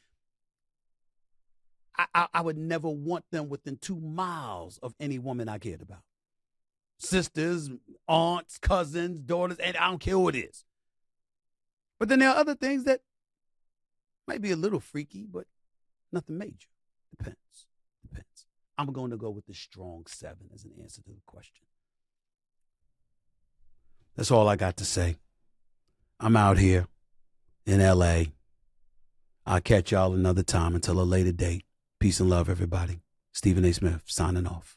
I, 1.97 2.07
I, 2.15 2.27
I 2.35 2.41
would 2.41 2.59
never 2.59 2.89
want 2.89 3.25
them 3.31 3.49
within 3.49 3.77
two 3.77 4.01
miles 4.01 4.79
of 4.79 4.95
any 4.99 5.19
woman 5.19 5.49
I 5.49 5.59
cared 5.59 5.83
about. 5.83 6.03
Sisters, 6.99 7.71
aunts, 8.09 8.59
cousins, 8.59 9.21
daughters, 9.21 9.59
and 9.59 9.77
I 9.77 9.89
don't 9.89 10.01
care 10.01 10.15
who 10.15 10.29
it 10.29 10.37
is. 10.37 10.65
But 11.99 12.09
then 12.09 12.19
there 12.19 12.31
are 12.31 12.37
other 12.37 12.55
things 12.55 12.85
that 12.85 13.01
might 14.27 14.43
be 14.43 14.51
a 14.51 14.57
little 14.57 14.81
freaky, 14.81 15.27
but 15.31 15.47
nothing 16.13 16.39
major. 16.39 16.69
Depends. 17.17 17.67
Depends. 18.03 18.47
I'm 18.77 18.93
going 18.93 19.11
to 19.11 19.17
go 19.17 19.31
with 19.31 19.47
the 19.47 19.55
strong 19.55 20.05
seven 20.07 20.49
as 20.55 20.65
an 20.65 20.73
answer 20.81 21.03
to 21.03 21.11
the 21.11 21.21
question. 21.27 21.67
That's 24.17 24.31
all 24.31 24.49
I 24.49 24.57
got 24.57 24.77
to 24.79 24.85
say. 24.85 25.17
I'm 26.19 26.37
out 26.37 26.59
here 26.59 26.87
in 27.67 27.81
LA. 27.81 28.25
I'll 29.47 29.61
catch 29.61 29.93
y'all 29.93 30.15
another 30.15 30.43
time 30.43 30.75
until 30.75 31.01
a 31.01 31.03
later 31.03 31.33
date. 31.33 31.65
Peace 31.99 32.21
and 32.21 32.31
love, 32.31 32.49
everybody. 32.49 33.01
Stephen 33.33 33.65
A. 33.65 33.73
Smith 33.73 34.03
signing 34.07 34.47
off. 34.47 34.75